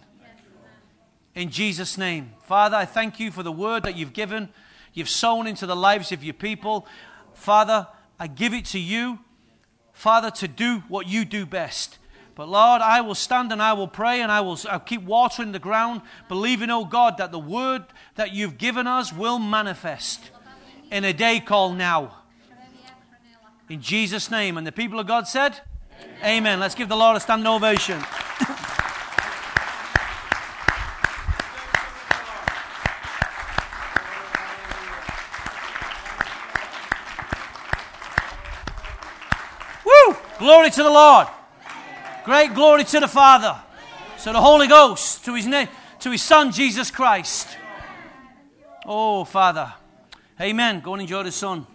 In 1.34 1.50
Jesus' 1.50 1.98
name. 1.98 2.32
Father, 2.44 2.76
I 2.76 2.86
thank 2.86 3.20
you 3.20 3.30
for 3.30 3.42
the 3.42 3.52
word 3.52 3.82
that 3.82 3.96
you've 3.96 4.14
given, 4.14 4.48
you've 4.94 5.10
sown 5.10 5.46
into 5.46 5.66
the 5.66 5.76
lives 5.76 6.12
of 6.12 6.24
your 6.24 6.34
people. 6.34 6.86
Father, 7.34 7.88
I 8.24 8.26
give 8.26 8.54
it 8.54 8.64
to 8.66 8.78
you, 8.78 9.18
Father, 9.92 10.30
to 10.30 10.48
do 10.48 10.82
what 10.88 11.06
you 11.06 11.26
do 11.26 11.44
best. 11.44 11.98
But 12.34 12.48
Lord, 12.48 12.80
I 12.80 13.02
will 13.02 13.14
stand 13.14 13.52
and 13.52 13.60
I 13.60 13.74
will 13.74 13.86
pray 13.86 14.22
and 14.22 14.32
I 14.32 14.40
will 14.40 14.58
I'll 14.70 14.80
keep 14.80 15.02
watering 15.02 15.52
the 15.52 15.58
ground, 15.58 16.00
believing, 16.26 16.70
oh 16.70 16.86
God, 16.86 17.18
that 17.18 17.32
the 17.32 17.38
word 17.38 17.84
that 18.14 18.32
you've 18.32 18.56
given 18.56 18.86
us 18.86 19.12
will 19.12 19.38
manifest 19.38 20.30
in 20.90 21.04
a 21.04 21.12
day 21.12 21.38
called 21.38 21.76
now. 21.76 22.16
In 23.68 23.82
Jesus' 23.82 24.30
name. 24.30 24.56
And 24.56 24.66
the 24.66 24.72
people 24.72 24.98
of 24.98 25.06
God 25.06 25.28
said, 25.28 25.60
Amen. 26.20 26.24
Amen. 26.24 26.60
Let's 26.60 26.74
give 26.74 26.88
the 26.88 26.96
Lord 26.96 27.18
a 27.18 27.20
standing 27.20 27.46
ovation. 27.46 28.02
Glory 40.44 40.68
to 40.68 40.82
the 40.82 40.90
Lord. 40.90 41.26
Great 42.22 42.52
glory 42.52 42.84
to 42.84 43.00
the 43.00 43.08
Father. 43.08 43.58
So 44.18 44.30
the 44.30 44.42
Holy 44.42 44.66
Ghost 44.66 45.24
to 45.24 45.34
his 45.34 45.46
name, 45.46 45.68
to 46.00 46.10
his 46.10 46.20
Son 46.20 46.52
Jesus 46.52 46.90
Christ. 46.90 47.56
Oh, 48.84 49.24
Father. 49.24 49.72
Amen. 50.38 50.80
Go 50.80 50.92
and 50.92 51.00
enjoy 51.00 51.22
the 51.22 51.32
sun. 51.32 51.66